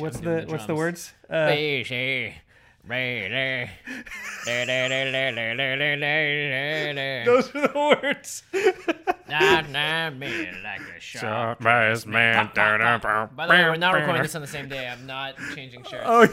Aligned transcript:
What's 0.00 0.20
the 0.20 0.44
what's 0.48 0.66
the 0.66 0.74
words? 0.74 1.12
Uh, 1.28 1.46
those 7.24 7.54
are 7.54 7.68
the 7.68 7.98
words. 8.02 8.42
Surprise 11.20 12.06
man. 12.06 12.50
By 13.34 13.46
the 13.46 13.52
way, 13.52 13.58
we're 13.70 13.76
not 13.76 13.94
recording 13.94 14.22
this 14.22 14.34
on 14.34 14.42
the 14.42 14.46
same 14.46 14.68
day. 14.68 14.86
I'm 14.86 15.06
not 15.06 15.36
changing 15.54 15.82
shirts. 15.84 16.04
Oh, 16.06 16.28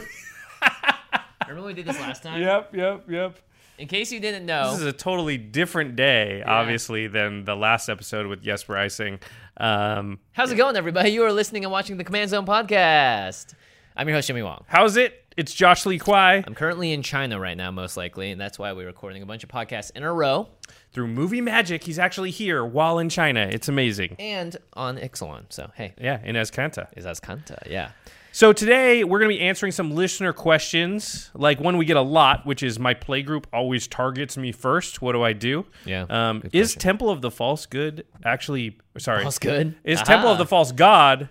Remember 1.48 1.66
we 1.66 1.74
did 1.74 1.86
this 1.86 1.98
last 1.98 2.22
time? 2.22 2.40
yep, 2.40 2.74
yep, 2.74 3.04
yep. 3.08 3.38
In 3.78 3.88
case 3.88 4.12
you 4.12 4.20
didn't 4.20 4.46
know, 4.46 4.70
This 4.72 4.80
is 4.80 4.86
a 4.86 4.92
totally 4.92 5.38
different 5.38 5.96
day, 5.96 6.42
obviously, 6.46 7.08
than 7.08 7.44
the 7.44 7.56
last 7.56 7.88
episode 7.88 8.26
with 8.26 8.42
Jesper 8.42 8.76
Ising. 8.76 9.18
Um, 9.56 10.20
how's 10.32 10.52
it 10.52 10.56
going, 10.56 10.76
everybody? 10.76 11.10
You 11.10 11.24
are 11.24 11.32
listening 11.32 11.64
and 11.64 11.72
watching 11.72 11.96
the 11.96 12.04
Command 12.04 12.30
Zone 12.30 12.46
podcast. 12.46 13.54
I'm 13.96 14.06
your 14.08 14.16
host, 14.16 14.28
Jimmy 14.28 14.42
Wong. 14.42 14.64
how's 14.68 14.96
it? 14.96 15.18
It's 15.34 15.54
Josh 15.54 15.86
Lee 15.86 15.98
Kwai 15.98 16.44
I'm 16.46 16.54
currently 16.54 16.92
in 16.92 17.02
China 17.02 17.40
right 17.40 17.56
now, 17.56 17.70
most 17.70 17.96
likely, 17.96 18.30
and 18.30 18.40
that's 18.40 18.58
why 18.58 18.72
we're 18.74 18.86
recording 18.86 19.22
a 19.22 19.26
bunch 19.26 19.42
of 19.44 19.48
podcasts 19.48 19.90
in 19.96 20.02
a 20.02 20.12
row 20.12 20.48
through 20.92 21.08
movie 21.08 21.40
magic. 21.40 21.82
He's 21.84 21.98
actually 21.98 22.30
here 22.30 22.62
while 22.64 22.98
in 22.98 23.08
China. 23.08 23.48
It's 23.50 23.66
amazing. 23.68 24.16
and 24.18 24.54
on 24.74 24.98
Ixalan. 24.98 25.44
So, 25.48 25.70
hey, 25.74 25.94
Yeah, 25.98 26.20
in 26.22 26.36
Escanta. 26.36 26.86
is 26.96 27.04
that 27.04 27.16
Kanta? 27.22 27.66
Yeah. 27.68 27.92
So 28.34 28.54
today 28.54 29.04
we're 29.04 29.18
going 29.18 29.30
to 29.30 29.36
be 29.36 29.42
answering 29.42 29.72
some 29.72 29.90
listener 29.90 30.32
questions, 30.32 31.30
like 31.34 31.60
one 31.60 31.76
we 31.76 31.84
get 31.84 31.98
a 31.98 32.02
lot, 32.02 32.46
which 32.46 32.62
is 32.62 32.78
my 32.78 32.94
playgroup 32.94 33.44
always 33.52 33.86
targets 33.86 34.38
me 34.38 34.52
first. 34.52 35.02
What 35.02 35.12
do 35.12 35.22
I 35.22 35.34
do? 35.34 35.66
Yeah, 35.84 36.06
Um, 36.08 36.38
is 36.50 36.72
question. 36.72 36.80
Temple 36.80 37.10
of 37.10 37.20
the 37.20 37.30
False 37.30 37.66
Good 37.66 38.06
actually? 38.24 38.78
Sorry, 38.96 39.22
False 39.22 39.38
good? 39.38 39.74
Is 39.84 39.98
Aha. 39.98 40.04
Temple 40.06 40.30
of 40.30 40.38
the 40.38 40.46
False 40.46 40.72
God 40.72 41.28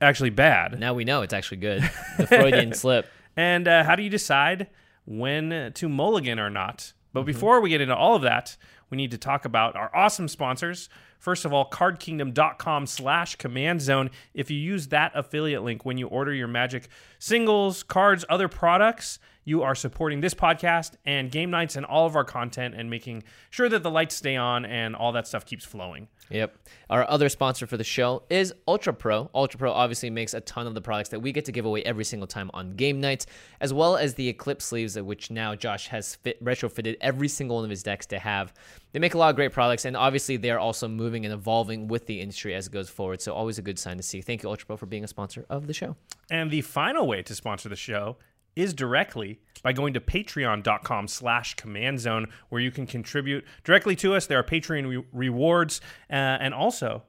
actually 0.00 0.30
bad? 0.30 0.80
Now 0.80 0.92
we 0.92 1.04
know 1.04 1.22
it's 1.22 1.32
actually 1.34 1.58
good. 1.58 1.88
The 2.18 2.26
Freudian 2.26 2.74
slip. 2.74 3.06
And 3.36 3.68
uh, 3.68 3.84
how 3.84 3.94
do 3.94 4.02
you 4.02 4.10
decide 4.10 4.66
when 5.04 5.70
to 5.72 5.88
mulligan 5.88 6.40
or 6.40 6.50
not? 6.50 6.78
Mm-hmm. 6.78 6.96
But 7.12 7.22
before 7.26 7.60
we 7.60 7.70
get 7.70 7.80
into 7.80 7.94
all 7.94 8.16
of 8.16 8.22
that, 8.22 8.56
we 8.90 8.96
need 8.96 9.12
to 9.12 9.18
talk 9.18 9.44
about 9.44 9.76
our 9.76 9.94
awesome 9.94 10.26
sponsors. 10.26 10.88
First 11.20 11.44
of 11.44 11.52
all, 11.52 11.68
cardkingdom.com 11.68 12.86
slash 12.86 13.36
command 13.36 13.82
zone. 13.82 14.10
If 14.32 14.50
you 14.50 14.56
use 14.56 14.88
that 14.88 15.12
affiliate 15.14 15.62
link 15.62 15.84
when 15.84 15.98
you 15.98 16.08
order 16.08 16.32
your 16.32 16.48
magic 16.48 16.88
singles, 17.18 17.82
cards, 17.82 18.24
other 18.30 18.48
products, 18.48 19.18
you 19.44 19.62
are 19.62 19.74
supporting 19.74 20.20
this 20.20 20.34
podcast 20.34 20.92
and 21.04 21.30
game 21.30 21.50
nights 21.50 21.76
and 21.76 21.86
all 21.86 22.06
of 22.06 22.16
our 22.16 22.24
content 22.24 22.74
and 22.74 22.90
making 22.90 23.22
sure 23.50 23.68
that 23.68 23.82
the 23.82 23.90
lights 23.90 24.14
stay 24.14 24.36
on 24.36 24.64
and 24.64 24.94
all 24.94 25.12
that 25.12 25.26
stuff 25.26 25.44
keeps 25.44 25.64
flowing. 25.64 26.08
Yep. 26.30 26.56
Our 26.88 27.08
other 27.10 27.28
sponsor 27.28 27.66
for 27.66 27.76
the 27.76 27.84
show 27.84 28.22
is 28.30 28.52
Ultra 28.68 28.92
Pro. 28.92 29.30
Ultra 29.34 29.58
Pro 29.58 29.72
obviously 29.72 30.10
makes 30.10 30.32
a 30.32 30.40
ton 30.40 30.66
of 30.66 30.74
the 30.74 30.80
products 30.80 31.08
that 31.08 31.20
we 31.20 31.32
get 31.32 31.44
to 31.46 31.52
give 31.52 31.64
away 31.64 31.82
every 31.82 32.04
single 32.04 32.28
time 32.28 32.50
on 32.54 32.76
game 32.76 33.00
nights, 33.00 33.26
as 33.60 33.72
well 33.72 33.96
as 33.96 34.14
the 34.14 34.28
Eclipse 34.28 34.64
sleeves, 34.64 34.96
which 35.00 35.30
now 35.30 35.56
Josh 35.56 35.88
has 35.88 36.14
fit, 36.16 36.42
retrofitted 36.44 36.96
every 37.00 37.26
single 37.26 37.56
one 37.56 37.64
of 37.64 37.70
his 37.70 37.82
decks 37.82 38.06
to 38.06 38.18
have. 38.18 38.54
They 38.92 39.00
make 39.00 39.14
a 39.14 39.18
lot 39.18 39.30
of 39.30 39.36
great 39.36 39.52
products, 39.52 39.84
and 39.84 39.96
obviously 39.96 40.36
they 40.36 40.50
are 40.50 40.58
also 40.58 40.86
moving 40.86 41.24
and 41.24 41.34
evolving 41.34 41.88
with 41.88 42.06
the 42.06 42.20
industry 42.20 42.54
as 42.54 42.68
it 42.68 42.72
goes 42.72 42.88
forward. 42.88 43.20
So 43.20 43.32
always 43.32 43.58
a 43.58 43.62
good 43.62 43.78
sign 43.78 43.96
to 43.96 44.02
see. 44.02 44.20
Thank 44.20 44.42
you, 44.42 44.48
Ultra 44.48 44.66
Pro, 44.66 44.76
for 44.76 44.86
being 44.86 45.04
a 45.04 45.08
sponsor 45.08 45.46
of 45.50 45.66
the 45.66 45.74
show. 45.74 45.96
And 46.30 46.50
the 46.50 46.60
final 46.60 47.08
way 47.08 47.22
to 47.22 47.34
sponsor 47.34 47.68
the 47.68 47.76
show 47.76 48.18
is 48.56 48.74
directly 48.74 49.40
by 49.62 49.72
going 49.72 49.92
to 49.94 50.00
patreon.com 50.00 51.06
slash 51.08 51.54
command 51.54 52.00
zone 52.00 52.26
where 52.48 52.60
you 52.60 52.70
can 52.70 52.86
contribute 52.86 53.44
directly 53.64 53.94
to 53.96 54.14
us 54.14 54.26
there 54.26 54.38
are 54.38 54.42
patreon 54.44 54.88
re- 54.88 55.04
rewards 55.12 55.80
uh, 56.10 56.14
and 56.14 56.54
also 56.54 57.02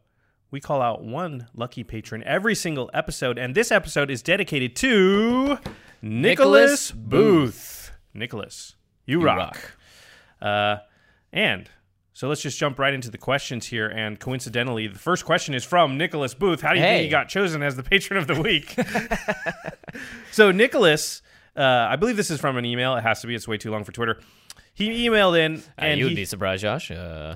we 0.51 0.59
call 0.59 0.81
out 0.81 1.03
one 1.03 1.47
lucky 1.55 1.83
patron 1.83 2.23
every 2.25 2.53
single 2.55 2.89
episode 2.93 3.37
and 3.37 3.55
this 3.55 3.71
episode 3.71 4.11
is 4.11 4.21
dedicated 4.21 4.75
to 4.75 5.57
nicholas 6.01 6.91
Nicholas 6.91 6.91
booth 6.91 7.91
nicholas 8.13 8.75
you, 9.05 9.19
You 9.19 9.25
rock, 9.25 9.57
Uh, 10.41 10.77
and 11.33 11.69
so 12.13 12.27
let's 12.27 12.41
just 12.41 12.59
jump 12.59 12.77
right 12.77 12.93
into 12.93 13.09
the 13.09 13.17
questions 13.17 13.65
here. 13.65 13.87
And 13.87 14.19
coincidentally, 14.19 14.87
the 14.87 14.99
first 14.99 15.25
question 15.25 15.53
is 15.55 15.63
from 15.63 15.97
Nicholas 15.97 16.33
Booth. 16.35 16.61
How 16.61 16.69
do 16.73 16.75
you 16.75 16.83
think 16.83 16.97
Hey. 16.97 17.03
he 17.05 17.09
got 17.09 17.29
chosen 17.29 17.63
as 17.63 17.75
the 17.77 17.83
patron 17.83 18.19
of 18.19 18.27
the 18.27 18.39
week? 18.39 18.75
so 20.31 20.51
Nicholas, 20.51 21.21
uh, 21.55 21.61
I 21.89 21.95
believe 21.95 22.17
this 22.17 22.31
is 22.31 22.39
from 22.39 22.57
an 22.57 22.65
email. 22.65 22.95
It 22.95 23.01
has 23.01 23.21
to 23.21 23.27
be. 23.27 23.35
It's 23.35 23.47
way 23.47 23.57
too 23.57 23.71
long 23.71 23.83
for 23.83 23.91
Twitter. 23.91 24.19
He 24.73 25.05
emailed 25.09 25.37
in, 25.37 25.57
Uh, 25.57 25.59
and 25.79 25.99
you 25.99 26.05
would 26.05 26.11
he- 26.11 26.15
be 26.15 26.25
surprised, 26.25 26.61
Josh. 26.61 26.91
Uh, 26.91 27.35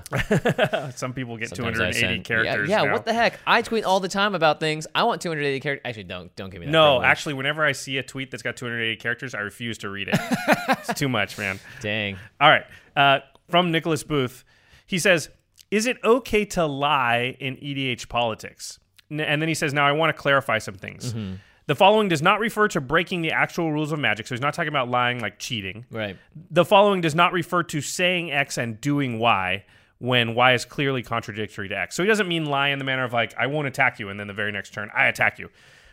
some 0.92 1.12
people 1.12 1.36
get 1.36 1.50
sometimes 1.50 1.76
280 1.76 2.00
send- 2.00 2.24
characters. 2.24 2.68
Yeah, 2.68 2.78
yeah 2.80 2.86
now. 2.86 2.92
what 2.94 3.04
the 3.04 3.12
heck? 3.12 3.38
I 3.46 3.60
tweet 3.60 3.84
all 3.84 4.00
the 4.00 4.08
time 4.08 4.34
about 4.34 4.58
things. 4.58 4.86
I 4.94 5.04
want 5.04 5.20
280 5.20 5.60
characters. 5.60 5.82
Actually, 5.84 6.04
don't 6.04 6.34
don't 6.34 6.48
give 6.50 6.60
me 6.60 6.66
that. 6.66 6.72
No, 6.72 6.94
privilege. 6.96 7.10
actually, 7.10 7.34
whenever 7.34 7.62
I 7.64 7.72
see 7.72 7.98
a 7.98 8.02
tweet 8.02 8.30
that's 8.30 8.42
got 8.42 8.56
280 8.56 8.96
characters, 8.96 9.34
I 9.34 9.40
refuse 9.40 9.76
to 9.78 9.90
read 9.90 10.08
it. 10.08 10.16
it's 10.68 10.94
too 10.98 11.08
much, 11.10 11.36
man. 11.36 11.60
dang. 11.82 12.16
All 12.40 12.48
right. 12.48 12.64
Uh, 12.96 13.18
from 13.50 13.70
Nicholas 13.70 14.02
Booth, 14.02 14.42
he 14.86 14.98
says, 14.98 15.28
"Is 15.70 15.86
it 15.86 15.98
okay 16.02 16.46
to 16.46 16.64
lie 16.64 17.36
in 17.38 17.56
EDH 17.58 18.08
politics?" 18.08 18.78
And 19.10 19.20
then 19.20 19.46
he 19.46 19.54
says, 19.54 19.74
"Now 19.74 19.86
I 19.86 19.92
want 19.92 20.16
to 20.16 20.20
clarify 20.20 20.56
some 20.58 20.74
things. 20.74 21.12
Mm-hmm. 21.12 21.34
The 21.66 21.74
following 21.74 22.08
does 22.08 22.22
not 22.22 22.40
refer 22.40 22.68
to 22.68 22.80
breaking 22.80 23.22
the 23.22 23.32
actual 23.32 23.72
rules 23.72 23.92
of 23.92 23.98
magic. 23.98 24.26
So 24.26 24.34
he's 24.34 24.42
not 24.42 24.54
talking 24.54 24.68
about 24.68 24.88
lying 24.88 25.20
like 25.20 25.38
cheating. 25.38 25.84
Right. 25.90 26.16
The 26.50 26.64
following 26.64 27.00
does 27.00 27.14
not 27.14 27.32
refer 27.32 27.62
to 27.64 27.80
saying 27.80 28.32
X 28.32 28.58
and 28.58 28.80
doing 28.80 29.18
Y." 29.18 29.64
When 29.98 30.34
Y 30.34 30.52
is 30.52 30.66
clearly 30.66 31.02
contradictory 31.02 31.70
to 31.70 31.78
X. 31.78 31.96
So 31.96 32.02
he 32.02 32.06
doesn't 32.06 32.28
mean 32.28 32.44
lie 32.44 32.68
in 32.68 32.78
the 32.78 32.84
manner 32.84 33.02
of 33.02 33.14
like, 33.14 33.34
I 33.38 33.46
won't 33.46 33.66
attack 33.66 33.98
you, 33.98 34.10
and 34.10 34.20
then 34.20 34.26
the 34.26 34.34
very 34.34 34.52
next 34.52 34.74
turn, 34.74 34.90
I 34.94 35.06
attack 35.06 35.38
you. 35.38 35.48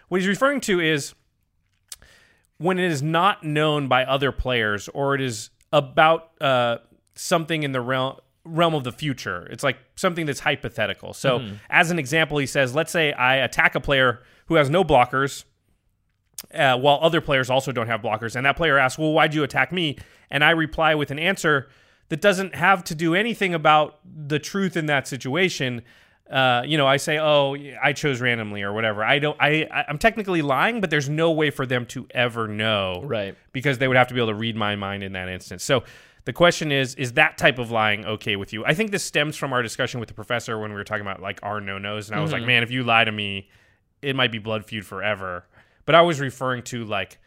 What 0.10 0.20
he's 0.20 0.28
referring 0.28 0.60
to 0.62 0.81
is 0.81 1.16
when 2.58 2.80
it 2.80 2.92
is 2.92 3.02
not 3.02 3.46
known 3.46 3.88
by 3.88 4.04
other 4.04 4.34
players 4.34 4.90
or 4.90 5.16
it 5.16 5.22
is 5.22 5.52
about 5.72 6.31
uh, 6.42 6.80
something 7.16 7.64
in 7.64 7.72
the 7.72 7.80
realm 7.80 8.18
realm 8.44 8.75
of 8.75 8.84
the 8.84 8.92
future. 8.92 9.48
It's 9.50 9.64
like 9.64 9.78
something 9.96 10.25
that's 10.25 10.42
hypothetical. 10.42 11.14
So, 11.14 11.40
as 11.70 11.90
an 11.90 11.98
example, 11.98 12.40
he 12.40 12.46
says, 12.46 12.75
let's 12.75 12.92
say 12.92 13.14
I 13.14 13.38
attack 13.38 13.74
a 13.75 13.80
player 13.80 14.22
who 14.48 14.56
has 14.56 14.70
no 14.70 14.84
blockers. 14.84 15.46
Uh, 16.54 16.78
while 16.78 17.00
other 17.01 17.22
players 17.22 17.50
also 17.50 17.72
don't 17.72 17.88
have 17.88 18.01
blockers, 18.01 18.36
and 18.36 18.45
that 18.45 18.56
player 18.56 18.78
asks, 18.78 18.98
"Well, 19.00 19.12
why'd 19.13 19.34
you 19.34 19.44
attack 19.44 19.72
me?" 19.72 19.98
And 20.30 20.44
I 20.44 20.51
reply 20.51 20.94
with 20.95 21.10
an 21.12 21.19
answer 21.19 21.68
that 22.10 22.22
doesn't 22.22 22.54
have 22.56 22.84
to 22.86 22.95
do 22.95 23.16
anything 23.16 23.54
about 23.54 24.00
the 24.06 24.38
truth 24.40 24.78
in 24.78 24.86
that 24.88 25.07
situation. 25.07 25.81
Uh, 26.30 26.62
you 26.66 26.78
know, 26.78 26.88
I 26.88 26.98
say, 26.98 27.18
"Oh, 27.19 27.56
I 27.81 27.94
chose 27.94 28.22
randomly" 28.22 28.62
or 28.62 28.72
whatever. 28.72 29.04
I 29.04 29.19
don't. 29.19 29.38
I 29.40 29.68
I- 29.72 29.86
I'm 29.88 29.98
technically 29.98 30.42
lying, 30.42 30.80
but 30.80 30.90
there's 30.90 31.10
no 31.10 31.31
way 31.31 31.50
for 31.50 31.66
them 31.66 31.86
to 31.88 32.07
ever 32.12 32.48
know, 32.48 33.01
Right. 33.04 33.36
Because 33.51 33.78
they 33.80 33.88
would 33.88 33.98
have 33.98 34.07
to 34.07 34.13
be 34.13 34.19
able 34.19 34.30
to 34.30 34.36
read 34.36 34.56
my 34.56 34.75
mind 34.75 35.04
in 35.04 35.13
that 35.13 35.30
instance. 35.30 35.63
So 35.63 35.84
the 36.25 36.34
question 36.34 36.72
is: 36.72 36.94
Is 36.96 37.13
that 37.13 37.38
type 37.38 37.57
of 37.60 37.72
lying 37.72 38.06
okay 38.06 38.36
with 38.36 38.54
you? 38.54 38.63
I 38.66 38.74
think 38.74 38.92
this 38.92 39.04
stems 39.04 39.36
from 39.38 39.54
our 39.54 39.62
discussion 39.62 40.00
with 40.00 40.07
the 40.07 40.16
professor 40.16 40.57
when 40.60 40.69
we 40.72 40.75
were 40.75 40.84
talking 40.84 41.01
about 41.06 41.22
like 41.22 41.39
our 41.44 41.60
no 41.60 41.78
nos, 41.78 42.10
and 42.10 42.18
I 42.19 42.22
was 42.22 42.31
like, 42.31 42.44
"Man, 42.44 42.63
if 42.63 42.69
you 42.72 42.84
lie 42.84 43.04
to 43.06 43.12
me, 43.12 43.50
it 44.01 44.16
might 44.16 44.31
be 44.31 44.38
blood 44.39 44.66
feud 44.66 44.86
forever." 44.86 45.46
But 45.86 45.96
I 45.96 46.02
was 46.02 46.20
referring 46.20 46.64
to 46.64 46.86
like 46.86 47.20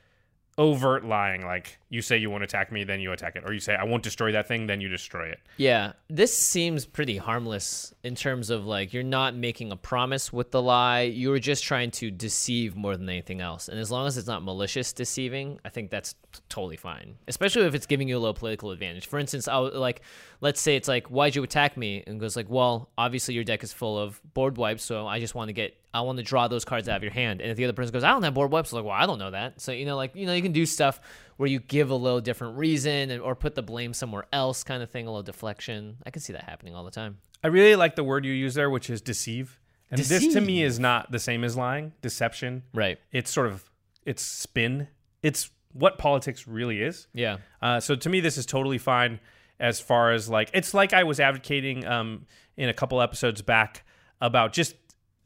overt 0.59 1.05
lying, 1.05 1.45
like 1.45 1.79
you 1.91 2.01
say 2.01 2.17
you 2.17 2.31
won't 2.31 2.43
attack 2.43 2.73
me, 2.73 2.83
then 2.83 2.99
you 2.99 3.13
attack 3.13 3.37
it, 3.37 3.45
or 3.45 3.53
you 3.53 3.61
say 3.61 3.75
I 3.75 3.85
won't 3.85 4.03
destroy 4.03 4.33
that 4.33 4.49
thing, 4.49 4.67
then 4.67 4.81
you 4.81 4.89
destroy 4.89 5.27
it. 5.27 5.41
Yeah, 5.59 5.93
this 6.09 6.37
seems 6.37 6.87
pretty 6.87 7.19
harmless 7.19 7.93
in 8.03 8.15
terms 8.15 8.49
of 8.49 8.67
like 8.67 8.95
you're 8.95 9.03
not 9.03 9.35
making 9.35 9.71
a 9.71 9.77
promise 9.77 10.33
with 10.33 10.51
the 10.51 10.63
lie. 10.63 11.03
You're 11.03 11.39
just 11.39 11.63
trying 11.65 11.91
to 11.93 12.11
deceive 12.11 12.75
more 12.75 12.97
than 12.97 13.09
anything 13.09 13.41
else. 13.41 13.69
And 13.69 13.79
as 13.79 13.91
long 13.91 14.07
as 14.07 14.17
it's 14.17 14.27
not 14.27 14.43
malicious 14.43 14.93
deceiving, 14.93 15.61
I 15.65 15.69
think 15.69 15.91
that's 15.91 16.15
t- 16.15 16.41
totally 16.49 16.77
fine. 16.77 17.17
Especially 17.29 17.67
if 17.67 17.75
it's 17.75 17.87
giving 17.87 18.09
you 18.09 18.17
a 18.17 18.21
low 18.21 18.33
political 18.33 18.71
advantage. 18.71 19.07
For 19.07 19.19
instance, 19.19 19.49
I 19.49 19.57
like 19.57 20.01
let's 20.41 20.61
say 20.61 20.77
it's 20.77 20.89
like 20.89 21.09
why'd 21.09 21.37
you 21.37 21.43
attack 21.43 21.77
me? 21.77 22.03
And 22.07 22.19
goes 22.19 22.37
like, 22.37 22.49
well, 22.49 22.89
obviously 22.97 23.35
your 23.35 23.45
deck 23.45 23.63
is 23.63 23.73
full 23.75 23.99
of 23.99 24.21
board 24.33 24.57
wipes, 24.57 24.85
so 24.85 25.07
I 25.07 25.21
just 25.21 25.35
want 25.35 25.49
to 25.51 25.53
get 25.53 25.77
I 25.97 26.01
want 26.03 26.19
to 26.19 26.25
draw 26.25 26.47
those 26.49 26.65
cards 26.65 26.89
out 26.89 26.97
of 26.97 27.03
your 27.03 27.13
hand. 27.13 27.41
And 27.41 27.51
if 27.51 27.57
the 27.57 27.65
other 27.65 27.73
person 27.73 27.93
goes, 27.93 28.05
I 28.05 28.11
don't 28.11 28.23
have 28.23 28.35
board 28.35 28.53
wipes, 28.53 28.73
I'm 28.73 28.77
like, 28.77 28.85
well, 28.85 28.95
I 28.95 29.07
don't 29.07 29.19
know 29.19 29.31
that. 29.31 29.61
So 29.61 29.73
you 29.73 29.87
know, 29.87 29.97
like 29.97 30.15
you 30.15 30.27
know, 30.27 30.35
you 30.35 30.43
can 30.43 30.53
do 30.53 30.67
stuff 30.67 31.01
where 31.37 31.49
you 31.49 31.59
give 31.61 31.91
a 31.91 31.95
little 31.95 32.21
different 32.21 32.59
reason 32.59 33.11
and, 33.11 33.23
or 33.23 33.35
put 33.35 33.55
the 33.55 33.63
blame 33.63 33.95
somewhere 33.95 34.27
else, 34.33 34.63
kind 34.63 34.83
of 34.83 34.91
thing, 34.91 35.07
a 35.07 35.11
little 35.11 35.23
deflection. 35.23 35.97
I 36.05 36.11
can 36.11 36.21
see 36.21 36.33
that 36.33 36.45
happening 36.45 36.75
all 36.75 36.85
the 36.85 36.91
time. 36.91 37.19
I 37.43 37.49
really 37.49 37.77
like 37.77 37.97
the 37.97 38.05
word 38.05 38.25
you 38.25 38.33
use 38.33 38.55
there, 38.55 38.71
which 38.71 38.91
is 38.91 39.01
deceive. 39.01 39.59
And 39.91 40.01
this 40.01 40.33
to 40.35 40.41
me 40.41 40.63
is 40.63 40.79
not 40.79 41.13
the 41.13 41.19
same 41.19 41.45
as 41.45 41.57
lying, 41.57 41.93
deception. 42.03 42.65
Right. 42.75 42.99
It's 43.13 43.31
sort 43.31 43.47
of 43.47 43.71
it's 44.05 44.23
spin. 44.23 44.89
It's 45.23 45.51
what 45.73 45.99
politics 45.99 46.47
really 46.47 46.83
is. 46.83 47.07
Yeah. 47.13 47.39
Uh, 47.63 47.81
so 47.81 47.95
to 47.95 48.09
me, 48.09 48.21
this 48.21 48.37
is 48.37 48.47
totally 48.47 48.79
fine 48.79 49.21
as 49.61 49.81
far 49.81 50.13
as 50.13 50.29
like 50.29 50.51
it's 50.53 50.75
like 50.75 50.93
I 50.93 51.05
was 51.05 51.21
advocating 51.21 51.87
um, 51.87 52.27
in 52.57 52.69
a 52.69 52.75
couple 52.75 53.01
episodes 53.01 53.43
back 53.43 53.85
about 54.21 54.53
just 54.53 54.75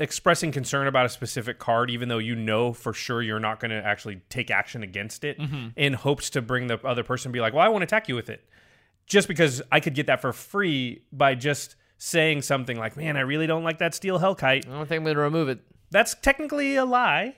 expressing 0.00 0.50
concern 0.50 0.86
about 0.86 1.06
a 1.06 1.08
specific 1.08 1.58
card, 1.58 1.90
even 1.90 2.08
though 2.08 2.18
you 2.18 2.34
know 2.34 2.72
for 2.72 2.92
sure 2.92 3.22
you're 3.22 3.38
not 3.38 3.60
going 3.60 3.70
to 3.70 3.76
actually 3.76 4.22
take 4.30 4.50
action 4.50 4.82
against 4.82 5.22
it, 5.22 5.38
mm-hmm. 5.38 5.68
in 5.76 5.92
hopes 5.92 6.30
to 6.30 6.42
bring 6.42 6.66
the 6.66 6.84
other 6.84 7.04
person 7.04 7.30
be 7.30 7.40
like, 7.40 7.52
"Well, 7.52 7.64
I 7.64 7.68
want 7.68 7.82
to 7.82 7.84
attack 7.84 8.08
you 8.08 8.16
with 8.16 8.30
it," 8.30 8.44
just 9.06 9.28
because 9.28 9.62
I 9.70 9.78
could 9.78 9.94
get 9.94 10.06
that 10.06 10.20
for 10.20 10.32
free 10.32 11.02
by 11.12 11.34
just 11.36 11.76
saying 11.98 12.42
something 12.42 12.78
like, 12.78 12.96
"Man, 12.96 13.16
I 13.16 13.20
really 13.20 13.46
don't 13.46 13.62
like 13.62 13.78
that 13.78 13.94
steel 13.94 14.18
hellkite." 14.18 14.66
I 14.66 14.72
don't 14.72 14.88
think 14.88 14.98
I'm 15.00 15.04
going 15.04 15.16
to 15.16 15.22
remove 15.22 15.48
it. 15.48 15.60
That's 15.90 16.14
technically 16.14 16.76
a 16.76 16.84
lie. 16.84 17.36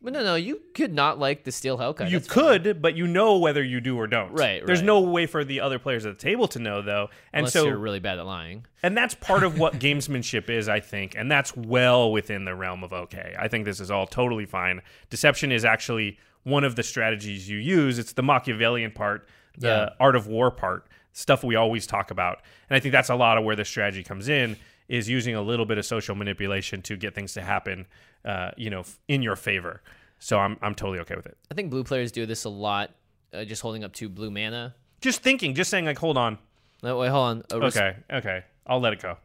But 0.00 0.12
no, 0.14 0.24
no, 0.24 0.34
you 0.34 0.60
could 0.74 0.92
not 0.92 1.20
like 1.20 1.44
the 1.44 1.52
steel 1.52 1.78
Hellkite. 1.78 2.10
you 2.10 2.18
That's 2.18 2.32
fine. 2.32 2.62
could, 2.62 2.82
but 2.82 2.96
you 2.96 3.06
know 3.06 3.38
whether 3.38 3.62
you 3.62 3.80
do 3.80 3.96
or 3.96 4.08
don't. 4.08 4.32
Right, 4.32 4.64
There's 4.66 4.80
right. 4.80 4.86
no 4.86 5.00
way 5.00 5.26
for 5.26 5.44
the 5.44 5.60
other 5.60 5.78
players 5.78 6.04
at 6.06 6.18
the 6.18 6.22
table 6.22 6.48
to 6.48 6.58
know, 6.58 6.82
though. 6.82 7.08
And 7.32 7.40
Unless 7.40 7.52
so, 7.52 7.64
you're 7.66 7.76
really 7.78 8.00
bad 8.00 8.18
at 8.18 8.26
lying. 8.26 8.66
and 8.82 8.96
that's 8.96 9.14
part 9.14 9.44
of 9.44 9.58
what 9.60 9.74
gamesmanship 9.78 10.50
is, 10.50 10.68
I 10.68 10.80
think, 10.80 11.14
and 11.16 11.30
that's 11.30 11.56
well 11.56 12.10
within 12.10 12.44
the 12.44 12.54
realm 12.54 12.82
of 12.82 12.92
okay. 12.92 13.36
I 13.38 13.46
think 13.46 13.64
this 13.64 13.78
is 13.78 13.92
all 13.92 14.06
totally 14.08 14.44
fine. 14.46 14.82
Deception 15.08 15.52
is 15.52 15.64
actually 15.64 16.18
one 16.42 16.64
of 16.64 16.74
the 16.74 16.82
strategies 16.82 17.48
you 17.48 17.58
use. 17.58 18.00
It's 18.00 18.12
the 18.12 18.22
Machiavellian 18.24 18.90
part, 18.90 19.28
the 19.56 19.68
Yeah. 19.68 19.88
art 20.00 20.16
of 20.16 20.26
war 20.26 20.50
part, 20.50 20.88
stuff 21.12 21.44
we 21.44 21.54
always 21.54 21.86
talk 21.86 22.10
about, 22.10 22.40
and 22.68 22.76
I 22.76 22.80
think 22.80 22.90
that's 22.90 23.10
a 23.10 23.14
lot 23.14 23.38
of 23.38 23.44
where 23.44 23.54
the 23.54 23.64
strategy 23.64 24.02
comes 24.02 24.28
in. 24.28 24.56
Is 24.88 25.08
using 25.08 25.34
a 25.34 25.40
little 25.40 25.64
bit 25.64 25.78
of 25.78 25.86
social 25.86 26.14
manipulation 26.14 26.82
to 26.82 26.96
get 26.96 27.14
things 27.14 27.32
to 27.34 27.40
happen, 27.40 27.86
uh, 28.24 28.50
you 28.56 28.70
know, 28.70 28.84
in 29.08 29.22
your 29.22 29.36
favor. 29.36 29.82
So 30.18 30.38
I'm 30.38 30.56
I'm 30.62 30.74
totally 30.74 31.00
okay 31.00 31.16
with 31.16 31.26
it. 31.26 31.36
I 31.50 31.54
think 31.54 31.70
blue 31.70 31.84
players 31.84 32.12
do 32.12 32.26
this 32.26 32.44
a 32.44 32.48
lot, 32.48 32.90
uh, 33.32 33.44
just 33.44 33.62
holding 33.62 33.82
up 33.84 33.92
two 33.92 34.08
blue 34.08 34.30
mana. 34.30 34.74
Just 35.00 35.20
thinking, 35.22 35.54
just 35.54 35.68
saying, 35.70 35.84
like, 35.84 35.98
hold 35.98 36.16
on. 36.16 36.38
No, 36.82 36.98
wait, 36.98 37.08
hold 37.08 37.44
on. 37.52 37.60
Res- 37.60 37.76
Okay, 37.76 37.96
okay, 38.12 38.44
I'll 38.66 38.80
let 38.80 38.92
it 38.92 39.00
go. 39.00 39.16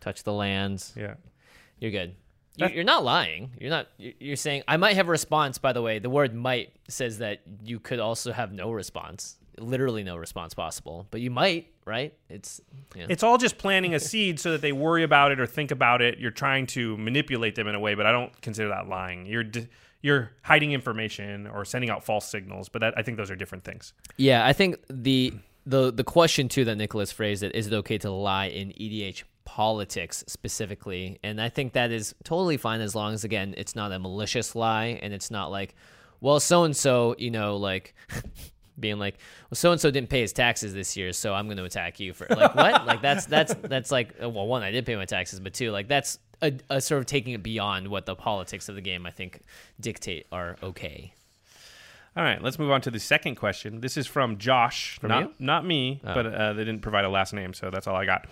Touch 0.00 0.22
the 0.24 0.32
lands. 0.32 0.92
Yeah. 0.96 1.14
You're 1.78 1.90
good. 1.92 2.14
You, 2.56 2.68
you're 2.68 2.84
not 2.84 3.04
lying. 3.04 3.50
You're 3.60 3.70
not. 3.70 3.86
You're 3.98 4.36
saying 4.36 4.62
I 4.66 4.76
might 4.78 4.96
have 4.96 5.08
a 5.08 5.10
response. 5.10 5.58
By 5.58 5.72
the 5.72 5.82
way, 5.82 5.98
the 5.98 6.08
word 6.10 6.34
"might" 6.34 6.72
says 6.88 7.18
that 7.18 7.42
you 7.64 7.78
could 7.78 8.00
also 8.00 8.32
have 8.32 8.52
no 8.52 8.72
response. 8.72 9.36
Literally 9.58 10.02
no 10.02 10.16
response 10.16 10.54
possible, 10.54 11.06
but 11.10 11.20
you 11.20 11.30
might, 11.30 11.72
right? 11.84 12.14
It's 12.28 12.60
yeah. 12.94 13.06
It's 13.08 13.22
all 13.22 13.38
just 13.38 13.58
planting 13.58 13.94
a 13.94 14.00
seed 14.00 14.38
so 14.38 14.52
that 14.52 14.60
they 14.60 14.72
worry 14.72 15.02
about 15.02 15.32
it 15.32 15.40
or 15.40 15.46
think 15.46 15.70
about 15.70 16.02
it. 16.02 16.18
You're 16.18 16.30
trying 16.30 16.66
to 16.68 16.96
manipulate 16.96 17.54
them 17.54 17.66
in 17.66 17.74
a 17.74 17.80
way, 17.80 17.94
but 17.94 18.06
I 18.06 18.12
don't 18.12 18.38
consider 18.42 18.68
that 18.68 18.88
lying. 18.88 19.26
You're 19.26 19.44
d- 19.44 19.68
you're 20.02 20.30
hiding 20.42 20.72
information 20.72 21.46
or 21.46 21.64
sending 21.64 21.90
out 21.90 22.04
false 22.04 22.28
signals, 22.28 22.68
but 22.68 22.80
that, 22.80 22.94
I 22.96 23.02
think 23.02 23.16
those 23.16 23.30
are 23.30 23.36
different 23.36 23.64
things. 23.64 23.92
Yeah, 24.16 24.46
I 24.46 24.52
think 24.52 24.76
the 24.88 25.32
the 25.64 25.90
the 25.92 26.04
question 26.04 26.48
too 26.48 26.64
that 26.66 26.76
Nicholas 26.76 27.10
phrased 27.12 27.42
it 27.42 27.54
is 27.54 27.66
it 27.66 27.72
okay 27.72 27.98
to 27.98 28.10
lie 28.10 28.46
in 28.46 28.68
EDH 28.70 29.24
politics 29.44 30.22
specifically, 30.26 31.18
and 31.22 31.40
I 31.40 31.48
think 31.48 31.72
that 31.72 31.90
is 31.90 32.14
totally 32.24 32.56
fine 32.56 32.80
as 32.80 32.94
long 32.94 33.14
as 33.14 33.24
again 33.24 33.54
it's 33.56 33.74
not 33.74 33.92
a 33.92 33.98
malicious 33.98 34.54
lie 34.54 34.98
and 35.02 35.12
it's 35.12 35.30
not 35.30 35.50
like, 35.50 35.74
well, 36.20 36.40
so 36.40 36.64
and 36.64 36.76
so, 36.76 37.14
you 37.18 37.30
know, 37.30 37.56
like. 37.56 37.94
Being 38.78 38.98
like, 38.98 39.16
well, 39.50 39.56
so 39.56 39.72
and 39.72 39.80
so 39.80 39.90
didn't 39.90 40.10
pay 40.10 40.20
his 40.20 40.32
taxes 40.32 40.74
this 40.74 40.96
year, 40.96 41.12
so 41.12 41.34
I'm 41.34 41.46
going 41.46 41.56
to 41.56 41.64
attack 41.64 41.98
you 41.98 42.12
for 42.12 42.26
like 42.28 42.54
what? 42.54 42.86
like 42.86 43.02
that's 43.02 43.26
that's 43.26 43.54
that's 43.54 43.90
like 43.90 44.14
uh, 44.22 44.28
well, 44.28 44.46
one, 44.46 44.62
I 44.62 44.70
did 44.70 44.84
pay 44.84 44.96
my 44.96 45.06
taxes, 45.06 45.40
but 45.40 45.54
two, 45.54 45.70
like 45.70 45.88
that's 45.88 46.18
a, 46.42 46.52
a 46.68 46.80
sort 46.80 46.98
of 47.00 47.06
taking 47.06 47.32
it 47.32 47.42
beyond 47.42 47.88
what 47.88 48.06
the 48.06 48.14
politics 48.14 48.68
of 48.68 48.74
the 48.74 48.80
game 48.80 49.06
I 49.06 49.10
think 49.10 49.40
dictate 49.80 50.26
are 50.30 50.56
okay. 50.62 51.14
All 52.16 52.22
right, 52.22 52.40
let's 52.40 52.58
move 52.58 52.70
on 52.70 52.80
to 52.82 52.90
the 52.90 52.98
second 52.98 53.34
question. 53.34 53.82
This 53.82 53.98
is 53.98 54.06
from 54.06 54.38
Josh, 54.38 54.98
not 55.02 55.22
you? 55.22 55.32
not 55.38 55.66
me, 55.66 56.00
but 56.02 56.26
uh, 56.26 56.54
they 56.54 56.64
didn't 56.64 56.80
provide 56.80 57.04
a 57.04 57.10
last 57.10 57.34
name, 57.34 57.52
so 57.52 57.70
that's 57.70 57.86
all 57.86 57.96
I 57.96 58.06
got. 58.06 58.26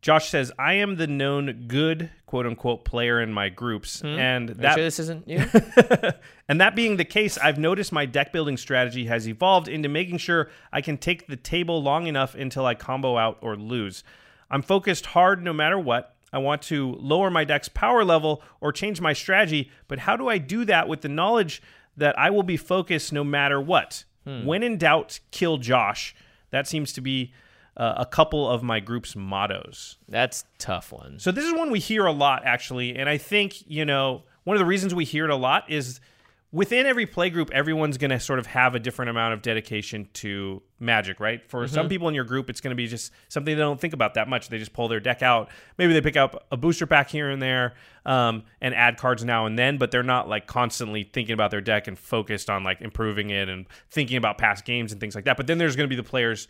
Josh 0.00 0.28
says, 0.28 0.50
"I 0.58 0.74
am 0.74 0.96
the 0.96 1.06
known 1.06 1.64
good 1.68 2.10
quote 2.26 2.46
unquote 2.46 2.84
player 2.84 3.20
in 3.20 3.32
my 3.32 3.48
groups, 3.48 4.00
hmm? 4.00 4.06
and 4.06 4.50
Are 4.50 4.52
you 4.52 4.58
that 4.60 4.74
sure 4.74 4.84
this 4.84 4.98
isn't 4.98 5.28
you? 5.28 5.44
and 6.48 6.60
that 6.60 6.74
being 6.74 6.96
the 6.96 7.04
case, 7.04 7.36
I've 7.38 7.58
noticed 7.58 7.92
my 7.92 8.06
deck 8.06 8.32
building 8.32 8.56
strategy 8.56 9.06
has 9.06 9.28
evolved 9.28 9.68
into 9.68 9.88
making 9.88 10.18
sure 10.18 10.48
I 10.72 10.80
can 10.80 10.96
take 10.96 11.26
the 11.26 11.36
table 11.36 11.82
long 11.82 12.06
enough 12.06 12.34
until 12.34 12.64
I 12.64 12.74
combo 12.74 13.18
out 13.18 13.38
or 13.42 13.56
lose. 13.56 14.04
I'm 14.50 14.62
focused 14.62 15.06
hard 15.06 15.42
no 15.42 15.52
matter 15.52 15.78
what. 15.78 16.16
I 16.32 16.38
want 16.38 16.62
to 16.62 16.94
lower 17.00 17.30
my 17.30 17.44
deck's 17.44 17.68
power 17.68 18.04
level 18.04 18.42
or 18.60 18.72
change 18.72 19.00
my 19.00 19.12
strategy, 19.12 19.70
but 19.88 20.00
how 20.00 20.16
do 20.16 20.28
I 20.28 20.38
do 20.38 20.64
that 20.64 20.88
with 20.88 21.00
the 21.00 21.08
knowledge 21.08 21.62
that 21.96 22.18
I 22.18 22.30
will 22.30 22.42
be 22.42 22.56
focused 22.56 23.12
no 23.12 23.24
matter 23.24 23.60
what? 23.60 24.04
Hmm. 24.24 24.44
When 24.44 24.62
in 24.62 24.78
doubt, 24.78 25.20
kill 25.30 25.58
Josh. 25.58 26.14
That 26.50 26.66
seems 26.66 26.92
to 26.94 27.00
be 27.00 27.32
uh, 27.76 27.94
a 27.96 28.06
couple 28.06 28.48
of 28.48 28.62
my 28.62 28.80
group's 28.80 29.16
mottos. 29.16 29.96
That's 30.08 30.42
a 30.42 30.58
tough 30.58 30.92
one. 30.92 31.18
So 31.18 31.30
this 31.30 31.44
is 31.44 31.52
one 31.52 31.70
we 31.70 31.80
hear 31.80 32.06
a 32.06 32.12
lot 32.12 32.42
actually, 32.44 32.96
and 32.96 33.08
I 33.08 33.18
think, 33.18 33.68
you 33.68 33.84
know, 33.84 34.24
one 34.44 34.56
of 34.56 34.58
the 34.58 34.66
reasons 34.66 34.94
we 34.94 35.04
hear 35.04 35.24
it 35.24 35.30
a 35.30 35.36
lot 35.36 35.70
is 35.70 36.00
within 36.52 36.84
every 36.84 37.06
play 37.06 37.30
group 37.30 37.50
everyone's 37.52 37.96
going 37.96 38.10
to 38.10 38.18
sort 38.18 38.38
of 38.38 38.46
have 38.46 38.74
a 38.74 38.80
different 38.80 39.08
amount 39.08 39.34
of 39.34 39.42
dedication 39.42 40.08
to 40.12 40.60
magic, 40.80 41.20
right? 41.20 41.48
For 41.48 41.68
some 41.68 41.88
people 41.88 42.08
in 42.08 42.14
your 42.14 42.24
group 42.24 42.50
it's 42.50 42.60
going 42.60 42.72
to 42.72 42.76
be 42.76 42.88
just 42.88 43.12
something 43.28 43.54
they 43.54 43.60
don't 43.60 43.80
think 43.80 43.94
about 43.94 44.14
that 44.14 44.28
much. 44.28 44.48
They 44.48 44.58
just 44.58 44.72
pull 44.72 44.88
their 44.88 44.98
deck 45.00 45.22
out. 45.22 45.50
Maybe 45.78 45.92
they 45.92 46.00
pick 46.00 46.16
up 46.16 46.46
a 46.50 46.56
booster 46.56 46.86
pack 46.86 47.08
here 47.08 47.30
and 47.30 47.40
there 47.40 47.74
um, 48.04 48.42
and 48.60 48.74
add 48.74 48.96
cards 48.96 49.24
now 49.24 49.46
and 49.46 49.58
then, 49.58 49.78
but 49.78 49.90
they're 49.90 50.02
not 50.02 50.28
like 50.28 50.46
constantly 50.46 51.04
thinking 51.04 51.34
about 51.34 51.50
their 51.52 51.60
deck 51.60 51.86
and 51.86 51.98
focused 51.98 52.50
on 52.50 52.64
like 52.64 52.80
improving 52.80 53.30
it 53.30 53.48
and 53.48 53.66
thinking 53.90 54.16
about 54.16 54.38
past 54.38 54.64
games 54.64 54.90
and 54.90 55.00
things 55.00 55.14
like 55.14 55.26
that. 55.26 55.36
But 55.36 55.46
then 55.46 55.58
there's 55.58 55.76
going 55.76 55.88
to 55.88 55.94
be 55.94 56.00
the 56.00 56.08
players 56.08 56.48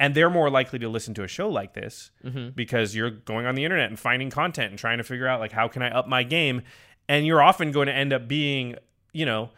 and 0.00 0.14
they're 0.14 0.30
more 0.30 0.50
likely 0.50 0.78
to 0.80 0.88
listen 0.88 1.14
to 1.14 1.22
a 1.22 1.28
show 1.28 1.48
like 1.48 1.74
this 1.74 2.10
mm-hmm. 2.24 2.48
because 2.50 2.94
you're 2.94 3.10
going 3.10 3.46
on 3.46 3.54
the 3.54 3.64
internet 3.64 3.88
and 3.88 3.98
finding 3.98 4.30
content 4.30 4.70
and 4.70 4.78
trying 4.78 4.98
to 4.98 5.04
figure 5.04 5.26
out 5.28 5.40
like 5.40 5.52
how 5.52 5.68
can 5.68 5.82
I 5.82 5.90
up 5.90 6.08
my 6.08 6.22
game? 6.22 6.62
And 7.08 7.26
you're 7.26 7.42
often 7.42 7.70
going 7.70 7.86
to 7.86 7.94
end 7.94 8.12
up 8.12 8.26
being 8.26 8.76
you 9.12 9.26
know 9.26 9.50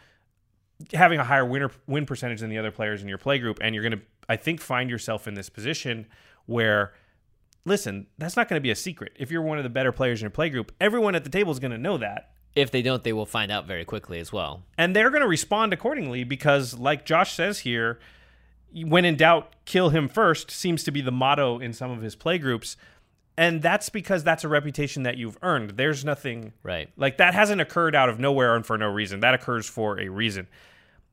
having 0.92 1.18
a 1.18 1.24
higher 1.24 1.44
winner 1.44 1.70
win 1.86 2.04
percentage 2.04 2.40
than 2.40 2.50
the 2.50 2.58
other 2.58 2.70
players 2.70 3.00
in 3.00 3.08
your 3.08 3.18
play 3.18 3.38
group. 3.38 3.58
And 3.60 3.74
you're 3.74 3.82
going 3.82 3.98
to 3.98 4.04
I 4.28 4.36
think 4.36 4.60
find 4.60 4.90
yourself 4.90 5.26
in 5.26 5.34
this 5.34 5.48
position 5.48 6.06
where 6.46 6.92
listen 7.64 8.06
that's 8.18 8.36
not 8.36 8.48
going 8.48 8.58
to 8.58 8.62
be 8.62 8.70
a 8.70 8.76
secret. 8.76 9.12
If 9.16 9.30
you're 9.30 9.42
one 9.42 9.58
of 9.58 9.64
the 9.64 9.70
better 9.70 9.92
players 9.92 10.20
in 10.20 10.24
your 10.24 10.30
play 10.30 10.50
group 10.50 10.72
everyone 10.80 11.14
at 11.14 11.24
the 11.24 11.30
table 11.30 11.52
is 11.52 11.58
going 11.58 11.72
to 11.72 11.78
know 11.78 11.98
that. 11.98 12.30
If 12.54 12.70
they 12.70 12.82
don't, 12.82 13.02
they 13.02 13.12
will 13.12 13.26
find 13.26 13.50
out 13.50 13.66
very 13.66 13.84
quickly 13.84 14.20
as 14.20 14.32
well. 14.32 14.62
and 14.76 14.94
they're 14.94 15.10
going 15.10 15.22
to 15.22 15.28
respond 15.28 15.72
accordingly 15.72 16.24
because 16.24 16.78
like 16.78 17.04
josh 17.06 17.32
says 17.32 17.60
here 17.60 17.98
when 18.74 19.04
in 19.04 19.16
doubt 19.16 19.52
kill 19.64 19.90
him 19.90 20.08
first 20.08 20.50
seems 20.50 20.82
to 20.84 20.90
be 20.90 21.00
the 21.00 21.12
motto 21.12 21.58
in 21.58 21.72
some 21.72 21.90
of 21.90 22.02
his 22.02 22.14
play 22.16 22.38
groups 22.38 22.76
and 23.36 23.62
that's 23.62 23.88
because 23.88 24.22
that's 24.22 24.44
a 24.44 24.48
reputation 24.48 25.02
that 25.04 25.16
you've 25.16 25.38
earned 25.42 25.70
there's 25.70 26.04
nothing 26.04 26.52
Right. 26.62 26.88
like 26.96 27.18
that 27.18 27.34
hasn't 27.34 27.60
occurred 27.60 27.94
out 27.94 28.08
of 28.08 28.18
nowhere 28.18 28.56
and 28.56 28.64
for 28.66 28.76
no 28.78 28.88
reason 28.88 29.20
that 29.20 29.34
occurs 29.34 29.66
for 29.66 30.00
a 30.00 30.08
reason 30.08 30.46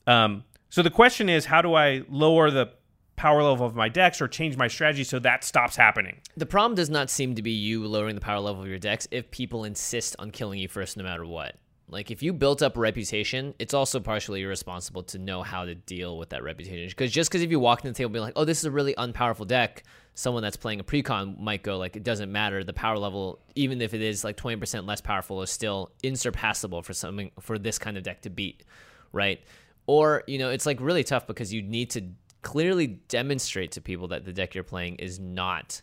um, 0.08 0.44
so 0.70 0.82
the 0.82 0.90
question 0.90 1.30
is 1.30 1.46
how 1.46 1.62
do 1.62 1.74
i 1.76 2.04
lower 2.10 2.50
the 2.50 2.72
power 3.16 3.44
level 3.44 3.68
of 3.68 3.76
my 3.76 3.88
decks 3.88 4.20
or 4.20 4.28
change 4.28 4.58
my 4.58 4.68
strategy 4.68 5.04
so 5.04 5.20
that 5.20 5.44
stops 5.44 5.76
happening. 5.76 6.18
The 6.38 6.48
problem 6.48 6.74
does 6.76 6.90
not 6.90 7.08
seem 7.08 7.36
to 7.36 7.44
be 7.44 7.52
you 7.52 7.86
lowering 7.86 8.16
the 8.16 8.22
power 8.22 8.40
level 8.40 8.64
of 8.64 8.68
your 8.68 8.80
decks 8.80 9.08
if 9.12 9.30
people 9.30 9.64
insist 9.64 10.16
on 10.18 10.32
killing 10.32 10.58
you 10.58 10.68
first 10.68 10.98
no 10.98 11.04
matter 11.04 11.24
what. 11.24 11.56
Like 11.92 12.10
if 12.10 12.24
you 12.24 12.32
built 12.32 12.62
up 12.62 12.78
a 12.78 12.80
reputation, 12.80 13.54
it's 13.60 13.74
also 13.74 14.00
partially 14.00 14.42
irresponsible 14.42 15.04
to 15.04 15.20
know 15.20 15.44
how 15.44 15.66
to 15.66 15.76
deal 15.76 16.18
with 16.18 16.30
that 16.30 16.42
reputation. 16.42 16.88
Because 16.88 17.12
just 17.12 17.30
because 17.30 17.42
if 17.42 17.52
you 17.52 17.60
walk 17.60 17.84
in 17.84 17.92
the 17.92 17.94
table 17.94 18.10
being 18.10 18.24
like, 18.24 18.34
"Oh, 18.38 18.46
this 18.46 18.60
is 18.60 18.66
a 18.66 18.72
really 18.72 18.94
unpowerful 18.94 19.46
deck," 19.46 19.84
someone 20.14 20.42
that's 20.42 20.56
playing 20.56 20.80
a 20.80 20.86
precon 20.86 21.38
might 21.38 21.64
go 21.64 21.78
like, 21.78 21.98
"It 21.98 22.04
doesn't 22.04 22.32
matter. 22.32 22.64
The 22.64 22.72
power 22.72 22.98
level, 22.98 23.40
even 23.56 23.82
if 23.82 23.94
it 23.94 24.02
is 24.02 24.24
like 24.24 24.38
twenty 24.38 24.58
percent 24.58 24.86
less 24.86 25.02
powerful, 25.02 25.42
is 25.42 25.52
still 25.52 25.92
insurpassable 26.02 26.82
for 26.82 26.94
something 26.94 27.32
for 27.42 27.60
this 27.60 27.78
kind 27.78 27.98
of 27.98 28.04
deck 28.04 28.22
to 28.22 28.30
beat." 28.30 28.64
Right? 29.12 29.44
Or 29.86 30.24
you 30.28 30.38
know, 30.38 30.50
it's 30.50 30.66
like 30.66 30.80
really 30.80 31.04
tough 31.04 31.28
because 31.28 31.54
you 31.54 31.62
need 31.62 31.90
to 31.92 32.04
clearly 32.42 32.88
demonstrate 32.88 33.74
to 33.74 33.82
people 33.82 34.08
that 34.08 34.24
the 34.24 34.32
deck 34.32 34.56
you're 34.56 34.64
playing 34.64 34.96
is 34.96 35.20
not 35.20 35.82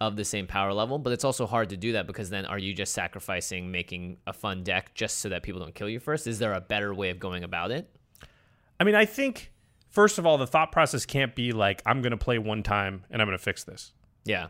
of 0.00 0.16
the 0.16 0.24
same 0.24 0.46
power 0.46 0.72
level, 0.72 0.98
but 0.98 1.12
it's 1.12 1.24
also 1.24 1.46
hard 1.46 1.70
to 1.70 1.76
do 1.76 1.92
that 1.92 2.06
because 2.06 2.28
then 2.28 2.44
are 2.44 2.58
you 2.58 2.74
just 2.74 2.92
sacrificing 2.92 3.70
making 3.70 4.18
a 4.26 4.32
fun 4.32 4.62
deck 4.62 4.94
just 4.94 5.18
so 5.18 5.28
that 5.30 5.42
people 5.42 5.60
don't 5.60 5.74
kill 5.74 5.88
you 5.88 6.00
first? 6.00 6.26
Is 6.26 6.38
there 6.38 6.52
a 6.52 6.60
better 6.60 6.94
way 6.94 7.10
of 7.10 7.18
going 7.18 7.44
about 7.44 7.70
it? 7.70 7.88
I 8.78 8.84
mean, 8.84 8.94
I 8.94 9.06
think 9.06 9.52
first 9.88 10.18
of 10.18 10.26
all, 10.26 10.36
the 10.36 10.46
thought 10.46 10.70
process 10.70 11.06
can't 11.06 11.34
be 11.34 11.52
like 11.52 11.82
I'm 11.86 12.02
going 12.02 12.10
to 12.10 12.18
play 12.18 12.38
one 12.38 12.62
time 12.62 13.04
and 13.10 13.22
I'm 13.22 13.26
going 13.26 13.38
to 13.38 13.42
fix 13.42 13.64
this. 13.64 13.92
Yeah. 14.24 14.48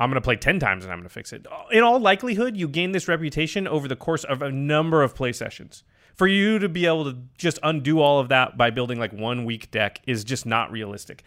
I'm 0.00 0.10
going 0.10 0.20
to 0.20 0.24
play 0.24 0.36
10 0.36 0.60
times 0.60 0.84
and 0.84 0.92
I'm 0.92 0.98
going 0.98 1.08
to 1.08 1.12
fix 1.12 1.32
it. 1.32 1.46
In 1.72 1.82
all 1.82 1.98
likelihood, 1.98 2.56
you 2.56 2.68
gain 2.68 2.92
this 2.92 3.08
reputation 3.08 3.66
over 3.66 3.88
the 3.88 3.96
course 3.96 4.24
of 4.24 4.42
a 4.42 4.50
number 4.50 5.02
of 5.02 5.14
play 5.14 5.32
sessions. 5.32 5.82
For 6.14 6.26
you 6.26 6.58
to 6.60 6.68
be 6.68 6.86
able 6.86 7.04
to 7.04 7.18
just 7.36 7.58
undo 7.62 8.00
all 8.00 8.18
of 8.18 8.28
that 8.28 8.56
by 8.56 8.70
building 8.70 8.98
like 8.98 9.12
one 9.12 9.44
weak 9.44 9.70
deck 9.70 10.00
is 10.06 10.24
just 10.24 10.46
not 10.46 10.72
realistic. 10.72 11.22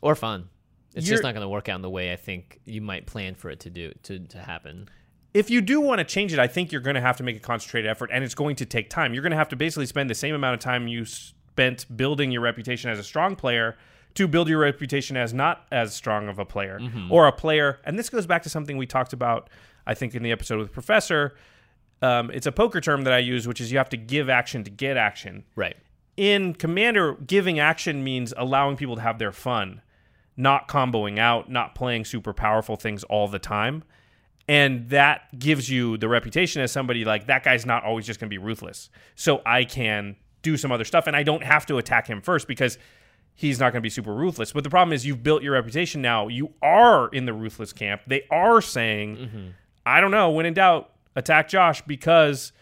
Or 0.00 0.14
fun. 0.14 0.48
It's 0.94 1.06
just 1.06 1.22
not 1.22 1.34
going 1.34 1.42
to 1.42 1.48
work 1.48 1.68
out 1.68 1.76
in 1.76 1.82
the 1.82 1.90
way 1.90 2.12
I 2.12 2.16
think 2.16 2.60
you 2.64 2.80
might 2.80 3.06
plan 3.06 3.34
for 3.34 3.50
it 3.50 3.60
to 3.60 3.70
do 3.70 3.92
to, 4.04 4.18
to 4.18 4.38
happen. 4.38 4.88
if 5.34 5.48
you 5.50 5.60
do 5.60 5.80
want 5.80 5.98
to 5.98 6.04
change 6.04 6.32
it, 6.32 6.38
I 6.38 6.46
think 6.46 6.72
you're 6.72 6.80
going 6.82 6.96
to 6.96 7.00
have 7.00 7.16
to 7.16 7.22
make 7.22 7.36
a 7.36 7.40
concentrated 7.40 7.90
effort, 7.90 8.10
and 8.12 8.22
it's 8.22 8.34
going 8.34 8.56
to 8.56 8.66
take 8.66 8.90
time. 8.90 9.14
You're 9.14 9.22
going 9.22 9.30
to 9.32 9.36
have 9.38 9.48
to 9.48 9.56
basically 9.56 9.86
spend 9.86 10.10
the 10.10 10.14
same 10.14 10.34
amount 10.34 10.54
of 10.54 10.60
time 10.60 10.88
you 10.88 11.04
spent 11.04 11.86
building 11.96 12.30
your 12.30 12.42
reputation 12.42 12.90
as 12.90 12.98
a 12.98 13.02
strong 13.02 13.36
player 13.36 13.76
to 14.14 14.28
build 14.28 14.46
your 14.48 14.58
reputation 14.58 15.16
as 15.16 15.32
not 15.32 15.66
as 15.72 15.94
strong 15.94 16.28
of 16.28 16.38
a 16.38 16.44
player 16.44 16.78
or 17.10 17.26
a 17.26 17.32
player. 17.32 17.80
And 17.84 17.98
this 17.98 18.10
goes 18.10 18.26
back 18.26 18.42
to 18.42 18.50
something 18.50 18.76
we 18.76 18.86
talked 18.86 19.14
about, 19.14 19.48
I 19.86 19.94
think, 19.94 20.14
in 20.14 20.22
the 20.22 20.32
episode 20.32 20.58
with 20.58 20.70
Professor. 20.70 21.34
Um, 22.02 22.30
it's 22.30 22.46
a 22.46 22.52
poker 22.52 22.82
term 22.82 23.04
that 23.04 23.12
I 23.14 23.18
use, 23.18 23.48
which 23.48 23.58
is 23.60 23.72
you 23.72 23.78
have 23.78 23.88
to 23.88 23.96
give 23.96 24.28
action 24.28 24.64
to 24.64 24.70
get 24.70 24.98
action. 24.98 25.44
Right. 25.56 25.76
In 26.18 26.52
Commander, 26.52 27.14
giving 27.14 27.58
action 27.58 28.04
means 28.04 28.34
allowing 28.36 28.76
people 28.76 28.96
to 28.96 29.00
have 29.02 29.18
their 29.18 29.32
fun, 29.32 29.80
not 30.36 30.68
comboing 30.68 31.18
out, 31.18 31.50
not 31.50 31.74
playing 31.74 32.04
super 32.04 32.32
powerful 32.32 32.76
things 32.76 33.04
all 33.04 33.28
the 33.28 33.38
time. 33.38 33.84
And 34.48 34.88
that 34.90 35.38
gives 35.38 35.70
you 35.70 35.96
the 35.96 36.08
reputation 36.08 36.62
as 36.62 36.72
somebody 36.72 37.04
like 37.04 37.26
that 37.26 37.44
guy's 37.44 37.64
not 37.64 37.84
always 37.84 38.06
just 38.06 38.18
going 38.18 38.28
to 38.28 38.34
be 38.34 38.38
ruthless. 38.38 38.90
So 39.14 39.40
I 39.46 39.64
can 39.64 40.16
do 40.42 40.56
some 40.56 40.72
other 40.72 40.84
stuff 40.84 41.06
and 41.06 41.14
I 41.14 41.22
don't 41.22 41.44
have 41.44 41.64
to 41.66 41.78
attack 41.78 42.08
him 42.08 42.20
first 42.20 42.48
because 42.48 42.76
he's 43.34 43.60
not 43.60 43.72
going 43.72 43.80
to 43.80 43.82
be 43.82 43.90
super 43.90 44.12
ruthless. 44.12 44.52
But 44.52 44.64
the 44.64 44.70
problem 44.70 44.92
is 44.92 45.06
you've 45.06 45.22
built 45.22 45.42
your 45.42 45.52
reputation 45.52 46.02
now. 46.02 46.28
You 46.28 46.52
are 46.60 47.08
in 47.08 47.24
the 47.24 47.32
ruthless 47.32 47.72
camp. 47.72 48.02
They 48.06 48.26
are 48.30 48.60
saying, 48.60 49.54
I 49.86 50.00
don't 50.00 50.10
know, 50.10 50.30
when 50.30 50.44
in 50.44 50.54
doubt, 50.54 50.90
attack 51.14 51.48
Josh 51.48 51.82
because 51.82 52.52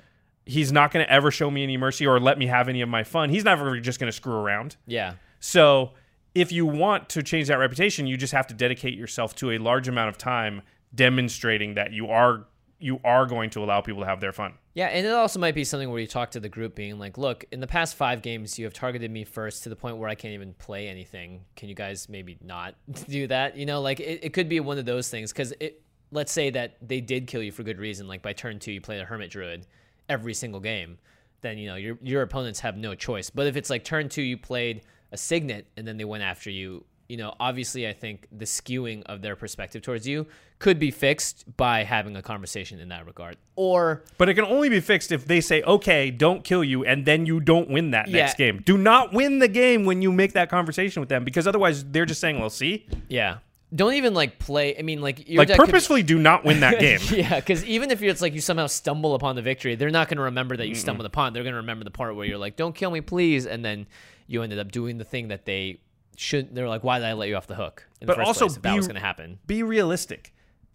he's 0.45 0.73
not 0.73 0.93
going 0.93 1.05
to 1.05 1.11
ever 1.11 1.31
show 1.31 1.51
me 1.51 1.63
any 1.63 1.77
mercy 1.77 2.07
or 2.07 2.21
let 2.21 2.39
me 2.39 2.47
have 2.47 2.69
any 2.69 2.83
of 2.83 2.89
my 2.89 3.05
fun. 3.05 3.31
He's 3.31 3.45
never 3.45 3.81
just 3.81 3.99
going 3.99 4.09
to 4.09 4.17
screw 4.17 4.35
around. 4.35 4.77
Yeah. 4.87 5.15
So 5.41 5.93
if 6.35 6.53
you 6.53 6.67
want 6.67 7.09
to 7.11 7.23
change 7.23 7.49
that 7.49 7.59
reputation, 7.59 8.07
you 8.07 8.17
just 8.17 8.33
have 8.33 8.47
to 8.49 8.55
dedicate 8.55 8.97
yourself 8.97 9.35
to 9.37 9.51
a 9.51 9.59
large 9.59 9.89
amount 9.89 10.09
of 10.09 10.19
time 10.19 10.63
demonstrating 10.95 11.75
that 11.75 11.93
you 11.93 12.09
are 12.09 12.47
you 12.83 12.99
are 13.05 13.27
going 13.27 13.51
to 13.51 13.63
allow 13.63 13.83
people 13.83 14.01
to 14.01 14.07
have 14.07 14.21
their 14.21 14.33
fun. 14.33 14.55
Yeah, 14.73 14.87
and 14.87 15.07
it 15.07 15.13
also 15.13 15.39
might 15.39 15.55
be 15.55 15.65
something 15.65 15.91
where 15.91 16.01
you 16.01 16.07
talk 16.07 16.31
to 16.31 16.41
the 16.41 16.49
group 16.49 16.75
being 16.75 16.99
like, 16.99 17.19
look, 17.19 17.45
in 17.53 17.61
the 17.61 17.67
past 17.67 17.95
five 17.95 18.23
games, 18.23 18.59
you 18.59 18.65
have 18.65 18.73
targeted 18.73 19.11
me 19.11 19.25
first 19.25 19.65
to 19.65 19.69
the 19.69 19.77
point 19.77 19.99
where 19.99 20.09
I 20.09 20.15
can't 20.15 20.33
even 20.33 20.55
play 20.55 20.89
anything. 20.89 21.45
Can 21.57 21.69
you 21.69 21.75
guys 21.75 22.09
maybe 22.09 22.39
not 22.43 22.75
do 23.09 23.27
that? 23.27 23.57
You 23.57 23.67
know, 23.67 23.83
like 23.83 24.01
it, 24.01 24.25
it 24.25 24.33
could 24.33 24.49
be 24.49 24.61
one 24.61 24.79
of 24.79 24.87
those 24.87 25.11
things 25.11 25.31
because 25.31 25.53
it, 25.61 25.83
let's 26.11 26.33
say 26.33 26.49
that 26.51 26.77
they 26.81 27.03
did 27.03 27.27
kill 27.27 27.43
you 27.43 27.53
for 27.53 27.63
good 27.63 27.79
reason. 27.79 28.09
Like 28.09 28.23
by 28.23 28.33
turn 28.33 28.59
two, 28.59 28.73
you 28.73 28.81
play 28.81 28.97
the 28.97 29.05
Hermit 29.05 29.31
Druid 29.31 29.67
every 30.09 30.33
single 30.33 30.61
game. 30.61 30.99
Then, 31.43 31.59
you 31.59 31.69
know, 31.69 31.77
your, 31.77 31.99
your 32.03 32.23
opponents 32.23 32.61
have 32.61 32.77
no 32.77 32.95
choice. 32.95 33.31
But 33.31 33.47
if 33.47 33.57
it's 33.57 33.71
like 33.71 33.85
turn 33.85 34.09
two, 34.09 34.23
you 34.23 34.39
played 34.39 34.83
a 35.13 35.17
Signet 35.17 35.67
and 35.77 35.87
then 35.87 35.97
they 35.97 36.05
went 36.05 36.23
after 36.23 36.51
you, 36.51 36.85
you 37.09 37.17
know, 37.17 37.35
obviously 37.41 37.89
I 37.89 37.93
think 37.93 38.27
the 38.31 38.45
skewing 38.45 39.03
of 39.07 39.21
their 39.23 39.35
perspective 39.37 39.83
towards 39.83 40.07
you 40.07 40.27
could 40.61 40.79
be 40.79 40.91
fixed 40.91 41.45
by 41.57 41.83
having 41.85 42.17
a 42.17 42.23
conversation 42.23 42.79
in 42.79 42.89
that 42.91 43.07
regard. 43.07 43.37
Or 43.57 44.05
But 44.19 44.29
it 44.29 44.35
can 44.35 44.45
only 44.45 44.69
be 44.69 44.79
fixed 44.81 45.11
if 45.11 45.27
they 45.27 45.41
say, 45.41 45.63
"Okay, 45.63 46.11
don't 46.11 46.45
kill 46.45 46.63
you," 46.63 46.85
and 46.85 47.05
then 47.07 47.27
you 47.27 47.41
don't 47.41 47.69
win 47.71 47.91
that 47.93 48.09
next 48.09 48.37
game. 48.37 48.63
Do 48.65 48.77
not 48.79 49.13
win 49.13 49.39
the 49.39 49.49
game 49.49 49.85
when 49.85 50.03
you 50.03 50.13
make 50.13 50.35
that 50.35 50.51
conversation 50.51 51.01
with 51.01 51.09
them, 51.09 51.25
because 51.25 51.47
otherwise 51.47 51.83
they're 51.85 52.07
just 52.07 52.21
saying, 52.21 52.39
"Well, 52.39 52.51
see, 52.51 52.87
Yeah. 53.09 53.39
Don't 53.73 53.95
even 53.95 54.15
like 54.15 54.41
play. 54.41 54.77
I 54.77 54.83
mean, 54.83 55.01
like 55.01 55.25
like 55.31 55.47
deck 55.49 55.57
could- 55.57 55.67
purposefully 55.67 56.03
do 56.03 56.19
not 56.19 56.45
win 56.45 56.61
that 56.61 56.79
game." 56.87 57.01
yeah, 57.13 57.37
because 57.41 57.65
even 57.65 57.91
if 57.93 58.03
it's 58.03 58.21
like 58.21 58.35
you 58.35 58.41
somehow 58.41 58.67
stumble 58.67 59.15
upon 59.15 59.37
the 59.37 59.43
victory, 59.43 59.77
they're 59.77 59.91
not 59.91 60.09
going 60.09 60.17
to 60.19 60.25
remember 60.25 60.57
that 60.57 60.69
you 60.69 60.75
stumbled 60.75 61.07
upon. 61.07 61.33
They're 61.33 61.45
going 61.45 61.53
to 61.55 61.59
remember 61.61 61.85
the 61.85 61.91
part 61.93 62.15
where 62.17 62.27
you're 62.27 62.37
like, 62.39 62.57
"Don't 62.57 62.75
kill 62.75 62.91
me, 62.91 63.01
please," 63.01 63.47
and 63.47 63.65
then 63.65 63.87
you 64.31 64.43
ended 64.43 64.59
up 64.61 64.71
doing 64.71 64.99
the 64.99 65.05
thing 65.05 65.29
that 65.29 65.45
they 65.45 65.81
shouldn't. 66.17 66.55
They're 66.55 66.69
like, 66.69 66.85
"Why 66.85 66.99
did 66.99 67.07
I 67.09 67.15
let 67.15 67.29
you 67.29 67.37
off 67.37 67.47
the 67.47 67.57
hook?" 67.57 67.87
In 68.01 68.07
But 68.07 68.15
the 68.15 68.21
first 68.21 68.27
also 68.29 68.45
place, 68.47 68.57
if 68.57 68.63
that 68.63 68.71
be- 68.73 68.77
was 68.77 68.87
going 68.87 68.95
to 68.95 69.01
happen. 69.01 69.39
be 69.47 69.63
realistic. 69.63 70.33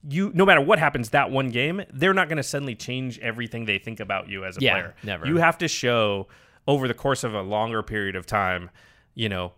You 0.07 0.31
no 0.35 0.45
matter 0.45 0.61
what 0.61 0.77
happens 0.77 1.09
that 1.11 1.31
one 1.31 1.49
game, 1.49 1.81
they're 1.93 2.13
not 2.13 2.27
going 2.27 2.37
to 2.37 2.43
suddenly 2.43 2.75
change 2.75 3.17
everything 3.19 3.65
they 3.65 3.79
think 3.79 3.99
about 3.99 4.27
you 4.29 4.43
as 4.45 4.57
a 4.57 4.61
Yeah, 4.61 4.73
player. 4.73 4.95
never. 5.03 5.25
You 5.25 5.37
have 5.37 5.57
to 5.59 5.67
show 5.67 6.27
over 6.67 6.87
the 6.87 6.93
course 6.93 7.23
of 7.23 7.33
a 7.33 7.41
longer 7.41 7.81
period 7.81 8.15
of 8.15 8.25
time, 8.25 8.69
you 9.15 9.29
know. 9.29 9.53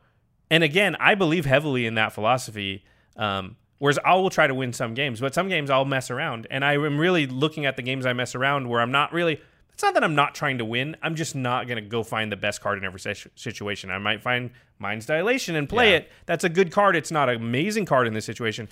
And 0.49 0.63
again, 0.63 0.95
I 0.99 1.15
believe 1.15 1.45
heavily 1.45 1.85
in 1.85 1.95
that 1.95 2.13
philosophy. 2.13 2.85
Um, 3.17 3.57
whereas 3.79 3.99
I 4.05 4.13
will 4.15 4.29
try 4.29 4.47
to 4.47 4.53
win 4.53 4.71
some 4.73 4.93
games, 4.93 5.19
but 5.19 5.33
some 5.33 5.49
games 5.49 5.69
I'll 5.69 5.83
mess 5.85 6.09
around, 6.11 6.47
and 6.51 6.63
I 6.63 6.73
am 6.73 6.97
really 6.99 7.27
looking 7.27 7.65
at 7.65 7.75
the 7.75 7.81
games 7.81 8.05
I 8.05 8.13
mess 8.13 8.33
around 8.35 8.69
where 8.69 8.79
I'm 8.79 8.91
not 8.91 9.11
really. 9.11 9.41
It's 9.77 9.83
not 9.83 9.93
that 9.93 10.03
I'm 10.03 10.15
not 10.15 10.33
trying 10.33 10.57
to 10.57 10.65
win. 10.65 10.97
I'm 11.03 11.13
just 11.13 11.35
not 11.35 11.67
going 11.67 11.75
to 11.75 11.87
go 11.87 12.01
find 12.01 12.31
the 12.31 12.35
best 12.35 12.61
card 12.61 12.79
in 12.79 12.83
every 12.83 12.99
situation. 13.35 13.91
I 13.91 13.99
might 13.99 14.23
find 14.23 14.49
Mind's 14.79 15.05
Dilation 15.05 15.55
and 15.55 15.69
play 15.69 15.91
Yeah. 15.91 15.97
it. 15.97 16.11
That's 16.25 16.43
a 16.43 16.49
good 16.49 16.71
card. 16.71 16.95
It's 16.95 17.11
not 17.11 17.29
an 17.29 17.35
amazing 17.35 17.85
card 17.85 18.07
in 18.07 18.15
this 18.15 18.25
situation 18.25 18.69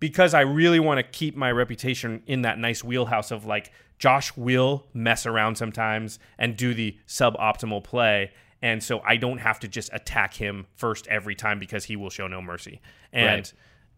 because 0.00 0.32
I 0.32 0.40
really 0.40 0.80
want 0.80 0.96
to 0.96 1.02
keep 1.02 1.36
my 1.36 1.52
reputation 1.52 2.22
in 2.26 2.40
that 2.42 2.58
nice 2.58 2.82
wheelhouse 2.82 3.30
of 3.30 3.44
like 3.44 3.70
Josh 3.98 4.34
will 4.38 4.86
mess 4.94 5.26
around 5.26 5.56
sometimes 5.58 6.18
and 6.38 6.56
do 6.56 6.72
the 6.72 6.96
suboptimal 7.06 7.84
play. 7.84 8.30
And 8.62 8.82
so 8.82 9.00
I 9.00 9.18
don't 9.18 9.38
have 9.42 9.60
to 9.60 9.68
just 9.68 9.90
attack 9.92 10.32
him 10.32 10.66
first 10.76 11.06
every 11.08 11.34
time 11.34 11.58
because 11.58 11.84
he 11.84 11.94
will 11.94 12.08
show 12.08 12.26
no 12.26 12.40
mercy. 12.40 12.80
And 13.12 13.52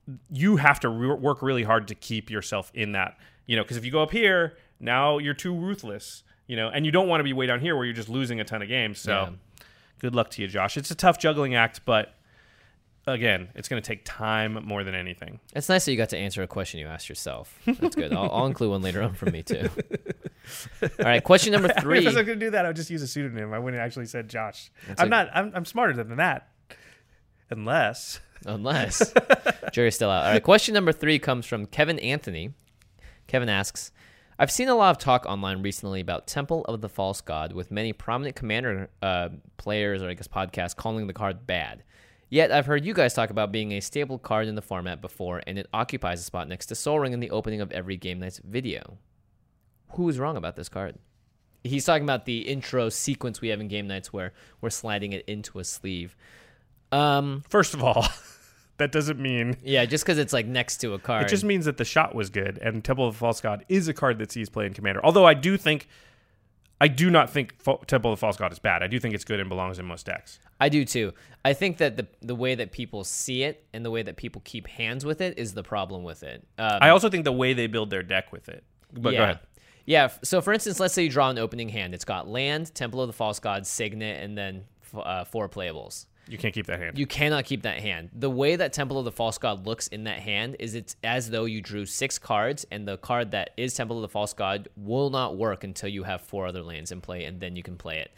Right. 0.09 0.19
you 0.33 0.57
have 0.57 0.81
to 0.81 0.89
re- 0.89 1.15
work 1.15 1.43
really 1.43 1.63
hard 1.63 1.87
to 1.87 1.95
keep 1.95 2.29
yourself 2.29 2.73
in 2.75 2.91
that, 2.91 3.17
you 3.47 3.55
know, 3.55 3.63
because 3.63 3.77
if 3.77 3.85
you 3.85 3.93
go 3.93 4.03
up 4.03 4.11
here, 4.11 4.57
now 4.81 5.19
you're 5.19 5.33
too 5.33 5.55
ruthless, 5.55 6.25
you 6.51 6.57
know, 6.57 6.69
and 6.69 6.85
you 6.85 6.91
don't 6.91 7.07
want 7.09 7.21
to 7.21 7.25
be 7.25 7.33
way 7.33 7.47
down 7.47 7.61
here 7.61 7.77
where 7.77 7.85
you're 7.85 7.95
just 7.95 8.09
losing 8.09 8.41
a 8.41 8.45
ton 8.45 8.61
of 8.61 8.67
games. 8.69 8.99
So 8.99 9.13
Yeah. 9.13 9.31
good 10.01 10.15
luck 10.17 10.31
to 10.31 10.43
you, 10.43 10.49
Josh. 10.49 10.77
It's 10.77 10.91
a 10.91 10.95
tough 10.97 11.17
juggling 11.19 11.55
act, 11.55 11.83
but 11.85 12.15
again, 13.07 13.51
it's 13.55 13.69
going 13.69 13.81
to 13.81 13.87
take 13.87 14.03
time 14.05 14.59
more 14.65 14.83
than 14.83 14.95
anything. 14.97 15.39
It's 15.55 15.69
nice 15.69 15.85
that 15.85 15.93
you 15.93 15.97
got 15.97 16.09
to 16.09 16.19
answer 16.19 16.43
a 16.43 16.49
question 16.49 16.81
you 16.81 16.89
asked 16.89 17.09
yourself. 17.09 17.57
That's 17.67 17.95
good. 17.95 18.13
I'll, 18.13 18.31
I'll 18.33 18.47
include 18.47 18.71
one 18.71 18.83
later 18.83 19.01
on 19.01 19.15
from 19.15 19.31
me 19.33 19.43
too. 19.45 19.69
All 20.83 20.89
right, 21.05 21.23
question 21.23 21.53
number 21.53 21.69
if 21.77 21.81
three. 21.83 22.01
I 22.01 22.05
was 22.05 22.15
going 22.15 22.27
to 22.27 22.35
do 22.37 22.51
that, 22.51 22.65
I 22.65 22.69
would 22.69 22.77
just 22.77 22.91
use 22.91 23.03
a 23.03 23.07
pseudonym. 23.07 23.53
I 23.53 23.59
wouldn't 23.61 23.81
actually 23.81 24.07
said 24.07 24.29
Josh. 24.29 24.71
I'm 24.99 25.09
not. 25.09 25.29
I'm, 25.33 25.53
I'm 25.55 25.65
smarter 25.65 25.93
than 25.93 26.17
that. 26.17 26.49
Unless 27.51 28.21
Unless 28.47 29.13
Jerry's 29.73 29.95
still 29.97 30.11
out. 30.11 30.25
All 30.27 30.33
right. 30.33 30.43
Question 30.43 30.75
number 30.75 30.93
three 30.93 31.19
comes 31.19 31.47
from 31.47 31.67
Kevin 31.67 31.99
Anthony. 31.99 32.55
Kevin 33.27 33.49
asks 33.49 33.93
I've 34.41 34.51
seen 34.51 34.71
a 34.71 34.75
lot 34.75 34.89
of 34.89 34.97
talk 34.97 35.27
online 35.27 35.61
recently 35.63 36.01
about 36.01 36.27
Temple 36.27 36.65
of 36.65 36.81
the 36.81 36.89
False 36.89 37.21
God, 37.21 37.53
with 37.53 37.71
many 37.71 37.93
prominent 37.93 38.37
commander 38.37 38.89
uh, 39.03 39.29
players 39.59 40.03
or 40.03 40.09
I 40.09 40.15
guess 40.15 40.29
podcasts 40.29 40.75
calling 40.75 41.07
the 41.07 41.13
card 41.13 41.47
bad. 41.47 41.83
Yet 42.31 42.51
I've 42.51 42.65
heard 42.65 42.87
you 42.87 42.95
guys 42.95 43.13
talk 43.13 43.29
about 43.29 43.53
being 43.53 43.73
a 43.73 43.81
stable 43.81 44.19
card 44.19 44.49
in 44.49 44.55
the 44.55 44.63
format 44.63 45.03
before, 45.03 45.43
and 45.47 45.59
it 45.59 45.69
occupies 45.75 46.21
a 46.21 46.23
spot 46.23 46.49
next 46.49 46.67
to 46.67 46.75
Sol 46.75 47.01
Ring 47.01 47.13
in 47.13 47.21
the 47.21 47.31
opening 47.31 47.61
of 47.61 47.71
every 47.71 47.99
Game 47.99 48.19
Night's 48.19 48.41
video. 48.43 48.97
Who 49.91 50.09
is 50.09 50.19
wrong 50.19 50.39
about 50.39 50.57
this 50.57 50.71
card? 50.71 50.97
He's 51.63 51.85
talking 51.85 52.05
about 52.05 52.25
the 52.25 52.49
intro 52.49 52.89
sequence 52.89 53.43
we 53.43 53.49
have 53.49 53.61
in 53.61 53.69
Game 53.69 53.89
Nights 53.89 54.11
where 54.11 54.33
we're 54.63 54.71
sliding 54.71 55.13
it 55.13 55.27
into 55.27 55.59
a 55.59 55.65
sleeve. 55.65 56.17
Um, 56.91 57.43
first 57.51 57.75
of 57.75 57.85
all, 57.85 58.09
that 58.81 58.93
doesn't 58.93 59.21
mean. 59.21 59.57
yeah, 59.63 59.85
just 59.85 60.05
because 60.05 60.19
it's 60.19 60.33
like 60.33 60.47
next 60.47 60.79
to 60.79 60.95
a 60.95 60.99
card. 60.99 61.25
It 61.25 61.29
just 61.29 61.45
means 61.45 61.65
that 61.67 61.77
the 61.77 61.85
shot 61.85 62.15
was 62.15 62.29
good, 62.29 62.59
and 62.59 62.83
Temple 62.83 63.07
of 63.07 63.15
the 63.15 63.19
False 63.19 63.41
God 63.41 63.65
is 63.69 63.87
a 63.89 63.95
card 63.95 64.19
that 64.19 64.33
sees 64.33 64.49
play 64.49 64.67
in 64.67 64.75
Commander. 64.75 65.01
Although 65.05 65.27
I 65.27 65.35
do 65.35 65.57
think 65.57 65.87
I 66.81 66.89
do 66.89 67.11
not 67.11 67.31
think 67.31 67.61
Fo- 67.61 67.83
Temple 67.87 68.13
of 68.13 68.19
the 68.19 68.21
False 68.21 68.37
God 68.37 68.53
is 68.53 68.59
bad. 68.59 68.83
I 68.83 68.87
do 68.87 68.99
think 68.99 69.15
it's 69.15 69.25
good 69.25 69.39
and 69.39 69.49
belongs 69.49 69.79
in 69.79 69.85
most 69.85 70.07
decks. 70.07 70.41
I 70.59 70.71
do 70.71 70.85
too. 70.85 71.13
I 71.45 71.53
think 71.53 71.77
that 71.79 71.97
the 71.97 72.07
the 72.21 72.35
way 72.35 72.55
that 72.55 72.73
people 72.73 73.05
see 73.05 73.43
it 73.43 73.65
and 73.73 73.85
the 73.85 73.91
way 73.91 74.03
that 74.03 74.17
people 74.17 74.43
keep 74.45 74.67
hands 74.67 75.05
with 75.05 75.21
it 75.21 75.39
is 75.39 75.55
the 75.55 75.63
problem 75.63 76.03
with 76.03 76.23
it. 76.23 76.47
Um, 76.59 76.79
I 76.81 76.89
also 76.89 77.09
think 77.09 77.25
the 77.25 77.33
way 77.33 77.53
they 77.53 77.67
build 77.67 77.91
their 77.91 78.03
deck 78.03 78.33
with 78.33 78.49
it. 78.49 78.65
But 78.93 79.13
yeah. 79.13 79.19
go 79.19 79.25
ahead. 79.25 79.39
Yeah. 79.87 80.09
So, 80.23 80.41
for 80.41 80.53
instance, 80.53 80.81
let's 80.81 80.95
say 80.95 81.05
you 81.05 81.11
draw 81.11 81.31
an 81.31 81.39
opening 81.39 81.69
hand. 81.69 81.95
It's 81.95 82.05
got 82.05 82.29
land, 82.29 82.75
Temple 82.75 83.01
of 83.03 83.09
the 83.09 83.13
False 83.13 83.41
God, 83.41 83.67
Signet, 83.67 84.23
and 84.23 84.37
then 84.37 84.65
uh, 84.95 85.25
four 85.25 85.49
playables. 85.49 86.07
You 86.31 86.39
can't 86.39 86.55
keep 86.55 86.67
that 86.67 86.79
hand. 86.79 86.97
You 86.97 87.07
cannot 87.07 87.45
keep 87.45 87.63
that 87.63 87.81
hand. 87.81 88.11
The 88.15 88.31
way 88.31 88.55
that 88.55 88.73
Temple 88.73 88.99
of 88.99 89.05
the 89.05 89.11
False 89.11 89.37
God 89.37 89.67
looks 89.67 89.89
in 89.89 90.05
that 90.05 90.21
hand 90.21 90.55
is 90.61 90.77
it's 90.77 90.95
as 91.03 91.29
though 91.29 91.45
you 91.45 91.61
drew 91.61 91.85
six 91.85 92.19
cards, 92.21 92.65
and 92.71 92.87
the 92.87 92.99
card 92.99 93.33
that 93.33 93.51
is 93.57 93.75
Temple 93.75 93.97
of 93.97 94.03
the 94.03 94.09
False 94.09 94.33
God 94.33 94.69
will 94.77 95.11
not 95.11 95.37
work 95.37 95.65
until 95.65 95.89
you 95.89 96.05
have 96.05 96.21
four 96.21 96.47
other 96.47 96.63
lands 96.63 96.93
in 96.93 97.01
play, 97.01 97.25
and 97.25 97.41
then 97.41 97.57
you 97.57 97.65
can 97.65 97.77
play 97.77 97.99
it. 97.99 98.13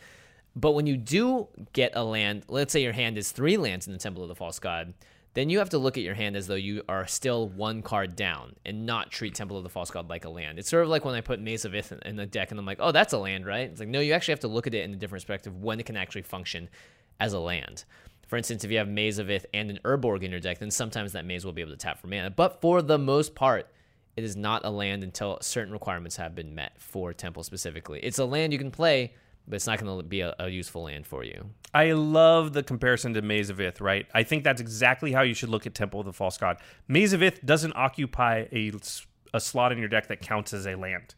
But 0.54 0.73
when 0.73 0.87
you 0.87 0.99
do 0.99 1.49
get 1.73 1.92
a 1.95 2.04
land, 2.04 2.45
let's 2.49 2.75
say 2.75 2.83
your 2.83 2.92
hand 2.92 3.16
is 3.16 3.33
three 3.33 3.57
lands 3.57 3.87
in 3.87 3.95
the 3.95 3.99
Temple 3.99 4.23
of 4.23 4.28
the 4.28 4.35
False 4.35 4.59
God, 4.59 4.92
then 5.35 5.49
you 5.49 5.59
have 5.61 5.71
to 5.71 5.78
look 5.78 5.97
at 5.97 6.04
your 6.04 6.12
hand 6.12 6.37
as 6.37 6.47
though 6.47 6.54
you 6.54 6.83
are 6.90 7.07
still 7.07 7.49
one 7.49 7.81
card 7.81 8.14
down 8.14 8.54
and 8.66 8.85
not 8.85 9.11
treat 9.11 9.35
Temple 9.35 9.57
of 9.57 9.62
the 9.62 9.71
False 9.71 9.90
God 9.90 10.11
like 10.11 10.26
a 10.26 10.28
land. 10.28 10.59
It's 10.59 10.69
sort 10.69 10.83
of 10.83 10.90
like 10.90 11.07
when 11.07 11.14
I 11.14 11.23
put 11.23 11.40
Maze 11.40 11.64
of 11.64 11.75
Ith 11.75 11.92
in 12.04 12.16
the 12.16 12.26
deck 12.26 12.50
and 12.50 12.61
I'm 12.61 12.66
like, 12.66 12.76
oh, 12.81 12.92
that's 12.92 13.14
a 13.14 13.19
land, 13.19 13.47
right? 13.47 13.71
It's 13.71 13.81
like, 13.81 13.88
no, 13.88 14.00
you 14.00 14.12
actually 14.12 14.33
have 14.33 14.40
to 14.40 14.49
look 14.49 14.66
at 14.66 14.75
it 14.75 14.85
in 14.85 14.92
a 14.92 14.97
different 14.97 15.23
perspective 15.23 15.57
when 15.62 15.81
it 15.81 15.87
can 15.87 15.97
actually 15.97 16.21
function 16.21 16.69
as 17.22 17.32
a 17.32 17.38
land. 17.38 17.84
For 18.26 18.36
instance, 18.36 18.64
if 18.64 18.70
you 18.70 18.78
have 18.78 18.88
Maze 18.88 19.18
of 19.18 19.30
Ith 19.30 19.46
and 19.54 19.70
an 19.70 19.78
Urborg 19.84 20.22
in 20.22 20.30
your 20.30 20.40
deck, 20.40 20.58
then 20.58 20.70
sometimes 20.70 21.12
that 21.12 21.24
maze 21.24 21.44
will 21.44 21.52
be 21.52 21.62
able 21.62 21.72
to 21.72 21.76
tap 21.76 22.00
for 22.00 22.08
mana. 22.08 22.30
But 22.30 22.60
for 22.60 22.82
the 22.82 22.98
most 22.98 23.34
part, 23.34 23.68
it 24.16 24.24
is 24.24 24.36
not 24.36 24.64
a 24.64 24.70
land 24.70 25.04
until 25.04 25.38
certain 25.40 25.72
requirements 25.72 26.16
have 26.16 26.34
been 26.34 26.54
met 26.54 26.72
for 26.78 27.12
Temple 27.12 27.44
specifically. 27.44 28.00
It's 28.00 28.18
a 28.18 28.24
land 28.24 28.52
you 28.52 28.58
can 28.58 28.72
play, 28.72 29.14
but 29.46 29.56
it's 29.56 29.66
not 29.66 29.78
going 29.78 29.96
to 29.96 30.02
be 30.02 30.22
a, 30.22 30.34
a 30.38 30.48
useful 30.48 30.82
land 30.82 31.06
for 31.06 31.22
you. 31.24 31.50
I 31.72 31.92
love 31.92 32.54
the 32.54 32.62
comparison 32.62 33.14
to 33.14 33.22
Maze 33.22 33.50
of 33.50 33.60
Ith, 33.60 33.80
right? 33.80 34.06
I 34.12 34.24
think 34.24 34.42
that's 34.42 34.60
exactly 34.60 35.12
how 35.12 35.22
you 35.22 35.34
should 35.34 35.48
look 35.48 35.66
at 35.66 35.74
Temple 35.74 36.00
of 36.00 36.06
the 36.06 36.12
False 36.12 36.36
God. 36.38 36.56
Maze 36.88 37.12
of 37.12 37.22
Ith 37.22 37.44
doesn't 37.44 37.76
occupy 37.76 38.46
a, 38.50 38.72
a 39.32 39.40
slot 39.40 39.70
in 39.70 39.78
your 39.78 39.88
deck 39.88 40.08
that 40.08 40.20
counts 40.20 40.52
as 40.52 40.66
a 40.66 40.74
land. 40.74 41.14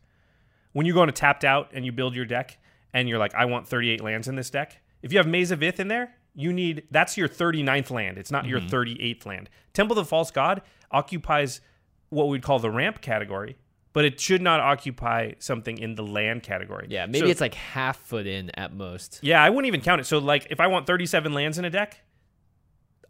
When 0.72 0.84
you 0.84 0.92
go 0.92 1.02
into 1.02 1.12
tapped 1.12 1.44
out 1.44 1.70
and 1.72 1.86
you 1.86 1.92
build 1.92 2.14
your 2.14 2.26
deck 2.26 2.58
and 2.92 3.08
you're 3.08 3.18
like, 3.18 3.34
I 3.34 3.46
want 3.46 3.66
38 3.66 4.02
lands 4.02 4.28
in 4.28 4.34
this 4.34 4.50
deck, 4.50 4.80
if 5.04 5.12
you 5.12 5.18
have 5.18 5.26
Maze 5.28 5.52
of 5.52 5.62
Ith 5.62 5.78
in 5.78 5.86
there, 5.88 6.16
you 6.34 6.52
need 6.52 6.88
that's 6.90 7.16
your 7.16 7.28
39th 7.28 7.90
land. 7.90 8.18
It's 8.18 8.32
not 8.32 8.46
your 8.46 8.60
38th 8.60 9.24
land. 9.26 9.48
Temple 9.72 9.96
of 9.96 10.04
the 10.04 10.08
False 10.08 10.32
God 10.32 10.62
occupies 10.90 11.60
what 12.08 12.28
we'd 12.28 12.42
call 12.42 12.58
the 12.58 12.70
ramp 12.70 13.00
category, 13.00 13.56
but 13.92 14.04
it 14.04 14.18
should 14.18 14.42
not 14.42 14.58
occupy 14.60 15.32
something 15.38 15.78
in 15.78 15.94
the 15.94 16.02
land 16.02 16.42
category. 16.42 16.86
Yeah, 16.90 17.06
maybe 17.06 17.26
So- 17.26 17.30
it's 17.30 17.40
like 17.40 17.54
half 17.54 17.98
foot 17.98 18.26
in 18.26 18.50
at 18.58 18.72
most. 18.72 19.20
yeah, 19.22 19.42
I 19.42 19.50
wouldn't 19.50 19.66
even 19.68 19.80
count 19.80 20.00
it. 20.00 20.04
So, 20.04 20.18
like, 20.18 20.46
if 20.50 20.58
I 20.58 20.66
want 20.66 20.86
37 20.86 21.32
lands 21.32 21.58
in 21.58 21.64
a 21.64 21.70
deck, 21.70 22.00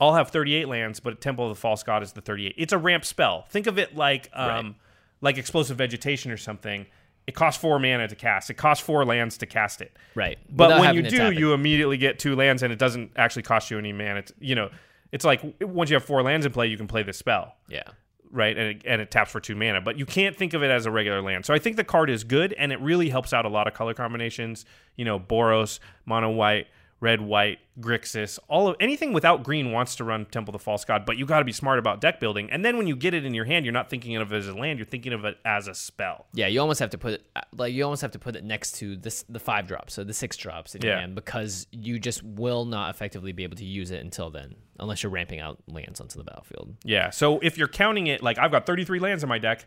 I'll 0.00 0.14
have 0.14 0.30
38 0.30 0.68
lands, 0.68 1.00
but 1.00 1.20
Temple 1.20 1.46
of 1.50 1.56
the 1.56 1.60
False 1.60 1.82
God 1.82 2.02
is 2.02 2.12
the 2.12 2.20
38. 2.20 2.54
It's 2.58 2.72
a 2.72 2.78
ramp 2.78 3.04
spell. 3.04 3.46
Think 3.48 3.66
of 3.66 3.78
it 3.78 3.94
like, 3.94 4.28
um, 4.32 4.48
Right. 4.48 4.74
like 5.20 5.38
explosive 5.38 5.78
vegetation 5.78 6.30
or 6.32 6.36
something. 6.36 6.86
It 7.26 7.34
costs 7.34 7.60
four 7.60 7.78
mana 7.78 8.06
to 8.08 8.14
cast. 8.14 8.50
It 8.50 8.54
costs 8.54 8.84
four 8.84 9.04
lands 9.04 9.38
to 9.38 9.46
cast 9.46 9.80
it. 9.80 9.96
Right. 10.14 10.38
But 10.50 10.68
Without 10.68 10.80
when 10.80 10.94
you 10.96 11.02
do, 11.10 11.26
it. 11.28 11.38
you 11.38 11.52
immediately 11.54 11.96
get 11.96 12.18
two 12.18 12.36
lands, 12.36 12.62
and 12.62 12.72
it 12.72 12.78
doesn't 12.78 13.12
actually 13.16 13.42
cost 13.42 13.70
you 13.70 13.78
any 13.78 13.92
mana. 13.92 14.16
It's, 14.20 14.32
you 14.40 14.54
know, 14.54 14.70
it's 15.10 15.24
like 15.24 15.40
once 15.60 15.88
you 15.90 15.94
have 15.94 16.04
four 16.04 16.22
lands 16.22 16.44
in 16.44 16.52
play, 16.52 16.66
you 16.66 16.76
can 16.76 16.86
play 16.86 17.02
this 17.02 17.16
spell 17.16 17.56
Yeah. 17.68 17.84
right? 18.30 18.56
And 18.58 18.66
it, 18.76 18.82
and 18.84 19.00
it 19.00 19.10
taps 19.10 19.30
for 19.30 19.40
two 19.40 19.54
mana, 19.54 19.80
but 19.80 19.96
you 19.98 20.04
can't 20.04 20.36
think 20.36 20.52
of 20.54 20.62
it 20.62 20.70
as 20.70 20.84
a 20.86 20.90
regular 20.90 21.22
land. 21.22 21.46
So 21.46 21.54
I 21.54 21.58
think 21.58 21.76
the 21.76 21.84
card 21.84 22.10
is 22.10 22.24
good, 22.24 22.52
and 22.54 22.72
it 22.72 22.80
really 22.80 23.08
helps 23.08 23.32
out 23.32 23.44
a 23.46 23.48
lot 23.48 23.66
of 23.68 23.74
color 23.74 23.94
combinations. 23.94 24.66
You 24.96 25.04
know, 25.06 25.18
Boros, 25.18 25.78
mono 26.04 26.30
white, 26.30 26.66
red 27.00 27.20
white, 27.20 27.58
Grixis, 27.80 28.38
all 28.48 28.68
of 28.68 28.76
anything 28.80 29.12
without 29.12 29.42
green 29.42 29.72
wants 29.72 29.96
to 29.96 30.04
run 30.04 30.24
Temple 30.26 30.54
of 30.54 30.60
the 30.60 30.64
False 30.64 30.84
God, 30.84 31.04
but 31.04 31.16
you 31.18 31.26
got 31.26 31.40
to 31.40 31.44
be 31.44 31.52
smart 31.52 31.78
about 31.78 32.00
deck 32.00 32.20
building. 32.20 32.48
And 32.50 32.64
then 32.64 32.76
when 32.78 32.86
you 32.86 32.96
get 32.96 33.12
it 33.14 33.24
in 33.26 33.34
your 33.34 33.44
hand, 33.44 33.66
you're 33.66 33.72
not 33.72 33.90
thinking 33.90 34.16
of 34.16 34.32
it 34.32 34.36
as 34.36 34.48
a 34.48 34.54
land; 34.54 34.78
you're 34.78 34.86
thinking 34.86 35.12
of 35.12 35.24
it 35.24 35.36
as 35.44 35.66
a 35.68 35.74
spell. 35.74 36.26
Yeah, 36.32 36.46
you 36.46 36.60
almost 36.60 36.80
have 36.80 36.90
to 36.90 36.98
put 36.98 37.14
it 37.14 37.26
like 37.56 37.74
you 37.74 37.82
almost 37.84 38.02
have 38.02 38.12
to 38.12 38.18
put 38.18 38.36
it 38.36 38.44
next 38.44 38.76
to 38.76 38.96
this 38.96 39.24
the 39.28 39.40
five 39.40 39.66
drops, 39.66 39.94
so 39.94 40.04
the 40.04 40.14
six 40.14 40.36
drops 40.36 40.74
in 40.74 40.82
your 40.82 40.92
Yeah. 40.92 41.00
hand, 41.00 41.14
because 41.14 41.66
you 41.72 41.98
just 41.98 42.22
will 42.22 42.64
not 42.64 42.94
effectively 42.94 43.32
be 43.32 43.42
able 43.44 43.56
to 43.56 43.64
use 43.64 43.90
it 43.90 44.00
until 44.00 44.30
then, 44.30 44.54
unless 44.78 45.02
you're 45.02 45.12
ramping 45.12 45.40
out 45.40 45.58
lands 45.68 46.00
onto 46.00 46.16
the 46.18 46.24
battlefield. 46.24 46.74
Yeah. 46.84 47.10
So 47.10 47.38
if 47.40 47.58
you're 47.58 47.68
counting 47.68 48.06
it, 48.06 48.22
like 48.22 48.38
I've 48.38 48.50
got 48.52 48.66
33 48.66 48.98
lands 49.00 49.22
in 49.22 49.28
my 49.28 49.38
deck. 49.38 49.66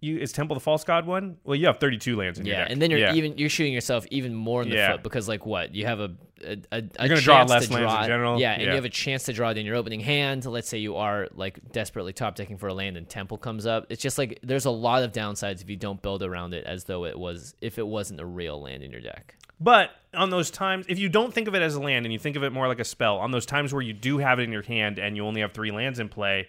You 0.00 0.18
is 0.18 0.30
Temple 0.32 0.54
the 0.54 0.60
False 0.60 0.84
God 0.84 1.06
one? 1.06 1.38
Well, 1.44 1.56
you 1.56 1.66
have 1.66 1.78
32 1.78 2.16
lands 2.16 2.38
in 2.38 2.44
your 2.46 2.54
hand. 2.54 2.60
Yeah, 2.60 2.64
deck. 2.66 2.72
and 2.72 2.82
then 2.82 2.90
you're 2.90 3.00
Yeah. 3.00 3.14
even 3.14 3.38
you're 3.38 3.48
shooting 3.48 3.72
yourself 3.72 4.06
even 4.10 4.34
more 4.34 4.62
in 4.62 4.68
the 4.68 4.76
Yeah. 4.76 4.92
foot 4.92 5.02
because 5.02 5.26
like 5.28 5.46
what 5.46 5.74
you 5.74 5.86
have 5.86 6.00
a 6.00 6.12
a, 6.44 6.58
a, 6.70 6.82
a 6.98 7.08
draw 7.08 7.38
chance 7.38 7.50
less 7.50 7.66
to 7.68 7.72
lands 7.72 7.94
in 7.94 8.06
general. 8.08 8.38
Yeah, 8.38 8.52
and 8.52 8.62
Yeah. 8.62 8.68
you 8.68 8.74
have 8.74 8.84
a 8.84 8.90
chance 8.90 9.24
to 9.24 9.32
draw 9.32 9.48
it 9.50 9.56
in 9.56 9.64
your 9.64 9.74
opening 9.74 10.00
hand. 10.00 10.44
Let's 10.44 10.68
say 10.68 10.76
you 10.76 10.96
are 10.96 11.28
like 11.34 11.72
desperately 11.72 12.12
top 12.12 12.34
decking 12.34 12.58
for 12.58 12.68
a 12.68 12.74
land 12.74 12.98
and 12.98 13.08
Temple 13.08 13.38
comes 13.38 13.64
up. 13.64 13.86
It's 13.88 14.02
just 14.02 14.18
like 14.18 14.38
there's 14.42 14.66
a 14.66 14.70
lot 14.70 15.02
of 15.02 15.12
downsides 15.12 15.62
if 15.62 15.70
you 15.70 15.76
don't 15.76 16.00
build 16.02 16.22
around 16.22 16.52
it 16.52 16.64
as 16.66 16.84
though 16.84 17.06
it 17.06 17.18
was 17.18 17.54
if 17.62 17.78
it 17.78 17.86
wasn't 17.86 18.20
a 18.20 18.26
real 18.26 18.60
land 18.60 18.82
in 18.82 18.90
your 18.90 19.00
deck. 19.00 19.34
But 19.58 19.92
on 20.12 20.28
those 20.28 20.50
times, 20.50 20.84
if 20.90 20.98
you 20.98 21.08
don't 21.08 21.32
think 21.32 21.48
of 21.48 21.54
it 21.54 21.62
as 21.62 21.74
a 21.74 21.80
land 21.80 22.04
and 22.04 22.12
you 22.12 22.18
think 22.18 22.36
of 22.36 22.44
it 22.44 22.52
more 22.52 22.68
like 22.68 22.80
a 22.80 22.84
spell, 22.84 23.16
on 23.16 23.30
those 23.30 23.46
times 23.46 23.72
where 23.72 23.80
you 23.80 23.94
do 23.94 24.18
have 24.18 24.38
it 24.38 24.42
in 24.42 24.52
your 24.52 24.60
hand 24.60 24.98
and 24.98 25.16
you 25.16 25.24
only 25.24 25.40
have 25.40 25.52
three 25.52 25.70
lands 25.70 25.98
in 25.98 26.10
play, 26.10 26.48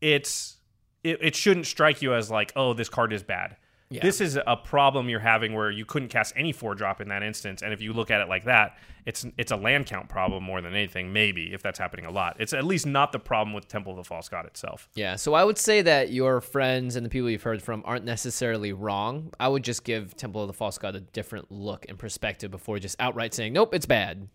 it's 0.00 0.56
it, 1.04 1.18
it 1.20 1.36
shouldn't 1.36 1.66
strike 1.66 2.02
you 2.02 2.14
as 2.14 2.30
like, 2.30 2.52
oh, 2.56 2.72
this 2.72 2.88
card 2.88 3.12
is 3.12 3.22
bad. 3.22 3.56
Yeah. 3.90 4.00
This 4.02 4.20
is 4.20 4.38
a 4.44 4.56
problem 4.56 5.08
you're 5.08 5.20
having 5.20 5.52
where 5.52 5.70
you 5.70 5.84
couldn't 5.84 6.08
cast 6.08 6.32
any 6.36 6.52
four 6.52 6.74
drop 6.74 7.00
in 7.00 7.08
that 7.10 7.22
instance, 7.22 7.62
and 7.62 7.72
if 7.72 7.80
you 7.80 7.92
look 7.92 8.10
at 8.10 8.20
it 8.20 8.28
like 8.28 8.44
that, 8.44 8.76
it's 9.06 9.26
it's 9.36 9.52
a 9.52 9.56
land 9.56 9.86
count 9.86 10.08
problem 10.08 10.42
more 10.42 10.60
than 10.62 10.72
anything. 10.72 11.12
Maybe 11.12 11.52
if 11.52 11.62
that's 11.62 11.78
happening 11.78 12.06
a 12.06 12.10
lot, 12.10 12.36
it's 12.40 12.52
at 12.52 12.64
least 12.64 12.86
not 12.86 13.12
the 13.12 13.18
problem 13.18 13.52
with 13.52 13.68
Temple 13.68 13.92
of 13.92 13.98
the 13.98 14.04
False 14.04 14.28
God 14.28 14.46
itself. 14.46 14.88
Yeah, 14.94 15.16
so 15.16 15.34
I 15.34 15.44
would 15.44 15.58
say 15.58 15.82
that 15.82 16.10
your 16.10 16.40
friends 16.40 16.96
and 16.96 17.04
the 17.04 17.10
people 17.10 17.28
you've 17.30 17.42
heard 17.42 17.62
from 17.62 17.82
aren't 17.84 18.04
necessarily 18.04 18.72
wrong. 18.72 19.32
I 19.38 19.48
would 19.48 19.62
just 19.62 19.84
give 19.84 20.16
Temple 20.16 20.40
of 20.40 20.48
the 20.48 20.54
False 20.54 20.78
God 20.78 20.96
a 20.96 21.00
different 21.00 21.52
look 21.52 21.86
and 21.88 21.98
perspective 21.98 22.50
before 22.50 22.78
just 22.78 22.96
outright 22.98 23.34
saying, 23.34 23.52
nope, 23.52 23.74
it's 23.74 23.86
bad. 23.86 24.28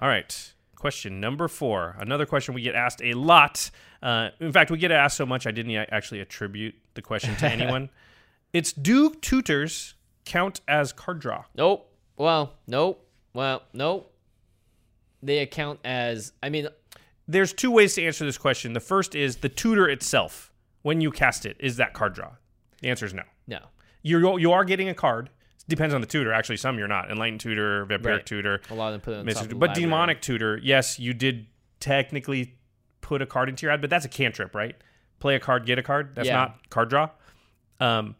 All 0.00 0.08
right. 0.08 0.54
Question 0.80 1.20
number 1.20 1.46
four. 1.46 1.94
Another 1.98 2.24
question 2.24 2.54
we 2.54 2.62
get 2.62 2.74
asked 2.74 3.02
a 3.02 3.12
lot. 3.12 3.70
Uh, 4.02 4.30
in 4.40 4.50
fact, 4.50 4.70
we 4.70 4.78
get 4.78 4.90
asked 4.90 5.18
so 5.18 5.26
much 5.26 5.46
I 5.46 5.50
didn't 5.50 5.76
actually 5.76 6.20
attribute 6.20 6.74
the 6.94 7.02
question 7.02 7.36
to 7.36 7.46
anyone. 7.52 7.90
It's 8.54 8.72
do 8.72 9.10
tutors 9.10 9.92
count 10.24 10.62
as 10.66 10.94
card 10.94 11.20
draw? 11.20 11.44
Nope. 11.54 11.94
Well, 12.16 12.54
nope. 12.66 13.06
Well, 13.34 13.60
nope. 13.74 14.10
They 15.22 15.40
account 15.40 15.80
as, 15.84 16.32
I 16.42 16.48
mean, 16.48 16.66
There's 17.28 17.52
two 17.52 17.70
ways 17.70 17.94
to 17.96 18.06
answer 18.06 18.24
this 18.24 18.38
question. 18.38 18.72
The 18.72 18.80
first 18.80 19.14
is 19.14 19.36
the 19.36 19.50
tutor 19.50 19.86
itself. 19.86 20.50
When 20.80 21.02
you 21.02 21.10
cast 21.10 21.44
it, 21.44 21.58
is 21.60 21.76
that 21.76 21.92
card 21.92 22.14
draw? 22.14 22.30
The 22.80 22.88
answer 22.88 23.04
is 23.04 23.12
no. 23.12 23.24
no. 23.46 23.58
You're 24.02 24.40
you 24.40 24.50
are 24.52 24.64
getting 24.64 24.88
a 24.88 24.94
card. 24.94 25.28
Depends 25.70 25.94
on 25.94 26.00
the 26.02 26.06
tutor. 26.06 26.32
Actually, 26.32 26.58
some 26.58 26.78
you're 26.78 26.88
not. 26.88 27.10
Enlightened 27.10 27.40
tutor, 27.40 27.86
vampiric 27.86 28.04
Right. 28.04 28.26
tutor, 28.26 28.60
A 28.70 28.74
lot 28.74 28.88
of 28.88 28.92
them 28.94 29.00
put 29.00 29.14
it 29.14 29.18
on 29.20 29.24
Mystic 29.24 29.36
top 29.40 29.44
of 29.44 29.48
the 29.50 29.54
but 29.56 29.68
library. 29.70 29.84
demonic 29.86 30.20
tutor. 30.20 30.60
Yes, 30.62 30.98
you 30.98 31.14
did 31.14 31.46
technically 31.78 32.56
put 33.00 33.22
a 33.22 33.26
card 33.26 33.48
into 33.48 33.62
your 33.62 33.70
hand, 33.70 33.80
but 33.80 33.88
that's 33.90 34.04
a 34.04 34.08
cantrip, 34.08 34.54
right? 34.54 34.76
Play 35.20 35.36
a 35.36 35.40
card, 35.40 35.64
get 35.66 35.78
a 35.78 35.82
card. 35.82 36.14
That's 36.14 36.28
Yeah. 36.28 36.34
not 36.36 36.68
card 36.70 36.90
draw. 36.90 37.10
Um, 37.78 38.16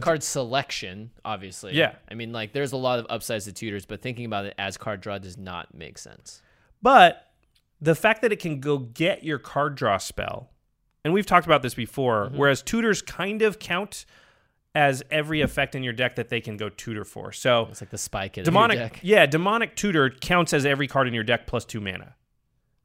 card 0.00 0.22
selection, 0.22 1.10
obviously. 1.24 1.74
Yeah. 1.74 1.94
I 2.10 2.14
mean, 2.14 2.32
like, 2.32 2.52
there's 2.52 2.72
a 2.72 2.76
lot 2.76 2.98
of 2.98 3.06
upsides 3.08 3.44
to 3.46 3.52
tutors, 3.52 3.86
but 3.86 4.02
thinking 4.02 4.24
about 4.26 4.44
it 4.44 4.54
as 4.58 4.76
card 4.76 5.00
draw 5.00 5.18
does 5.18 5.38
not 5.38 5.72
make 5.74 5.96
sense. 5.98 6.42
But 6.82 7.30
the 7.80 7.94
fact 7.94 8.22
that 8.22 8.32
it 8.32 8.40
can 8.40 8.60
go 8.60 8.78
get 8.78 9.24
your 9.24 9.38
card 9.38 9.74
draw 9.74 9.96
spell, 9.98 10.50
and 11.04 11.14
we've 11.14 11.24
talked 11.26 11.46
about 11.46 11.62
this 11.62 11.74
before, 11.74 12.26
Mm-hmm. 12.26 12.36
whereas 12.36 12.62
tutors 12.62 13.00
kind 13.02 13.40
of 13.42 13.58
count 13.58 14.04
as 14.76 15.02
every 15.10 15.40
effect 15.40 15.74
in 15.74 15.82
your 15.82 15.92
deck 15.94 16.16
that 16.16 16.28
they 16.28 16.40
can 16.40 16.56
go 16.56 16.68
tutor 16.68 17.04
for. 17.04 17.32
So 17.32 17.66
It's 17.70 17.80
like 17.80 17.90
the 17.90 17.98
spike 17.98 18.34
kit 18.34 18.44
demonic, 18.44 18.76
of 18.76 18.80
your 18.80 18.88
deck. 18.90 19.00
yeah, 19.02 19.24
demonic 19.26 19.74
tutor 19.74 20.10
counts 20.10 20.52
as 20.52 20.66
every 20.66 20.86
card 20.86 21.08
in 21.08 21.14
your 21.14 21.24
deck 21.24 21.46
plus 21.46 21.64
two 21.64 21.80
mana, 21.80 22.14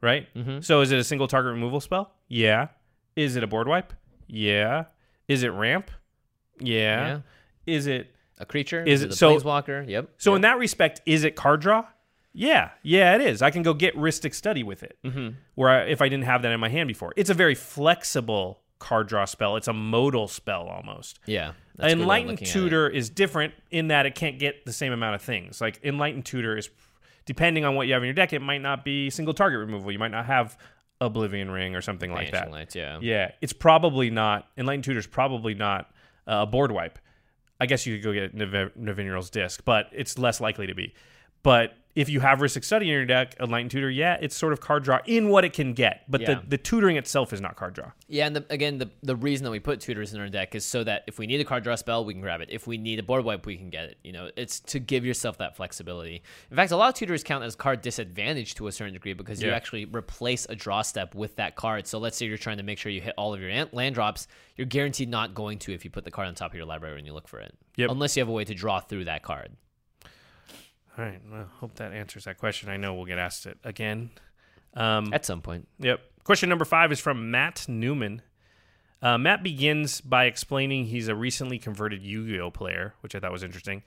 right? 0.02 0.28
Mm-hmm. 0.34 0.62
So 0.62 0.82
is 0.82 0.92
it 0.92 1.00
a 1.00 1.04
single 1.04 1.28
target 1.28 1.52
removal 1.54 1.82
spell? 1.82 2.14
Yeah. 2.30 2.70
Is 3.16 3.36
it 3.36 3.44
a 3.44 3.48
board 3.48 3.68
wipe? 3.68 3.92
Yeah. 4.28 4.86
Is 5.28 5.44
it 5.44 5.50
ramp? 5.50 5.92
Yeah. 6.60 7.08
Yeah. 7.08 7.20
Is 7.66 7.88
it 7.88 8.16
A 8.40 8.46
creature? 8.46 8.84
Is 8.84 9.02
Is, 9.02 9.04
it- 9.04 9.06
it 9.08 9.14
a 9.14 9.16
so- 9.18 9.36
planeswalker? 9.38 9.88
Yep. 9.88 10.10
so 10.18 10.32
yep. 10.32 10.36
in 10.38 10.42
that 10.44 10.58
respect, 10.58 11.02
is 11.06 11.24
it 11.26 11.36
card 11.36 11.60
draw? 11.62 11.86
Yeah, 12.34 12.70
yeah, 12.82 13.16
it 13.16 13.22
is. 13.22 13.42
I 13.42 13.52
can 13.52 13.62
go 13.62 13.74
get 13.74 13.94
Rhystic 13.98 14.34
Study 14.34 14.64
with 14.64 14.84
it. 14.84 14.98
Mhm. 15.04 15.36
Where 15.56 15.70
I, 15.70 15.82
if 15.88 16.02
I 16.02 16.08
didn't 16.08 16.24
have 16.24 16.42
that 16.44 16.52
in 16.54 16.60
my 16.62 16.70
hand 16.70 16.88
before, 16.88 17.12
it's 17.18 17.30
a 17.30 17.34
very 17.34 17.56
flexible 17.56 18.62
card 18.82 19.08
draw 19.08 19.26
spell. 19.26 19.56
It's 19.56 19.68
a 19.68 19.74
modal 19.74 20.28
spell 20.28 20.68
almost. 20.68 21.20
Yeah. 21.26 21.52
that's 21.52 21.54
a 21.54 21.56
good 21.56 21.86
way 21.86 21.92
of 21.92 22.00
Enlightened 22.02 22.32
looking 22.32 22.48
at 22.48 22.50
it. 22.50 22.60
Tutor 22.60 22.90
is 22.90 23.10
different 23.10 23.54
in 23.70 23.88
that 23.90 24.06
it 24.06 24.16
can't 24.16 24.40
get 24.40 24.66
the 24.66 24.74
same 24.74 24.92
amount 24.92 25.16
of 25.16 25.22
things. 25.22 25.62
Like 25.62 25.80
Enlightened 25.84 26.26
Tutor 26.26 26.58
is, 26.58 26.70
depending 27.26 27.64
on 27.64 27.76
what 27.76 27.88
you 27.88 27.94
have 27.94 28.02
in 28.02 28.08
your 28.08 28.14
deck, 28.16 28.34
it 28.34 28.42
might 28.42 28.62
not 28.62 28.84
be 28.84 29.10
single 29.10 29.34
target 29.34 29.60
removal. 29.60 29.92
You 29.92 30.00
might 30.00 30.12
not 30.12 30.26
have 30.26 30.58
Oblivion 31.00 31.50
Ring 31.52 31.76
or 31.76 31.82
something 31.82 32.12
like 32.12 32.32
Vanishing 32.32 32.52
that. 32.52 32.58
Lights, 32.58 32.76
yeah. 32.76 33.00
Yeah, 33.02 33.32
it's 33.40 33.54
probably 33.54 34.10
not 34.10 34.48
Enlightened 34.58 34.84
Tutor 34.84 35.00
is 35.00 35.08
probably 35.08 35.54
not 35.54 35.92
uh, 36.28 36.40
a 36.42 36.46
board 36.46 36.72
wipe. 36.72 36.98
I 37.60 37.68
guess 37.68 37.86
you 37.86 37.96
could 37.96 38.04
go 38.04 38.14
get 38.14 38.34
Nav- 38.34 39.32
disc, 39.32 39.64
but 39.64 39.90
it's 39.94 40.18
less 40.18 40.42
likely 40.42 40.68
to 40.68 40.74
be. 40.74 40.96
But 41.44 41.76
if 41.96 42.10
you 42.10 42.20
have 42.22 42.40
Rhystic 42.40 42.64
Study 42.64 42.86
in 42.86 42.92
your 42.94 43.06
deck, 43.06 43.36
Enlightened 43.40 43.72
Tutor, 43.72 43.90
yeah, 43.90 44.18
it's 44.22 44.36
sort 44.36 44.54
of 44.54 44.62
card 44.62 44.84
draw 44.84 45.00
in 45.06 45.30
what 45.30 45.44
it 45.44 45.54
can 45.54 45.74
get. 45.74 46.04
But 46.08 46.22
Yeah. 46.22 46.36
the, 46.36 46.42
the 46.50 46.58
tutoring 46.58 46.96
itself 46.98 47.34
is 47.34 47.42
not 47.42 47.56
card 47.56 47.74
draw. 47.74 47.92
Yeah, 48.08 48.28
and 48.28 48.36
the, 48.36 48.46
again, 48.50 48.78
the 48.78 48.90
the 49.04 49.16
reason 49.16 49.44
that 49.46 49.52
we 49.52 49.60
put 49.60 49.80
tutors 49.82 50.14
in 50.14 50.20
our 50.22 50.30
deck 50.30 50.56
is 50.56 50.66
so 50.66 50.84
that 50.84 51.04
if 51.08 51.20
we 51.20 51.28
need 51.28 51.42
a 51.42 51.44
card 51.44 51.64
draw 51.64 51.76
spell, 51.76 52.06
we 52.06 52.14
can 52.14 52.22
grab 52.22 52.42
it. 52.42 52.50
If 52.52 52.68
we 52.68 52.78
need 52.78 53.00
a 53.00 53.04
board 53.04 53.24
wipe, 53.26 53.46
we 53.46 53.58
can 53.58 53.70
get 53.70 53.86
it. 53.86 53.98
You 54.04 54.12
know, 54.14 54.30
it's 54.36 54.60
to 54.62 54.80
give 54.80 55.06
yourself 55.06 55.38
that 55.40 55.56
flexibility. 55.56 56.22
In 56.50 56.56
fact, 56.56 56.72
a 56.72 56.78
lot 56.78 56.90
of 56.90 56.96
tutors 56.96 57.24
count 57.24 57.44
as 57.44 57.56
card 57.56 57.82
disadvantage 57.82 58.56
to 58.56 58.68
a 58.68 58.72
certain 58.72 58.94
degree 58.94 59.14
because 59.14 59.42
you 59.42 59.52
actually 59.52 59.86
replace 59.86 60.46
a 60.50 60.56
draw 60.56 60.82
step 60.82 61.14
with 61.16 61.36
that 61.38 61.56
card. 61.56 61.88
So 61.88 62.00
let's 62.00 62.18
say 62.18 62.26
you're 62.26 62.38
trying 62.38 62.58
to 62.58 62.64
make 62.64 62.78
sure 62.78 62.92
you 62.92 63.02
hit 63.02 63.14
all 63.18 63.34
of 63.34 63.42
your 63.42 63.66
land 63.72 63.96
drops, 63.96 64.28
you're 64.56 64.68
guaranteed 64.68 65.10
not 65.10 65.34
going 65.34 65.60
to 65.60 65.74
if 65.74 65.84
you 65.84 65.92
put 65.92 66.04
the 66.06 66.12
card 66.12 66.28
on 66.28 66.36
top 66.36 66.52
of 66.52 66.56
your 66.56 66.66
library 66.66 66.96
when 66.96 67.06
you 67.06 67.14
look 67.14 67.28
for 67.28 67.40
it. 67.40 67.54
Yep. 67.78 67.90
Unless 67.92 68.16
you 68.16 68.22
have 68.22 68.30
a 68.30 68.32
way 68.34 68.46
to 68.46 68.54
draw 68.54 68.80
through 68.80 69.06
that 69.06 69.24
card. 69.24 69.52
All 71.02 71.08
right. 71.08 71.22
Well, 71.32 71.48
hope 71.60 71.76
that 71.76 71.94
answers 71.94 72.26
that 72.26 72.38
question. 72.38 72.70
I 72.70 72.78
know 72.78 72.94
we'll 72.94 73.06
get 73.06 73.18
asked 73.18 73.48
it 73.48 73.58
again. 73.64 74.12
Um, 74.76 75.12
At 75.12 75.26
some 75.26 75.42
point. 75.42 75.68
Yep. 75.80 76.00
Question 76.24 76.48
number 76.48 76.64
five 76.64 76.92
is 76.92 77.00
from 77.00 77.32
Matt 77.32 77.66
Newman. 77.68 78.22
Uh, 79.02 79.18
Matt 79.18 79.42
begins 79.42 80.00
by 80.00 80.26
explaining 80.26 80.86
he's 80.86 81.08
a 81.08 81.16
recently 81.16 81.58
converted 81.58 82.04
Yu 82.04 82.28
Gi 82.28 82.40
Oh 82.40 82.52
player, 82.52 82.94
which 83.02 83.16
I 83.16 83.20
thought 83.20 83.32
was 83.32 83.42
interesting. 83.42 83.82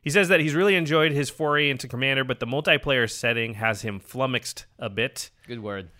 He 0.00 0.10
says 0.10 0.28
that 0.28 0.38
he's 0.38 0.54
really 0.54 0.76
enjoyed 0.76 1.10
his 1.10 1.28
foray 1.28 1.70
into 1.70 1.88
Commander, 1.88 2.22
but 2.22 2.38
the 2.38 2.46
multiplayer 2.46 3.10
setting 3.10 3.54
has 3.54 3.82
him 3.82 3.98
flummoxed 3.98 4.66
a 4.78 4.88
bit. 4.88 5.30
Good 5.48 5.60
word. 5.60 5.90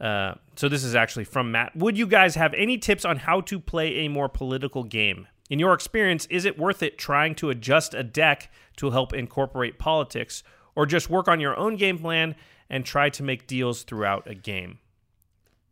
Uh, 0.00 0.34
so 0.54 0.68
this 0.68 0.84
is 0.84 0.94
actually 0.94 1.24
from 1.24 1.50
Matt. 1.50 1.74
Would 1.74 1.98
you 1.98 2.06
guys 2.06 2.36
have 2.36 2.54
any 2.54 2.78
tips 2.78 3.04
on 3.04 3.16
how 3.16 3.40
to 3.40 3.58
play 3.58 4.06
a 4.06 4.08
more 4.08 4.28
political 4.28 4.84
game? 4.84 5.26
In 5.48 5.58
your 5.58 5.74
experience, 5.74 6.26
is 6.26 6.44
it 6.44 6.58
worth 6.58 6.82
it 6.82 6.98
trying 6.98 7.34
to 7.36 7.50
adjust 7.50 7.94
a 7.94 8.02
deck 8.02 8.50
to 8.76 8.90
help 8.90 9.12
incorporate 9.12 9.78
politics, 9.78 10.42
or 10.74 10.86
just 10.86 11.08
work 11.08 11.28
on 11.28 11.40
your 11.40 11.56
own 11.56 11.76
game 11.76 11.98
plan 11.98 12.34
and 12.68 12.84
try 12.84 13.08
to 13.10 13.22
make 13.22 13.46
deals 13.46 13.82
throughout 13.82 14.28
a 14.28 14.34
game? 14.34 14.78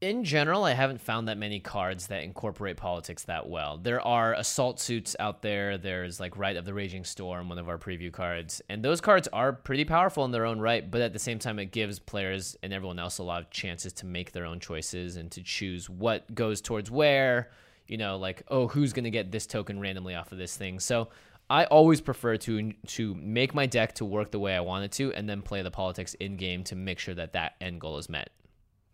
in 0.05 0.23
general, 0.23 0.65
I 0.65 0.73
haven't 0.73 1.01
found 1.01 1.29
that 1.29 1.39
many 1.39 1.61
cards 1.61 2.09
that 2.09 2.23
incorporate 2.23 2.77
politics 2.77 3.25
that 3.25 3.49
well. 3.49 3.79
There 3.79 4.01
are 4.03 4.35
assault 4.35 4.79
suits 4.79 5.17
out 5.19 5.41
there. 5.41 5.79
There's 5.79 6.21
like 6.21 6.37
Rite 6.37 6.57
of 6.57 6.65
the 6.65 6.75
Raging 6.75 7.05
Storm, 7.05 7.49
one 7.49 7.59
of 7.59 7.69
our 7.69 7.79
preview 7.79 8.13
cards. 8.13 8.61
And 8.69 8.85
those 8.85 9.01
cards 9.01 9.29
are 9.33 9.53
pretty 9.53 9.85
powerful 9.85 10.25
in 10.25 10.31
their 10.31 10.45
own 10.45 10.61
right, 10.61 10.89
but 10.89 11.01
at 11.01 11.13
the 11.13 11.19
same 11.19 11.39
time, 11.39 11.59
it 11.59 11.73
gives 11.73 11.99
players 11.99 12.57
and 12.63 12.73
everyone 12.73 12.99
else 12.99 13.19
a 13.19 13.23
lot 13.23 13.43
of 13.43 13.51
chances 13.51 13.93
to 13.95 14.07
make 14.07 14.33
their 14.33 14.45
own 14.45 14.61
choices 14.61 15.17
and 15.17 15.31
to 15.33 15.43
choose 15.43 15.89
what 15.89 16.35
goes 16.35 16.61
towards 16.61 16.91
where, 16.91 17.51
you 17.87 17.97
know, 17.97 18.16
like, 18.16 18.42
oh, 18.49 18.68
who's 18.68 18.92
going 18.92 19.05
to 19.05 19.11
get 19.11 19.31
this 19.31 19.47
token 19.47 19.81
randomly 19.81 20.14
off 20.14 20.33
of 20.33 20.38
this 20.38 20.57
thing. 20.57 20.81
So 20.81 21.09
I 21.51 21.64
always 21.66 22.01
prefer 22.01 22.37
to 22.38 22.73
to 22.73 23.14
make 23.14 23.55
my 23.55 23.66
deck 23.66 23.94
to 23.97 24.05
work 24.05 24.31
the 24.31 24.38
way 24.38 24.57
I 24.57 24.61
want 24.61 24.85
it 24.85 24.92
to 24.92 25.12
and 25.12 25.29
then 25.29 25.42
play 25.42 25.62
the 25.62 25.70
politics 25.70 26.14
in 26.14 26.37
game 26.37 26.64
to 26.64 26.77
make 26.77 26.99
sure 26.99 27.14
that 27.14 27.35
that 27.35 27.57
end 27.61 27.81
goal 27.81 27.99
is 27.99 28.09
met. 28.09 28.31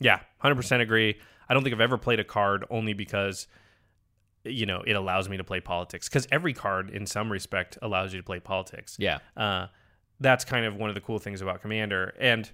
Yeah, 0.01 0.21
hundred 0.39 0.57
percent 0.57 0.83
agree. 0.83 1.19
I 1.49 1.55
don't 1.55 1.63
think 1.63 1.75
I've 1.75 1.81
ever 1.81 1.99
played 1.99 2.21
a 2.21 2.25
card 2.25 2.65
only 2.71 2.93
because 2.93 3.47
you 4.45 4.67
know 4.67 4.83
it 4.87 4.95
allows 4.95 5.29
me 5.29 5.37
to 5.37 5.45
play 5.45 5.61
politics. 5.61 6.09
Because 6.09 6.27
every 6.33 6.53
card, 6.53 6.91
in 6.91 7.07
some 7.07 7.31
respect, 7.31 7.79
allows 7.83 8.13
you 8.13 8.19
to 8.19 8.25
play 8.25 8.41
politics. 8.41 8.97
Yeah. 8.99 9.19
Uh, 9.37 9.67
that's 10.19 10.45
kind 10.45 10.67
of 10.67 10.77
one 10.77 10.91
of 10.91 10.95
the 10.95 11.01
cool 11.01 11.19
things 11.19 11.41
about 11.41 11.63
Commander. 11.63 12.15
And 12.19 12.51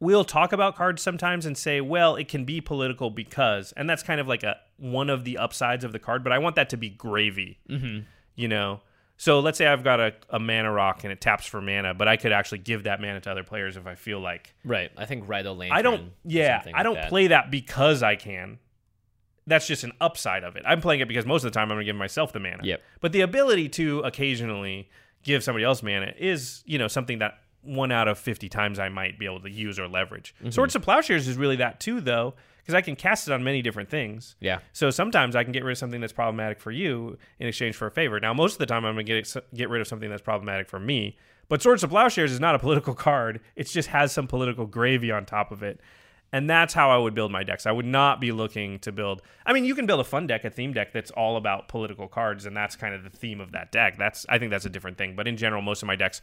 we'll 0.00 0.24
talk 0.24 0.52
about 0.52 0.74
cards 0.76 1.02
sometimes 1.02 1.46
and 1.46 1.56
say, 1.56 1.80
well, 1.80 2.16
it 2.16 2.26
can 2.26 2.44
be 2.44 2.60
political 2.60 3.10
because, 3.10 3.72
and 3.72 3.88
that's 3.88 4.02
kind 4.02 4.20
of 4.20 4.26
like 4.26 4.42
a 4.42 4.56
one 4.78 5.10
of 5.10 5.24
the 5.24 5.38
upsides 5.38 5.84
of 5.84 5.92
the 5.92 5.98
card. 5.98 6.24
But 6.24 6.32
I 6.32 6.38
want 6.38 6.56
that 6.56 6.70
to 6.70 6.76
be 6.76 6.88
gravy. 6.88 7.58
Mm-hmm. 7.68 8.00
You 8.34 8.48
know. 8.48 8.80
So 9.18 9.40
let's 9.40 9.58
say 9.58 9.66
I've 9.66 9.84
got 9.84 10.00
a, 10.00 10.14
a 10.30 10.38
mana 10.38 10.72
rock 10.72 11.04
and 11.04 11.12
it 11.12 11.20
taps 11.20 11.44
for 11.44 11.60
mana, 11.60 11.92
but 11.92 12.08
I 12.08 12.16
could 12.16 12.32
actually 12.32 12.58
give 12.58 12.84
that 12.84 13.02
mana 13.02 13.20
to 13.20 13.30
other 13.30 13.44
players 13.44 13.76
if 13.76 13.86
I 13.86 13.94
feel 13.94 14.18
like 14.18 14.54
Right. 14.64 14.90
I 14.96 15.04
think 15.04 15.26
Rido 15.26 15.54
Lantern. 15.54 15.76
I 15.76 15.82
don't. 15.82 16.12
Yeah, 16.24 16.62
I 16.64 16.70
like 16.70 16.82
don't 16.84 16.94
that. 16.94 17.08
play 17.10 17.26
that 17.26 17.50
because 17.50 18.02
I 18.02 18.16
can. 18.16 18.58
That's 19.46 19.66
just 19.66 19.84
an 19.84 19.92
upside 20.00 20.42
of 20.42 20.56
it. 20.56 20.62
I'm 20.66 20.80
playing 20.80 21.00
it 21.00 21.08
because 21.08 21.26
most 21.26 21.44
of 21.44 21.52
the 21.52 21.54
time 21.54 21.64
I'm 21.64 21.76
going 21.76 21.80
to 21.80 21.84
give 21.84 21.96
myself 21.96 22.32
the 22.32 22.40
mana. 22.40 22.62
Yep. 22.62 22.80
But 23.02 23.12
the 23.12 23.20
ability 23.20 23.68
to 23.70 24.00
occasionally 24.00 24.88
give 25.22 25.44
somebody 25.44 25.66
else 25.66 25.82
mana 25.82 26.14
is, 26.18 26.62
you 26.64 26.78
know, 26.78 26.88
something 26.88 27.18
that 27.18 27.40
one 27.62 27.92
out 27.92 28.08
of 28.08 28.18
50 28.18 28.48
times 28.48 28.78
I 28.78 28.88
might 28.88 29.18
be 29.18 29.26
able 29.26 29.40
to 29.40 29.50
use 29.50 29.78
or 29.78 29.88
leverage. 29.88 30.34
Mm-hmm. 30.40 30.50
Swords 30.50 30.74
of 30.74 30.82
Plowshares 30.82 31.28
is 31.28 31.36
really 31.36 31.56
that 31.56 31.80
too, 31.80 32.00
though, 32.00 32.34
because 32.58 32.74
I 32.74 32.80
can 32.80 32.96
cast 32.96 33.28
it 33.28 33.32
on 33.32 33.44
many 33.44 33.62
different 33.62 33.88
things. 33.88 34.36
Yeah. 34.40 34.60
So 34.72 34.90
sometimes 34.90 35.36
I 35.36 35.44
can 35.44 35.52
get 35.52 35.64
rid 35.64 35.72
of 35.72 35.78
something 35.78 36.00
that's 36.00 36.12
problematic 36.12 36.60
for 36.60 36.70
you 36.70 37.18
in 37.38 37.46
exchange 37.46 37.76
for 37.76 37.86
a 37.86 37.90
favor. 37.90 38.18
Now, 38.20 38.32
most 38.32 38.52
of 38.52 38.58
the 38.58 38.66
time, 38.66 38.84
I'm 38.84 38.94
going 38.94 39.06
to 39.06 39.22
get 39.22 39.54
get 39.54 39.68
rid 39.68 39.80
of 39.80 39.88
something 39.88 40.08
that's 40.08 40.22
problematic 40.22 40.68
for 40.68 40.80
me. 40.80 41.16
But 41.48 41.62
Swords 41.62 41.82
of 41.82 41.90
Plowshares 41.90 42.32
is 42.32 42.40
not 42.40 42.54
a 42.54 42.58
political 42.58 42.94
card. 43.08 43.40
It 43.56 43.64
just 43.64 43.88
has 43.88 44.12
some 44.12 44.26
political 44.26 44.66
gravy 44.66 45.10
on 45.10 45.26
top 45.26 45.50
of 45.50 45.62
it. 45.62 45.80
And 46.32 46.48
that's 46.48 46.74
how 46.74 46.90
I 46.90 46.96
would 46.96 47.14
build 47.14 47.32
my 47.32 47.42
decks. 47.42 47.66
I 47.66 47.72
would 47.72 47.86
not 47.86 48.20
be 48.20 48.30
looking 48.30 48.78
to 48.80 48.92
build. 48.92 49.20
I 49.44 49.52
mean, 49.52 49.64
you 49.64 49.74
can 49.74 49.86
build 49.86 49.98
a 49.98 50.04
fun 50.04 50.28
deck, 50.28 50.44
a 50.44 50.50
theme 50.50 50.72
deck 50.72 50.92
that's 50.92 51.10
all 51.10 51.36
about 51.36 51.68
political 51.68 52.06
cards, 52.06 52.46
and 52.46 52.56
that's 52.56 52.76
kind 52.76 52.94
of 52.94 53.02
the 53.02 53.10
theme 53.10 53.40
of 53.40 53.50
that 53.52 53.72
deck. 53.72 53.98
That's 53.98 54.24
I 54.28 54.38
think 54.38 54.52
that's 54.52 54.64
a 54.64 54.70
different 54.70 54.96
thing. 54.96 55.16
But 55.16 55.26
in 55.26 55.36
general, 55.36 55.60
most 55.60 55.82
of 55.82 55.88
my 55.88 55.96
decks, 55.96 56.22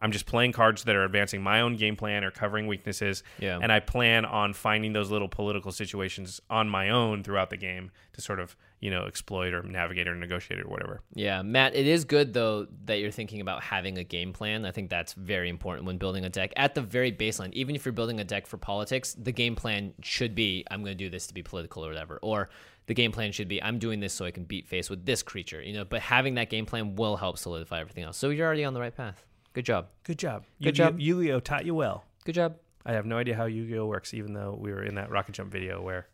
I'm 0.00 0.12
just 0.12 0.26
playing 0.26 0.52
cards 0.52 0.84
that 0.84 0.96
are 0.96 1.04
advancing 1.04 1.42
my 1.42 1.60
own 1.60 1.76
game 1.76 1.96
plan 1.96 2.24
or 2.24 2.30
covering 2.30 2.66
weaknesses. 2.66 3.22
Yeah. 3.38 3.58
And 3.62 3.72
I 3.72 3.80
plan 3.80 4.24
on 4.24 4.52
finding 4.52 4.92
those 4.92 5.10
little 5.10 5.28
political 5.28 5.72
situations 5.72 6.40
on 6.50 6.68
my 6.68 6.90
own 6.90 7.22
throughout 7.22 7.50
the 7.50 7.56
game 7.56 7.90
to 8.12 8.20
sort 8.20 8.40
of, 8.40 8.56
you 8.80 8.90
know, 8.90 9.06
exploit 9.06 9.54
or 9.54 9.62
navigate 9.62 10.08
or 10.08 10.14
negotiate 10.14 10.60
or 10.60 10.68
whatever. 10.68 11.00
Yeah, 11.14 11.42
Matt, 11.42 11.74
it 11.74 11.86
is 11.86 12.04
good 12.04 12.34
though 12.34 12.66
that 12.84 12.98
you're 12.98 13.12
thinking 13.12 13.40
about 13.40 13.62
having 13.62 13.96
a 13.98 14.04
game 14.04 14.32
plan. 14.32 14.66
I 14.66 14.72
think 14.72 14.90
that's 14.90 15.14
very 15.14 15.48
important 15.48 15.86
when 15.86 15.96
building 15.96 16.24
a 16.24 16.28
deck. 16.28 16.52
At 16.56 16.74
the 16.74 16.82
very 16.82 17.12
baseline, 17.12 17.52
even 17.52 17.74
if 17.76 17.84
you're 17.84 17.92
building 17.92 18.20
a 18.20 18.24
deck 18.24 18.46
for 18.46 18.58
politics, 18.58 19.14
the 19.14 19.32
game 19.32 19.54
plan 19.54 19.94
should 20.02 20.34
be 20.34 20.64
I'm 20.70 20.82
going 20.82 20.96
to 20.96 21.04
do 21.04 21.08
this 21.08 21.28
to 21.28 21.34
be 21.34 21.42
political 21.42 21.84
or 21.84 21.88
whatever. 21.88 22.18
Or 22.20 22.50
the 22.86 22.94
game 22.94 23.12
plan 23.12 23.32
should 23.32 23.48
be 23.48 23.62
I'm 23.62 23.78
doing 23.78 24.00
this 24.00 24.12
so 24.12 24.24
I 24.24 24.32
can 24.32 24.44
beat 24.44 24.66
face 24.66 24.90
with 24.90 25.06
this 25.06 25.22
creature, 25.22 25.62
you 25.62 25.72
know, 25.72 25.84
but 25.84 26.00
having 26.00 26.34
that 26.34 26.50
game 26.50 26.66
plan 26.66 26.96
will 26.96 27.16
help 27.16 27.38
solidify 27.38 27.80
everything 27.80 28.04
else. 28.04 28.16
So 28.16 28.30
you're 28.30 28.46
already 28.46 28.64
on 28.64 28.74
the 28.74 28.80
right 28.80 28.94
path. 28.94 29.24
Good 29.54 29.64
job. 29.64 29.86
Good 30.02 30.18
job. 30.18 30.44
Good 30.62 30.74
job. 30.74 31.00
Yu-Gi-Oh 31.00 31.40
taught 31.40 31.64
you 31.64 31.74
well. 31.74 32.04
Good 32.24 32.34
job. 32.34 32.56
I 32.84 32.92
have 32.92 33.06
no 33.06 33.16
idea 33.16 33.34
how 33.34 33.46
Yu-Gi-Oh 33.46 33.86
works, 33.86 34.12
even 34.12 34.34
though 34.34 34.56
we 34.60 34.72
were 34.72 34.82
in 34.82 34.96
that 34.96 35.10
rocket 35.10 35.32
jump 35.32 35.50
video 35.50 35.80
where 35.80 36.06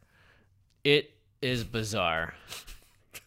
It 0.85 1.11
is 1.43 1.65
bizarre. 1.65 2.35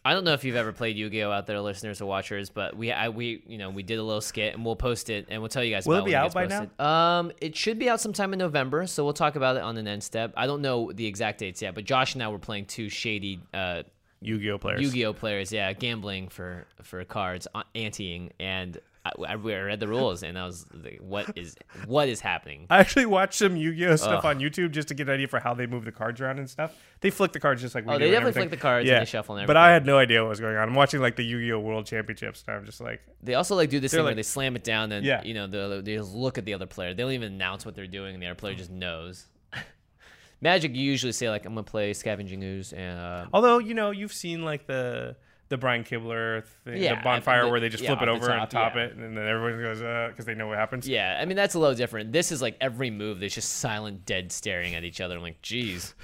I 0.06 0.12
don't 0.14 0.24
know 0.24 0.32
if 0.32 0.44
you've 0.44 0.56
ever 0.56 0.72
played 0.72 0.96
Yu-Gi-Oh 0.96 1.30
out 1.30 1.46
there, 1.46 1.60
listeners 1.60 2.00
or 2.00 2.06
watchers, 2.06 2.48
but 2.48 2.76
we, 2.76 2.92
I, 2.92 3.08
we, 3.08 3.42
you 3.46 3.58
know, 3.58 3.70
we 3.70 3.82
did 3.82 3.98
a 3.98 4.02
little 4.02 4.20
skit 4.20 4.54
and 4.54 4.64
we'll 4.64 4.76
post 4.76 5.10
it 5.10 5.26
and 5.30 5.42
we'll 5.42 5.48
tell 5.48 5.64
you 5.64 5.74
guys. 5.74 5.86
Will 5.86 5.98
it 5.98 6.04
be 6.04 6.12
when 6.12 6.20
out 6.20 6.24
gets 6.24 6.34
by 6.34 6.46
now? 6.46 6.58
posted. 6.60 6.80
Um, 6.80 7.32
it 7.40 7.56
should 7.56 7.78
be 7.78 7.88
out 7.88 8.00
sometime 8.00 8.32
in 8.32 8.38
November, 8.38 8.86
so 8.86 9.02
we'll 9.04 9.12
talk 9.14 9.36
about 9.36 9.56
it 9.56 9.62
on 9.62 9.76
an 9.76 9.88
end 9.88 10.02
step. 10.02 10.32
I 10.36 10.46
don't 10.46 10.62
know 10.62 10.92
the 10.92 11.06
exact 11.06 11.38
dates 11.40 11.60
yet, 11.60 11.74
but 11.74 11.84
Josh 11.84 12.14
and 12.14 12.22
I 12.22 12.28
were 12.28 12.38
playing 12.38 12.66
two 12.66 12.88
shady 12.88 13.40
uh, 13.52 13.82
Yu-Gi-Oh 14.20 14.58
players. 14.58 14.80
Yu-Gi-Oh 14.80 15.14
players, 15.14 15.52
yeah, 15.52 15.72
gambling 15.72 16.28
for 16.28 16.66
for 16.82 17.04
cards, 17.04 17.46
uh, 17.54 17.62
anteing, 17.74 18.30
and 18.38 18.78
I, 19.06 19.12
I 19.28 19.34
read 19.34 19.80
the 19.80 19.86
rules 19.88 20.22
and 20.22 20.38
I 20.38 20.46
was 20.46 20.64
like, 20.72 20.98
"What 21.02 21.36
is 21.36 21.56
what 21.86 22.08
is 22.08 22.20
happening?" 22.20 22.66
I 22.70 22.78
actually 22.78 23.04
watched 23.04 23.34
some 23.34 23.54
Yu-Gi-Oh 23.54 23.96
stuff 23.96 24.24
Ugh. 24.24 24.36
on 24.36 24.40
YouTube 24.40 24.70
just 24.70 24.88
to 24.88 24.94
get 24.94 25.08
an 25.08 25.14
idea 25.14 25.28
for 25.28 25.40
how 25.40 25.52
they 25.52 25.66
move 25.66 25.84
the 25.84 25.92
cards 25.92 26.22
around 26.22 26.38
and 26.38 26.48
stuff. 26.48 26.72
They 27.00 27.10
flick 27.10 27.32
the 27.32 27.40
cards 27.40 27.60
just 27.60 27.74
like 27.74 27.84
we 27.84 27.90
Oh, 27.92 27.98
do 27.98 27.98
they 27.98 28.04
and 28.06 28.12
definitely 28.14 28.30
everything. 28.30 28.48
flick 28.48 28.58
the 28.58 28.62
cards 28.62 28.88
and 28.88 29.00
they 29.02 29.04
shuffle 29.04 29.36
and 29.36 29.46
But 29.46 29.58
I 29.58 29.72
had 29.72 29.84
no 29.84 29.98
idea 29.98 30.22
what 30.22 30.30
was 30.30 30.40
going 30.40 30.56
on. 30.56 30.66
I'm 30.68 30.74
watching 30.74 31.00
like 31.02 31.16
the 31.16 31.22
Yu-Gi-Oh 31.24 31.60
World 31.60 31.84
Championships, 31.84 32.44
and 32.48 32.56
I'm 32.56 32.64
just 32.64 32.80
like, 32.80 33.02
They 33.22 33.34
also 33.34 33.54
like 33.56 33.68
do 33.68 33.78
this 33.78 33.92
thing 33.92 34.04
where 34.04 34.14
they 34.14 34.22
slam 34.22 34.56
it 34.56 34.64
down 34.64 34.90
and 34.90 35.04
Yeah. 35.04 35.22
you 35.22 35.34
know 35.34 35.46
they 35.46 35.80
they 35.82 35.96
just 35.96 36.14
look 36.14 36.38
at 36.38 36.46
the 36.46 36.54
other 36.54 36.66
player. 36.66 36.94
They 36.94 37.02
don't 37.02 37.12
even 37.12 37.34
announce 37.34 37.66
what 37.66 37.74
they're 37.74 37.86
doing, 37.86 38.14
and 38.14 38.22
the 38.22 38.26
other 38.28 38.34
player 38.36 38.54
just 38.54 38.70
knows. 38.70 39.26
Magic, 40.40 40.74
you 40.74 40.82
usually 40.82 41.12
say 41.12 41.28
like 41.28 41.44
I'm 41.46 41.52
gonna 41.54 41.62
play 41.64 41.92
Scavenging 41.92 42.42
Ooze, 42.42 42.72
and 42.72 42.98
uh, 42.98 43.26
although 43.32 43.58
you 43.58 43.74
know 43.74 43.90
you've 43.90 44.12
seen 44.12 44.44
like 44.44 44.66
the 44.66 45.16
the 45.48 45.56
Brian 45.58 45.84
Kibler 45.84 46.44
thing, 46.64 46.82
Yeah, 46.82 46.96
the 46.96 47.02
bonfire 47.02 47.44
the- 47.44 47.50
where 47.50 47.60
they 47.60 47.68
just 47.68 47.82
yeah, 47.82 47.90
flip 47.90 48.02
it 48.02 48.08
over 48.08 48.30
and 48.30 48.40
top, 48.42 48.50
top 48.50 48.74
yeah. 48.76 48.84
it, 48.84 48.92
and 48.96 49.16
then 49.16 49.26
everyone 49.26 49.60
goes 49.60 49.82
uh 49.82 50.08
because 50.10 50.24
they 50.24 50.34
know 50.34 50.46
what 50.48 50.58
happens. 50.58 50.88
yeah, 50.88 51.18
I 51.20 51.24
mean 51.24 51.36
that's 51.36 51.54
a 51.54 51.58
little 51.58 51.74
different. 51.76 52.12
This 52.12 52.32
is 52.32 52.40
like 52.42 52.56
every 52.60 52.90
move. 52.90 53.20
There's 53.20 53.34
just 53.34 53.54
silent, 53.58 54.06
dead 54.06 54.32
staring 54.32 54.74
at 54.74 54.84
each 54.84 55.00
other. 55.00 55.16
I'm 55.16 55.22
like, 55.22 55.42
geez, 55.42 55.94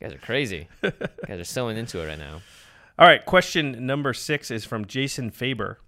you 0.00 0.06
guys 0.06 0.14
are 0.16 0.20
crazy. 0.20 0.68
you 0.82 0.92
guys 1.26 1.40
are 1.40 1.44
so 1.44 1.68
into 1.68 2.00
it 2.02 2.06
right 2.06 2.18
now. 2.18 2.40
All 2.98 3.06
right, 3.06 3.24
question 3.24 3.86
number 3.86 4.12
six 4.12 4.50
is 4.50 4.64
from 4.64 4.84
Jason 4.84 5.30
Faber. 5.30 5.78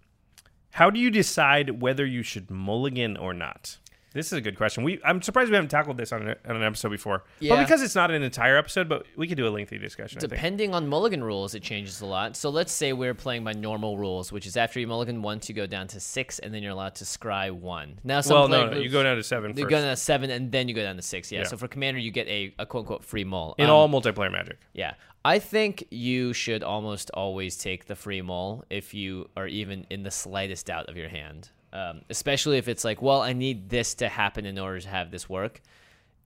How 0.74 0.90
do 0.90 1.00
you 1.00 1.10
decide 1.10 1.80
whether 1.82 2.06
you 2.06 2.22
should 2.22 2.50
mulligan 2.50 3.16
or 3.16 3.34
not? 3.34 3.78
This 4.12 4.26
is 4.26 4.32
a 4.32 4.40
good 4.40 4.56
question. 4.56 4.82
We 4.82 5.00
I'm 5.04 5.22
surprised 5.22 5.50
we 5.50 5.54
haven't 5.54 5.70
tackled 5.70 5.96
this 5.96 6.12
on, 6.12 6.28
a, 6.28 6.36
on 6.48 6.56
an 6.56 6.62
episode 6.62 6.88
before. 6.88 7.22
Yeah. 7.38 7.54
But 7.54 7.62
because 7.62 7.80
it's 7.82 7.94
not 7.94 8.10
an 8.10 8.22
entire 8.22 8.56
episode, 8.56 8.88
but 8.88 9.06
we 9.16 9.28
could 9.28 9.36
do 9.36 9.46
a 9.46 9.50
lengthy 9.50 9.78
discussion. 9.78 10.18
I 10.18 10.20
think. 10.20 10.30
Depending 10.32 10.74
on 10.74 10.88
mulligan 10.88 11.22
rules, 11.22 11.54
it 11.54 11.62
changes 11.62 12.00
a 12.00 12.06
lot. 12.06 12.36
So 12.36 12.50
let's 12.50 12.72
say 12.72 12.92
we're 12.92 13.14
playing 13.14 13.44
by 13.44 13.52
normal 13.52 13.96
rules, 13.98 14.32
which 14.32 14.46
is 14.46 14.56
after 14.56 14.80
you 14.80 14.86
mulligan 14.88 15.22
once, 15.22 15.48
you 15.48 15.54
go 15.54 15.66
down 15.66 15.86
to 15.88 16.00
six, 16.00 16.38
and 16.40 16.52
then 16.52 16.62
you're 16.62 16.72
allowed 16.72 16.96
to 16.96 17.04
scry 17.04 17.52
one. 17.52 18.00
Now, 18.02 18.20
some 18.20 18.34
Well, 18.36 18.48
no, 18.48 18.70
no, 18.70 18.78
you 18.78 18.88
go 18.88 19.02
down 19.04 19.16
to 19.16 19.22
seven 19.22 19.50
You 19.56 19.62
first. 19.64 19.70
go 19.70 19.80
down 19.80 19.90
to 19.90 19.96
seven, 19.96 20.30
and 20.30 20.50
then 20.50 20.66
you 20.68 20.74
go 20.74 20.82
down 20.82 20.96
to 20.96 21.02
six. 21.02 21.30
Yeah. 21.30 21.40
Yeah. 21.40 21.44
So 21.46 21.56
for 21.56 21.68
commander, 21.68 22.00
you 22.00 22.10
get 22.10 22.26
a, 22.26 22.52
a 22.58 22.66
quote 22.66 22.82
unquote 22.82 23.04
free 23.04 23.24
mull. 23.24 23.54
in 23.58 23.66
Um, 23.66 23.70
all 23.70 23.88
multiplayer 23.88 24.32
magic. 24.32 24.58
Yeah. 24.72 24.94
I 25.24 25.38
think 25.38 25.84
you 25.90 26.32
should 26.32 26.62
almost 26.64 27.10
always 27.12 27.56
take 27.58 27.84
the 27.86 27.94
free 27.94 28.22
mull 28.22 28.64
if 28.70 28.92
you 28.94 29.28
are 29.36 29.46
even 29.46 29.86
in 29.90 30.02
the 30.02 30.10
slightest 30.10 30.66
doubt 30.66 30.88
of 30.88 30.96
your 30.96 31.10
hand. 31.10 31.50
Um, 31.72 32.02
especially 32.10 32.58
if 32.58 32.66
it's 32.66 32.84
like, 32.84 33.00
well, 33.00 33.20
I 33.20 33.32
need 33.32 33.68
this 33.68 33.94
to 33.96 34.08
happen 34.08 34.44
in 34.44 34.58
order 34.58 34.80
to 34.80 34.88
have 34.88 35.10
this 35.10 35.28
work. 35.28 35.60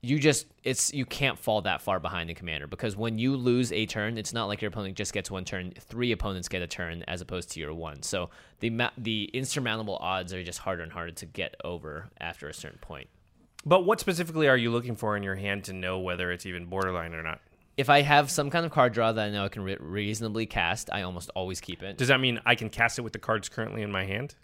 You 0.01 0.19
just 0.19 0.47
it's 0.65 0.93
you 0.93 1.07
can't 1.07 1.39
fall 1.39 1.63
that 1.63 1.81
far 1.81 1.99
behind 1.99 2.29
the 2.29 2.35
commander 2.35 2.67
because 2.67 2.95
when 2.95 3.19
you 3.19 3.37
lose 3.37 3.73
a 3.73 3.87
turn, 3.87 4.19
it's 4.19 4.35
not 4.35 4.47
like 4.47 4.61
your 4.61 4.69
opponent 4.69 4.97
just 4.97 5.15
gets 5.15 5.31
one 5.31 5.47
turn. 5.47 5.73
Three 5.79 6.13
opponents 6.13 6.49
get 6.49 6.61
a 6.61 6.67
turn 6.67 7.05
as 7.09 7.23
opposed 7.23 7.51
to 7.53 7.61
your 7.61 7.73
one. 7.73 8.03
So 8.03 8.29
the 8.61 8.91
the 8.99 9.31
insurmountable 9.33 9.97
odds 9.97 10.35
are 10.35 10.43
just 10.43 10.59
harder 10.59 10.83
and 10.83 10.93
harder 10.93 11.13
to 11.13 11.27
get 11.27 11.55
over 11.65 12.11
after 12.21 12.49
a 12.49 12.55
certain 12.55 12.81
point. 12.81 13.09
But 13.67 13.87
what 13.87 14.01
specifically 14.01 14.47
are 14.49 14.57
you 14.57 14.71
looking 14.71 14.95
for 14.95 15.17
in 15.17 15.23
your 15.23 15.37
hand 15.37 15.65
to 15.65 15.73
know 15.73 15.99
whether 15.99 16.31
it's 16.33 16.45
even 16.45 16.67
borderline 16.67 17.15
or 17.15 17.23
not? 17.23 17.41
If 17.77 17.89
I 17.91 18.03
have 18.03 18.31
some 18.31 18.51
kind 18.51 18.65
of 18.65 18.73
card 18.73 18.93
draw 18.93 19.11
that 19.13 19.27
I 19.27 19.31
know 19.31 19.45
I 19.45 19.49
can 19.49 19.63
re- 19.63 19.79
reasonably 19.81 20.47
cast, 20.47 20.91
I 20.93 21.03
almost 21.03 21.31
always 21.35 21.61
keep 21.61 21.83
it. 21.83 21.97
Does 21.97 22.09
that 22.09 22.21
mean 22.21 22.41
I 22.47 22.55
can 22.55 22.69
cast 22.69 22.99
it 22.99 23.03
with 23.03 23.13
the 23.15 23.19
cards 23.19 23.49
currently 23.49 23.83
in 23.83 23.91
my 23.91 24.05
hand? 24.05 24.35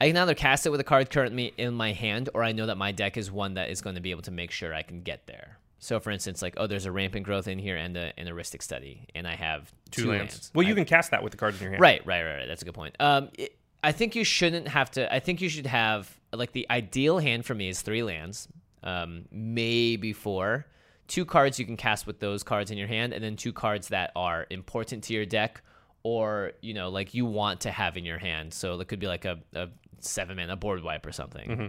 I 0.00 0.08
can 0.08 0.16
either 0.16 0.34
cast 0.34 0.66
it 0.66 0.70
with 0.70 0.80
a 0.80 0.84
card 0.84 1.10
currently 1.10 1.54
in 1.56 1.74
my 1.74 1.92
hand, 1.92 2.28
or 2.34 2.42
I 2.44 2.52
know 2.52 2.66
that 2.66 2.76
my 2.76 2.92
deck 2.92 3.16
is 3.16 3.30
one 3.30 3.54
that 3.54 3.70
is 3.70 3.80
going 3.80 3.94
to 3.96 4.02
be 4.02 4.10
able 4.10 4.22
to 4.22 4.30
make 4.30 4.50
sure 4.50 4.74
I 4.74 4.82
can 4.82 5.02
get 5.02 5.26
there. 5.26 5.58
So, 5.78 6.00
for 6.00 6.10
instance, 6.10 6.42
like, 6.42 6.54
oh, 6.56 6.66
there's 6.66 6.86
a 6.86 6.92
rampant 6.92 7.24
growth 7.24 7.46
in 7.48 7.58
here 7.58 7.76
and 7.76 7.96
a, 7.96 8.12
an 8.18 8.26
Rhystic 8.26 8.62
Study, 8.62 9.06
and 9.14 9.26
I 9.26 9.34
have 9.36 9.72
two, 9.90 10.02
Two 10.02 10.08
lands. 10.10 10.34
lands. 10.34 10.50
Well, 10.54 10.66
you 10.66 10.72
I- 10.72 10.76
can 10.76 10.84
cast 10.84 11.10
that 11.12 11.22
with 11.22 11.30
the 11.32 11.36
cards 11.38 11.58
in 11.58 11.62
your 11.64 11.70
hand. 11.72 11.80
Right, 11.80 12.04
right, 12.06 12.22
right, 12.24 12.36
right. 12.38 12.46
That's 12.48 12.62
a 12.62 12.64
good 12.64 12.74
point. 12.74 12.96
Um, 13.00 13.28
it, 13.34 13.56
I 13.84 13.92
think 13.92 14.16
you 14.16 14.24
shouldn't 14.24 14.68
have 14.68 14.90
to. 14.92 15.12
I 15.14 15.20
think 15.20 15.40
you 15.40 15.48
should 15.48 15.66
have 15.66 16.12
like 16.32 16.52
the 16.52 16.66
ideal 16.70 17.18
hand 17.18 17.44
for 17.46 17.54
me 17.54 17.68
is 17.68 17.82
three 17.82 18.02
lands, 18.02 18.48
um, 18.82 19.26
maybe 19.30 20.12
four. 20.12 20.66
Two 21.08 21.24
cards 21.24 21.58
you 21.60 21.64
can 21.66 21.76
cast 21.76 22.06
with 22.06 22.18
those 22.18 22.42
cards 22.42 22.70
in 22.72 22.78
your 22.78 22.88
hand, 22.88 23.12
and 23.12 23.22
then 23.22 23.36
two 23.36 23.52
cards 23.52 23.88
that 23.88 24.10
are 24.16 24.46
important 24.50 25.04
to 25.04 25.14
your 25.14 25.24
deck, 25.24 25.62
or 26.02 26.52
you 26.62 26.74
know, 26.74 26.88
like 26.88 27.14
you 27.14 27.26
want 27.26 27.60
to 27.60 27.70
have 27.70 27.96
in 27.96 28.04
your 28.04 28.18
hand. 28.18 28.52
So 28.52 28.80
it 28.80 28.88
could 28.88 28.98
be 28.98 29.06
like 29.06 29.24
a, 29.24 29.38
a 29.54 29.68
seven 30.00 30.36
mana 30.36 30.56
board 30.56 30.82
wipe 30.82 31.06
or 31.06 31.12
something. 31.12 31.48
Mm-hmm. 31.48 31.66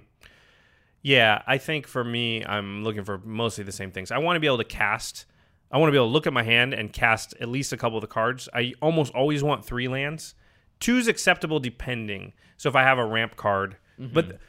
Yeah, 1.02 1.42
I 1.48 1.58
think 1.58 1.88
for 1.88 2.04
me, 2.04 2.44
I'm 2.46 2.84
looking 2.84 3.04
for 3.04 3.20
mostly 3.20 3.64
the 3.64 3.72
same 3.72 3.92
things. 3.92 4.12
I 4.12 4.18
want 4.18 4.36
to 4.36 4.40
be 4.40 4.48
able 4.48 4.58
to 4.58 4.64
cast. 4.64 5.26
I 5.72 5.78
want 5.78 5.90
to 5.90 5.92
be 5.92 5.98
able 5.98 6.08
to 6.08 6.14
look 6.14 6.28
at 6.28 6.34
my 6.34 6.44
hand 6.44 6.74
and 6.74 6.92
cast 6.92 7.34
at 7.40 7.50
least 7.50 7.72
a 7.74 7.78
couple 7.78 7.98
of 7.98 8.02
the 8.02 8.08
cards. 8.08 8.50
I 8.54 8.74
almost 8.82 9.14
always 9.14 9.44
want 9.44 9.66
three 9.66 9.88
lands. 9.88 10.34
Two's 10.80 11.08
acceptable 11.08 11.60
depending. 11.60 12.34
So 12.58 12.70
if 12.70 12.76
I 12.76 12.84
have 12.84 12.98
a 13.00 13.06
ramp 13.06 13.36
card, 13.36 13.78
but 13.98 14.40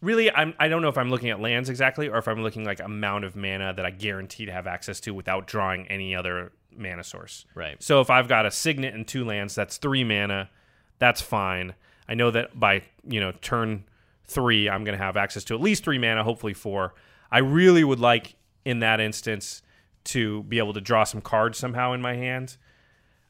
really, 0.00 0.30
I'm 0.30 0.54
I 0.58 0.68
don't 0.68 0.82
know 0.82 0.88
if 0.88 0.98
I'm 0.98 1.10
looking 1.10 1.30
at 1.30 1.40
lands 1.40 1.68
exactly 1.68 2.08
or 2.08 2.18
if 2.18 2.28
I'm 2.28 2.42
looking 2.42 2.64
like 2.64 2.80
amount 2.80 3.24
of 3.24 3.34
mana 3.34 3.72
that 3.74 3.86
I 3.86 3.90
guarantee 3.90 4.46
to 4.46 4.52
have 4.52 4.66
access 4.66 5.00
to 5.00 5.14
without 5.14 5.46
drawing 5.46 5.86
any 5.88 6.14
other 6.14 6.52
mana 6.76 7.04
source. 7.04 7.46
Right. 7.54 7.82
So 7.82 8.00
if 8.00 8.10
I've 8.10 8.28
got 8.28 8.46
a 8.46 8.50
signet 8.50 8.94
and 8.94 9.06
two 9.06 9.24
lands, 9.24 9.54
that's 9.54 9.78
three 9.78 10.04
mana. 10.04 10.50
That's 10.98 11.20
fine. 11.20 11.74
I 12.08 12.14
know 12.14 12.30
that 12.30 12.58
by 12.58 12.82
you 13.06 13.20
know 13.20 13.32
turn 13.42 13.84
three, 14.24 14.68
I'm 14.68 14.84
going 14.84 14.96
to 14.96 15.02
have 15.04 15.16
access 15.16 15.44
to 15.44 15.54
at 15.54 15.60
least 15.60 15.84
three 15.84 15.98
mana, 15.98 16.24
hopefully 16.24 16.54
four. 16.54 16.94
I 17.30 17.38
really 17.38 17.84
would 17.84 18.00
like 18.00 18.34
in 18.64 18.80
that 18.80 19.00
instance 19.00 19.62
to 20.04 20.42
be 20.44 20.58
able 20.58 20.72
to 20.74 20.80
draw 20.80 21.04
some 21.04 21.20
cards 21.20 21.58
somehow 21.58 21.92
in 21.92 22.00
my 22.02 22.14
hand. 22.14 22.56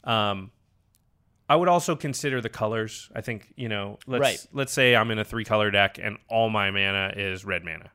Um, 0.04 0.50
I 1.48 1.56
would 1.56 1.68
also 1.68 1.94
consider 1.96 2.40
the 2.40 2.48
colors. 2.48 3.10
I 3.14 3.20
think 3.20 3.52
you 3.56 3.68
know, 3.68 3.98
let's 4.06 4.20
Right. 4.20 4.46
let's 4.52 4.72
say 4.72 4.96
I'm 4.96 5.10
in 5.10 5.18
a 5.18 5.24
three 5.24 5.44
color 5.44 5.70
deck 5.70 5.98
and 6.00 6.18
all 6.28 6.48
my 6.50 6.70
mana 6.70 7.12
is 7.16 7.44
red 7.44 7.64
mana. 7.64 7.90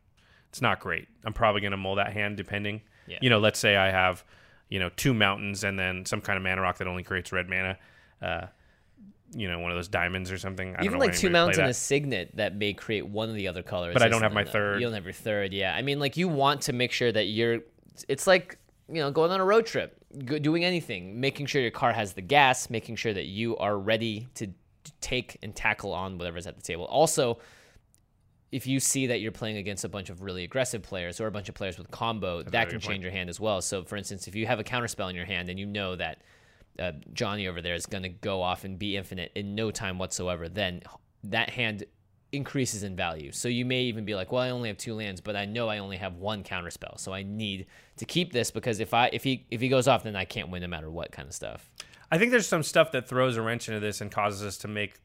It's 0.49 0.61
not 0.61 0.79
great. 0.79 1.07
I'm 1.25 1.33
probably 1.33 1.61
going 1.61 1.71
to 1.71 1.77
mull 1.77 1.95
that 1.95 2.13
hand 2.13 2.37
depending. 2.37 2.81
Yeah. 3.07 3.17
You 3.21 3.29
know, 3.29 3.39
let's 3.39 3.59
say 3.59 3.75
I 3.75 3.89
have 3.91 4.23
you 4.69 4.79
know 4.79 4.89
two 4.95 5.13
mountains 5.13 5.63
and 5.63 5.79
then 5.79 6.05
some 6.05 6.21
kind 6.21 6.37
of 6.37 6.43
mana 6.43 6.61
rock 6.61 6.77
that 6.77 6.87
only 6.87 7.03
creates 7.03 7.31
red 7.31 7.49
mana. 7.49 7.77
Uh, 8.21 8.47
you 9.33 9.49
know, 9.49 9.59
one 9.59 9.71
of 9.71 9.77
those 9.77 9.87
diamonds 9.87 10.31
or 10.31 10.37
something. 10.37 10.73
I 10.73 10.77
don't 10.77 10.85
Even 10.85 10.99
like 10.99 11.15
two 11.15 11.29
mounts 11.29 11.57
and 11.57 11.67
a 11.67 11.73
signet 11.73 12.31
that 12.35 12.55
may 12.55 12.73
create 12.73 13.07
one 13.07 13.29
of 13.29 13.35
the 13.35 13.47
other 13.47 13.63
colors. 13.63 13.93
But 13.93 14.01
I 14.01 14.09
don't 14.09 14.21
have 14.21 14.33
my 14.33 14.43
third. 14.43 14.79
You 14.79 14.87
don't 14.87 14.93
have 14.93 15.03
your 15.03 15.13
third. 15.13 15.53
Yeah, 15.53 15.75
I 15.75 15.81
mean, 15.81 15.99
like 15.99 16.17
you 16.17 16.27
want 16.27 16.61
to 16.63 16.73
make 16.73 16.91
sure 16.91 17.11
that 17.11 17.25
you're. 17.25 17.59
It's 18.07 18.27
like 18.27 18.57
you 18.87 19.01
know 19.01 19.11
going 19.11 19.31
on 19.31 19.39
a 19.39 19.45
road 19.45 19.65
trip, 19.65 19.97
doing 20.25 20.63
anything, 20.63 21.19
making 21.19 21.47
sure 21.47 21.61
your 21.61 21.71
car 21.71 21.91
has 21.91 22.13
the 22.13 22.21
gas, 22.21 22.69
making 22.69 22.95
sure 22.95 23.13
that 23.13 23.25
you 23.25 23.57
are 23.57 23.77
ready 23.77 24.27
to 24.35 24.47
take 25.01 25.37
and 25.43 25.55
tackle 25.55 25.93
on 25.93 26.17
whatever's 26.17 26.47
at 26.47 26.55
the 26.55 26.61
table. 26.61 26.85
Also, 26.85 27.39
if 28.51 28.65
you 28.65 28.79
see 28.79 29.07
that 29.07 29.19
you're 29.19 29.31
playing 29.31 29.57
against 29.57 29.83
a 29.83 29.89
bunch 29.89 30.09
of 30.09 30.21
really 30.21 30.43
aggressive 30.43 30.81
players 30.81 31.19
or 31.19 31.27
a 31.27 31.31
bunch 31.31 31.49
of 31.49 31.55
players 31.55 31.77
with 31.77 31.91
combo, 31.91 32.43
that 32.43 32.51
can 32.51 32.61
good 32.61 32.71
point. 32.71 32.83
change 32.83 33.03
your 33.03 33.11
hand 33.11 33.29
as 33.29 33.39
well. 33.39 33.61
So, 33.61 33.83
for 33.83 33.97
instance, 33.97 34.27
if 34.27 34.35
you 34.35 34.45
have 34.47 34.59
a 34.59 34.63
counterspell 34.63 35.09
in 35.09 35.15
your 35.15 35.25
hand 35.25 35.49
and 35.49 35.59
you 35.59 35.65
know 35.65 35.95
that 35.97 36.21
uh, 36.79 36.91
Johnny 37.13 37.47
over 37.47 37.61
there 37.61 37.75
is 37.75 37.85
going 37.85 38.03
to 38.03 38.09
go 38.09 38.41
off 38.41 38.63
and 38.63 38.77
be 38.77 38.97
infinite 38.97 39.31
in 39.35 39.55
no 39.55 39.71
time 39.71 39.97
whatsoever, 39.97 40.49
then 40.49 40.81
that 41.23 41.49
hand 41.49 41.85
increases 42.31 42.83
in 42.83 42.95
value. 42.95 43.31
So 43.31 43.47
you 43.47 43.65
may 43.65 43.83
even 43.83 44.05
be 44.05 44.15
like, 44.15 44.31
well, 44.31 44.41
I 44.41 44.49
only 44.49 44.69
have 44.69 44.77
two 44.77 44.93
lands, 44.93 45.21
but 45.21 45.35
I 45.35 45.45
know 45.45 45.69
I 45.69 45.77
only 45.79 45.97
have 45.97 46.15
one 46.15 46.43
counterspell, 46.43 46.99
so 46.99 47.13
I 47.13 47.23
need 47.23 47.67
to 47.97 48.05
keep 48.05 48.33
this 48.33 48.51
because 48.51 48.79
if 48.79 48.93
I 48.93 49.09
if 49.13 49.23
he 49.23 49.45
if 49.49 49.61
he 49.61 49.69
goes 49.69 49.87
off, 49.87 50.03
then 50.03 50.15
I 50.15 50.25
can't 50.25 50.49
win 50.49 50.61
no 50.61 50.67
matter 50.67 50.89
what 50.89 51.11
kind 51.11 51.27
of 51.27 51.33
stuff. 51.33 51.69
I 52.11 52.17
think 52.17 52.31
there's 52.31 52.47
some 52.47 52.63
stuff 52.63 52.91
that 52.93 53.07
throws 53.07 53.37
a 53.37 53.41
wrench 53.41 53.67
into 53.67 53.79
this 53.79 54.01
and 54.01 54.11
causes 54.11 54.43
us 54.43 54.57
to 54.59 54.67
make, 54.67 54.95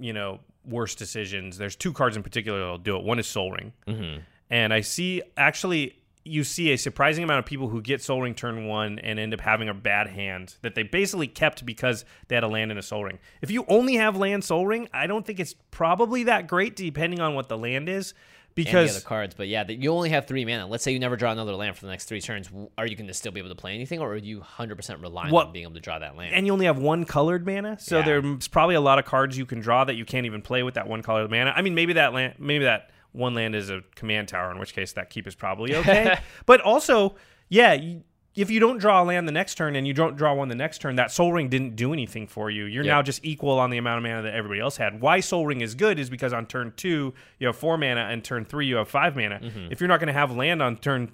you 0.00 0.12
know, 0.12 0.40
worse 0.64 0.94
decisions. 0.94 1.56
There's 1.56 1.76
two 1.76 1.92
cards 1.92 2.16
in 2.16 2.22
particular 2.22 2.58
that'll 2.58 2.78
do 2.78 2.96
it. 2.96 3.04
One 3.04 3.18
is 3.18 3.26
Sol 3.26 3.52
Ring, 3.52 3.72
mm-hmm. 3.86 4.20
and 4.50 4.72
I 4.72 4.80
see 4.80 5.22
actually 5.36 5.98
you 6.24 6.44
see 6.44 6.72
a 6.72 6.78
surprising 6.78 7.24
amount 7.24 7.38
of 7.38 7.46
people 7.46 7.68
who 7.68 7.80
get 7.80 8.02
Sol 8.02 8.20
Ring 8.22 8.34
turn 8.34 8.66
one 8.66 8.98
and 8.98 9.18
end 9.18 9.32
up 9.32 9.40
having 9.40 9.68
a 9.68 9.74
bad 9.74 10.08
hand 10.08 10.56
that 10.62 10.74
they 10.74 10.82
basically 10.82 11.26
kept 11.28 11.64
because 11.64 12.04
they 12.28 12.34
had 12.34 12.44
a 12.44 12.48
land 12.48 12.70
and 12.70 12.78
a 12.78 12.82
Sol 12.82 13.04
Ring. 13.04 13.18
If 13.40 13.50
you 13.50 13.64
only 13.68 13.94
have 13.96 14.16
land 14.16 14.44
Sol 14.44 14.66
Ring, 14.66 14.88
I 14.92 15.06
don't 15.06 15.24
think 15.26 15.40
it's 15.40 15.54
probably 15.70 16.24
that 16.24 16.46
great, 16.46 16.76
depending 16.76 17.20
on 17.20 17.34
what 17.34 17.48
the 17.48 17.56
land 17.56 17.88
is, 17.88 18.12
the 18.54 18.64
because 18.64 18.96
other 18.96 19.04
cards, 19.04 19.34
but 19.36 19.46
yeah, 19.46 19.62
that 19.62 19.74
you 19.74 19.92
only 19.92 20.08
have 20.10 20.26
three 20.26 20.44
mana. 20.44 20.66
Let's 20.66 20.82
say 20.82 20.90
you 20.90 20.98
never 20.98 21.16
draw 21.16 21.30
another 21.30 21.54
land 21.54 21.76
for 21.76 21.86
the 21.86 21.92
next 21.92 22.06
three 22.06 22.20
turns. 22.20 22.50
Are 22.76 22.86
you 22.86 22.96
going 22.96 23.06
to 23.06 23.14
still 23.14 23.30
be 23.30 23.38
able 23.38 23.50
to 23.50 23.54
play 23.54 23.72
anything, 23.74 24.00
or 24.00 24.12
are 24.12 24.16
you 24.16 24.40
100% 24.40 25.00
relying 25.00 25.30
What- 25.32 25.46
on 25.48 25.52
being 25.52 25.62
able 25.64 25.74
to 25.74 25.80
draw 25.80 25.98
that 26.00 26.16
land? 26.16 26.34
and 26.34 26.44
you 26.46 26.52
only 26.52 26.66
have 26.66 26.78
one 26.78 27.04
colored 27.04 27.46
mana, 27.46 27.78
so 27.78 27.98
Yeah. 28.00 28.04
there's 28.04 28.48
probably 28.48 28.74
a 28.74 28.80
lot 28.80 28.98
of 28.98 29.04
cards 29.04 29.38
you 29.38 29.46
can 29.46 29.60
draw 29.60 29.84
that 29.84 29.94
you 29.94 30.04
can't 30.04 30.26
even 30.26 30.42
play 30.42 30.62
with 30.64 30.74
that 30.74 30.88
one 30.88 31.02
colored 31.02 31.30
mana. 31.30 31.52
I 31.54 31.62
mean, 31.62 31.74
maybe 31.76 31.92
that 31.92 32.12
land, 32.12 32.34
maybe 32.38 32.64
that 32.64 32.90
one 33.18 33.34
land 33.34 33.54
is 33.54 33.68
a 33.68 33.82
command 33.94 34.28
tower, 34.28 34.50
in 34.50 34.58
which 34.58 34.72
case 34.72 34.92
that 34.92 35.10
keep 35.10 35.26
is 35.26 35.34
probably 35.34 35.74
okay. 35.76 36.18
but 36.46 36.60
also, 36.60 37.16
yeah, 37.48 37.72
you, 37.74 38.02
if 38.34 38.50
you 38.50 38.60
don't 38.60 38.78
draw 38.78 39.02
a 39.02 39.04
land 39.04 39.26
the 39.26 39.32
next 39.32 39.56
turn 39.56 39.74
and 39.74 39.86
you 39.86 39.92
don't 39.92 40.16
draw 40.16 40.32
one 40.32 40.48
the 40.48 40.54
next 40.54 40.78
turn, 40.78 40.96
that 40.96 41.10
Sol 41.10 41.32
Ring 41.32 41.48
didn't 41.48 41.74
do 41.74 41.92
anything 41.92 42.26
for 42.28 42.50
you. 42.50 42.64
You're 42.66 42.84
Yep. 42.84 42.92
now 42.92 43.02
just 43.02 43.24
equal 43.24 43.58
on 43.58 43.70
the 43.70 43.78
amount 43.78 43.98
of 43.98 44.08
mana 44.08 44.22
that 44.22 44.34
everybody 44.34 44.60
else 44.60 44.76
had. 44.76 45.00
Why 45.00 45.18
Sol 45.20 45.44
Ring 45.44 45.60
is 45.60 45.74
good 45.74 45.98
is 45.98 46.08
because 46.08 46.32
on 46.32 46.46
turn 46.46 46.72
two 46.76 47.14
you 47.40 47.48
have 47.48 47.56
four 47.56 47.76
mana, 47.76 48.02
and 48.02 48.22
turn 48.22 48.44
three 48.44 48.66
you 48.66 48.76
have 48.76 48.88
five 48.88 49.16
mana. 49.16 49.40
Mm-hmm. 49.42 49.72
If 49.72 49.80
you're 49.80 49.88
not 49.88 49.98
going 49.98 50.06
to 50.06 50.12
have 50.12 50.30
land 50.34 50.62
on 50.62 50.76
turn 50.76 51.10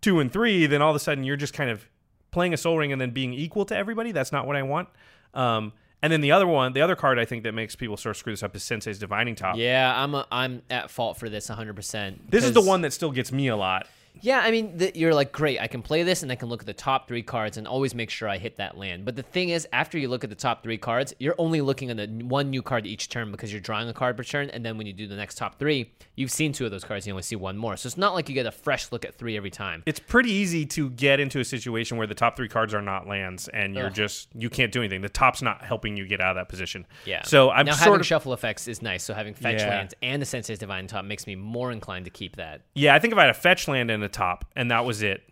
two 0.00 0.18
and 0.20 0.32
three, 0.32 0.66
then 0.66 0.82
all 0.82 0.90
of 0.90 0.96
a 0.96 1.00
sudden 1.00 1.22
you're 1.22 1.36
just 1.36 1.54
kind 1.54 1.70
of 1.70 1.88
playing 2.32 2.52
a 2.52 2.56
sol 2.56 2.76
ring 2.76 2.90
and 2.90 3.00
then 3.00 3.10
being 3.10 3.32
equal 3.32 3.64
to 3.66 3.76
everybody. 3.76 4.10
That's 4.10 4.32
not 4.32 4.44
what 4.46 4.56
I 4.56 4.62
want. 4.62 4.88
Um, 5.32 5.72
and 6.04 6.12
then 6.12 6.20
the 6.20 6.32
other 6.32 6.46
one, 6.46 6.74
the 6.74 6.82
other 6.82 6.94
card 6.94 7.18
I 7.18 7.24
think 7.24 7.44
that 7.44 7.54
makes 7.54 7.74
people 7.74 7.96
sort 7.96 8.10
of 8.10 8.18
screw 8.18 8.34
this 8.34 8.42
up 8.42 8.54
is 8.54 8.62
Sensei's 8.62 8.98
Divining 8.98 9.34
Top. 9.34 9.56
yeah, 9.56 9.90
I'm 9.96 10.14
a, 10.14 10.26
I'm 10.30 10.60
at 10.68 10.90
fault 10.90 11.16
for 11.16 11.30
this 11.30 11.48
100%. 11.48 12.18
This 12.28 12.44
is 12.44 12.52
the 12.52 12.60
one 12.60 12.82
that 12.82 12.92
still 12.92 13.10
gets 13.10 13.32
me 13.32 13.48
a 13.48 13.56
lot. 13.56 13.86
Yeah, 14.20 14.40
I 14.40 14.50
mean, 14.50 14.76
the, 14.78 14.92
you're 14.94 15.12
like, 15.14 15.32
great, 15.32 15.60
I 15.60 15.66
can 15.66 15.82
play 15.82 16.02
this 16.02 16.22
and 16.22 16.30
I 16.32 16.34
can 16.36 16.48
look 16.48 16.60
at 16.60 16.66
the 16.66 16.72
top 16.72 17.08
three 17.08 17.22
cards 17.22 17.56
and 17.56 17.66
always 17.66 17.94
make 17.94 18.10
sure 18.10 18.28
I 18.28 18.38
hit 18.38 18.56
that 18.58 18.78
land. 18.78 19.04
But 19.04 19.16
the 19.16 19.22
thing 19.22 19.48
is, 19.50 19.66
after 19.72 19.98
you 19.98 20.08
look 20.08 20.24
at 20.24 20.30
the 20.30 20.36
top 20.36 20.62
three 20.62 20.78
cards, 20.78 21.12
you're 21.18 21.34
only 21.36 21.60
looking 21.60 21.90
at 21.90 21.96
the 21.96 22.06
one 22.24 22.50
new 22.50 22.62
card 22.62 22.86
each 22.86 23.08
turn 23.08 23.30
because 23.32 23.52
you're 23.52 23.60
drawing 23.60 23.88
a 23.88 23.92
card 23.92 24.16
per 24.16 24.22
turn. 24.22 24.50
And 24.50 24.64
then 24.64 24.78
when 24.78 24.86
you 24.86 24.92
do 24.92 25.06
the 25.06 25.16
next 25.16 25.36
top 25.36 25.58
three, 25.58 25.92
you've 26.14 26.30
seen 26.30 26.52
two 26.52 26.64
of 26.64 26.70
those 26.70 26.84
cards, 26.84 27.06
you 27.06 27.12
only 27.12 27.22
see 27.24 27.36
one 27.36 27.56
more. 27.58 27.76
So 27.76 27.86
it's 27.88 27.96
not 27.98 28.14
like 28.14 28.28
you 28.28 28.34
get 28.34 28.46
a 28.46 28.52
fresh 28.52 28.92
look 28.92 29.04
at 29.04 29.16
three 29.18 29.36
every 29.36 29.50
time. 29.50 29.82
It's 29.84 30.00
pretty 30.00 30.30
easy 30.30 30.64
to 30.66 30.90
get 30.90 31.18
into 31.20 31.40
a 31.40 31.44
situation 31.44 31.96
where 31.96 32.06
the 32.06 32.14
top 32.14 32.36
three 32.36 32.48
cards 32.48 32.72
are 32.72 32.82
not 32.82 33.08
lands 33.08 33.48
and 33.48 33.74
you're 33.74 33.86
Ugh. 33.88 33.94
just 33.94 34.28
you 34.34 34.48
can't 34.48 34.70
do 34.72 34.80
anything. 34.80 35.00
The 35.02 35.08
top's 35.08 35.42
not 35.42 35.62
helping 35.62 35.96
you 35.96 36.06
get 36.06 36.20
out 36.20 36.30
of 36.30 36.36
that 36.36 36.48
position. 36.48 36.86
Yeah. 37.04 37.22
So 37.24 37.50
I'm 37.50 37.66
now 37.66 37.72
sort 37.72 37.84
having 37.84 38.00
of 38.00 38.06
shuffle 38.06 38.32
effects 38.32 38.68
is 38.68 38.80
nice. 38.80 39.02
So 39.02 39.12
having 39.12 39.34
fetch 39.34 39.60
Yeah. 39.60 39.68
lands 39.70 39.94
and 40.02 40.22
the 40.22 40.26
Sensei's 40.26 40.58
Divine 40.60 40.86
Top 40.86 41.04
makes 41.04 41.26
me 41.26 41.34
more 41.34 41.72
inclined 41.72 42.04
to 42.04 42.10
keep 42.12 42.36
that. 42.36 42.62
yeah. 42.76 42.94
I 42.94 43.00
think 43.00 43.12
if 43.12 43.18
I 43.18 43.22
had 43.22 43.30
a 43.30 43.34
fetch 43.34 43.66
land 43.66 43.90
and 43.90 44.03
a 44.04 44.08
top 44.08 44.44
and 44.54 44.70
that 44.70 44.84
was 44.84 45.02
it. 45.02 45.22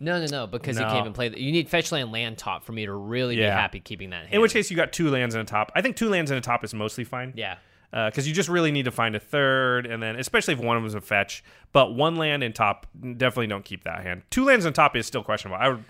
No, 0.00 0.18
no, 0.18 0.26
no, 0.26 0.46
because 0.48 0.76
you 0.76 0.84
can't 0.84 0.98
even 0.98 1.12
play. 1.12 1.28
The, 1.28 1.40
you 1.40 1.52
need 1.52 1.68
fetch 1.68 1.92
land, 1.92 2.10
land 2.10 2.36
top 2.36 2.64
for 2.64 2.72
me 2.72 2.86
to 2.86 2.92
really 2.92 3.36
be 3.36 3.42
happy 3.42 3.78
keeping 3.78 4.10
that. 4.10 4.22
Hand. 4.22 4.34
In 4.34 4.40
which 4.40 4.52
case 4.52 4.68
you 4.68 4.76
got 4.76 4.92
two 4.92 5.10
lands 5.10 5.36
and 5.36 5.42
a 5.42 5.50
top. 5.50 5.70
I 5.76 5.80
think 5.80 5.94
two 5.94 6.08
lands 6.08 6.32
and 6.32 6.38
a 6.38 6.40
top 6.40 6.64
is 6.64 6.74
mostly 6.74 7.04
fine. 7.04 7.32
yeah, 7.36 7.58
uh, 7.92 8.10
because 8.10 8.26
you 8.26 8.34
just 8.34 8.48
really 8.48 8.72
need 8.72 8.86
to 8.86 8.90
find 8.90 9.14
a 9.14 9.20
third, 9.20 9.86
and 9.86 10.02
then 10.02 10.16
especially 10.16 10.54
if 10.54 10.60
one 10.60 10.76
of 10.76 10.82
them 10.82 10.88
is 10.88 10.94
a 10.94 11.00
fetch. 11.00 11.44
But 11.72 11.94
one 11.94 12.16
land 12.16 12.42
and 12.42 12.52
top, 12.52 12.86
definitely 13.00 13.46
don't 13.46 13.64
keep 13.64 13.84
that 13.84 14.02
hand. 14.02 14.22
Two 14.30 14.44
lands 14.44 14.64
and 14.64 14.74
top 14.74 14.96
is 14.96 15.06
still 15.06 15.22
questionable. 15.22 15.58
I 15.62 15.68
would 15.68 15.84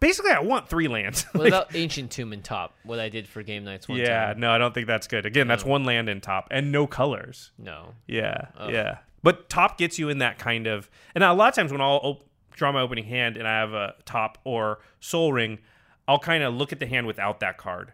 basically 0.00 0.30
I 0.30 0.40
want 0.40 0.68
three 0.68 0.88
lands. 0.88 1.24
What 1.32 1.34
Like, 1.42 1.48
about 1.48 1.74
Ancient 1.74 2.10
Tomb 2.10 2.32
and 2.32 2.42
top? 2.42 2.74
What 2.84 2.98
I 3.00 3.08
did 3.08 3.28
for 3.28 3.42
game 3.42 3.64
nights 3.64 3.88
one 3.88 3.98
yeah, 3.98 4.28
time. 4.28 4.40
no, 4.40 4.50
I 4.50 4.58
don't 4.58 4.72
think 4.72 4.86
that's 4.86 5.08
good. 5.08 5.26
Again, 5.26 5.46
that's 5.48 5.64
one 5.64 5.84
land 5.84 6.08
and 6.08 6.22
top 6.22 6.48
and 6.50 6.72
no 6.72 6.86
colors. 6.86 7.50
No. 7.58 7.94
Yeah, 8.06 8.46
yeah. 8.68 8.98
But 9.22 9.48
top 9.48 9.78
gets 9.78 9.98
you 9.98 10.08
in 10.08 10.18
that 10.18 10.38
kind 10.38 10.66
of, 10.66 10.88
and 11.14 11.24
a 11.24 11.32
lot 11.32 11.48
of 11.48 11.54
times 11.54 11.72
when 11.72 11.80
I'll 11.80 12.00
op- 12.02 12.24
draw 12.52 12.70
my 12.72 12.80
opening 12.80 13.04
hand 13.04 13.36
and 13.36 13.46
I 13.48 13.58
have 13.60 13.72
a 13.72 13.94
top 14.04 14.38
or 14.44 14.78
sol 15.00 15.32
ring, 15.32 15.58
I'll 16.06 16.18
kind 16.18 16.42
of 16.42 16.54
look 16.54 16.72
at 16.72 16.80
the 16.80 16.86
hand 16.86 17.06
without 17.06 17.40
that 17.40 17.58
card 17.58 17.92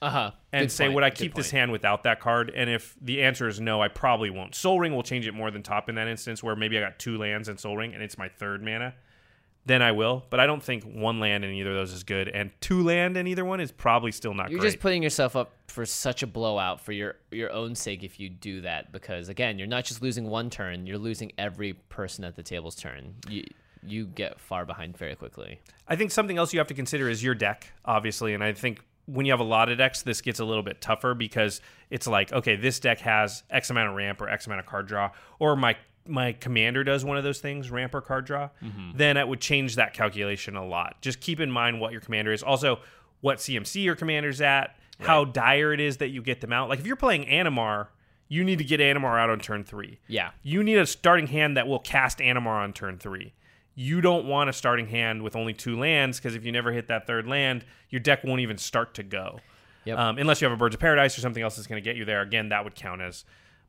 Uh 0.00 0.10
huh. 0.10 0.30
and 0.52 0.70
say, 0.72 0.88
would 0.88 1.04
I 1.04 1.10
keep 1.10 1.34
this 1.34 1.50
hand 1.50 1.72
without 1.72 2.04
that 2.04 2.20
card? 2.20 2.50
And 2.54 2.70
if 2.70 2.96
the 3.00 3.22
answer 3.22 3.48
is 3.48 3.60
no, 3.60 3.82
I 3.82 3.88
probably 3.88 4.30
won't. 4.30 4.54
Sol 4.54 4.78
Ring 4.80 4.94
will 4.94 5.02
change 5.02 5.26
it 5.26 5.34
more 5.34 5.50
than 5.50 5.62
top 5.62 5.88
in 5.88 5.94
that 5.96 6.08
instance, 6.08 6.42
where 6.42 6.56
maybe 6.56 6.78
I 6.78 6.80
got 6.80 6.98
two 6.98 7.18
lands 7.18 7.48
and 7.48 7.58
Sol 7.60 7.76
Ring, 7.76 7.92
and 7.94 8.02
it's 8.02 8.16
my 8.16 8.28
third 8.28 8.62
mana. 8.64 8.94
Then 9.66 9.82
I 9.82 9.92
will, 9.92 10.24
but 10.30 10.40
I 10.40 10.46
don't 10.46 10.62
think 10.62 10.84
one 10.84 11.20
land 11.20 11.44
in 11.44 11.52
either 11.52 11.70
of 11.70 11.76
those 11.76 11.92
is 11.92 12.02
good, 12.02 12.28
and 12.28 12.50
two 12.60 12.82
land 12.82 13.16
in 13.16 13.26
either 13.26 13.44
one 13.44 13.60
is 13.60 13.70
probably 13.70 14.10
still 14.10 14.32
not 14.32 14.50
You're 14.50 14.58
great. 14.58 14.68
just 14.68 14.80
putting 14.80 15.02
yourself 15.02 15.36
up 15.36 15.52
for 15.68 15.84
such 15.84 16.22
a 16.22 16.26
blowout 16.26 16.80
for 16.80 16.92
your 16.92 17.16
your 17.30 17.52
own 17.52 17.74
sake 17.74 18.02
if 18.02 18.18
you 18.18 18.28
do 18.30 18.62
that 18.62 18.90
because 18.90 19.28
again, 19.28 19.58
you're 19.58 19.68
not 19.68 19.84
just 19.84 20.02
losing 20.02 20.28
one 20.28 20.50
turn, 20.50 20.86
you're 20.86 20.98
losing 20.98 21.32
every 21.36 21.74
person 21.74 22.24
at 22.24 22.36
the 22.36 22.42
table's 22.42 22.74
turn. 22.74 23.14
You 23.28 23.44
you 23.82 24.06
get 24.06 24.40
far 24.40 24.64
behind 24.66 24.96
very 24.96 25.14
quickly. 25.14 25.60
I 25.88 25.96
think 25.96 26.10
something 26.10 26.38
else 26.38 26.52
you 26.52 26.58
have 26.58 26.68
to 26.68 26.74
consider 26.74 27.08
is 27.08 27.22
your 27.22 27.34
deck, 27.34 27.72
obviously, 27.84 28.34
and 28.34 28.42
I 28.42 28.52
think 28.52 28.82
when 29.06 29.26
you 29.26 29.32
have 29.32 29.40
a 29.40 29.44
lot 29.44 29.68
of 29.68 29.78
decks, 29.78 30.02
this 30.02 30.20
gets 30.20 30.38
a 30.38 30.44
little 30.44 30.62
bit 30.62 30.80
tougher 30.80 31.14
because 31.14 31.60
it's 31.90 32.06
like, 32.06 32.32
okay, 32.32 32.56
this 32.56 32.78
deck 32.78 33.00
has 33.00 33.42
X 33.50 33.70
amount 33.70 33.88
of 33.90 33.96
ramp 33.96 34.20
or 34.20 34.28
X 34.28 34.46
amount 34.46 34.60
of 34.60 34.66
card 34.66 34.86
draw, 34.86 35.10
or 35.38 35.56
my 35.56 35.76
my 36.10 36.32
commander 36.32 36.84
does 36.84 37.04
one 37.04 37.16
of 37.16 37.24
those 37.24 37.40
things, 37.40 37.70
ramp 37.70 37.94
or 37.94 38.00
card 38.00 38.26
draw, 38.26 38.50
then 38.94 39.16
it 39.16 39.26
would 39.26 39.40
change 39.40 39.76
that 39.76 39.94
calculation 39.94 40.56
a 40.56 40.66
lot. 40.66 41.00
Just 41.00 41.20
keep 41.20 41.40
in 41.40 41.50
mind 41.50 41.80
what 41.80 41.92
your 41.92 42.00
commander 42.00 42.32
is. 42.32 42.42
Also, 42.42 42.80
what 43.20 43.38
CMC 43.38 43.84
your 43.84 43.96
commander's 43.96 44.40
at, 44.40 44.76
how 45.00 45.24
dire 45.24 45.72
it 45.72 45.80
is 45.80 45.98
that 45.98 46.08
you 46.08 46.22
get 46.22 46.40
them 46.40 46.52
out. 46.52 46.68
Like 46.68 46.80
if 46.80 46.86
you're 46.86 46.96
playing 46.96 47.24
Animar, 47.26 47.88
you 48.28 48.44
need 48.44 48.58
to 48.58 48.64
get 48.64 48.80
Animar 48.80 49.18
out 49.18 49.30
on 49.30 49.40
turn 49.40 49.64
three. 49.64 49.98
Yeah. 50.06 50.30
You 50.42 50.62
need 50.62 50.78
a 50.78 50.86
starting 50.86 51.26
hand 51.26 51.56
that 51.56 51.66
will 51.66 51.78
cast 51.78 52.18
Animar 52.18 52.62
on 52.62 52.72
turn 52.72 52.98
three. 52.98 53.34
You 53.74 54.00
don't 54.00 54.26
want 54.26 54.50
a 54.50 54.52
starting 54.52 54.88
hand 54.88 55.22
with 55.22 55.36
only 55.36 55.54
two 55.54 55.78
lands 55.78 56.18
because 56.18 56.34
if 56.34 56.44
you 56.44 56.52
never 56.52 56.70
hit 56.72 56.88
that 56.88 57.06
third 57.06 57.26
land, 57.26 57.64
your 57.88 58.00
deck 58.00 58.22
won't 58.24 58.40
even 58.40 58.58
start 58.58 58.94
to 58.94 59.02
go. 59.02 59.40
Yep. 59.84 59.98
Um, 59.98 60.18
unless 60.18 60.40
you 60.40 60.46
have 60.46 60.52
a 60.52 60.58
Birds 60.58 60.74
of 60.74 60.80
Paradise 60.80 61.16
or 61.16 61.22
something 61.22 61.42
else 61.42 61.56
that's 61.56 61.66
going 61.66 61.82
to 61.82 61.84
get 61.84 61.96
you 61.96 62.04
there. 62.04 62.20
Again, 62.20 62.50
that 62.50 62.64
would 62.64 62.74
count 62.74 63.00
as, 63.00 63.24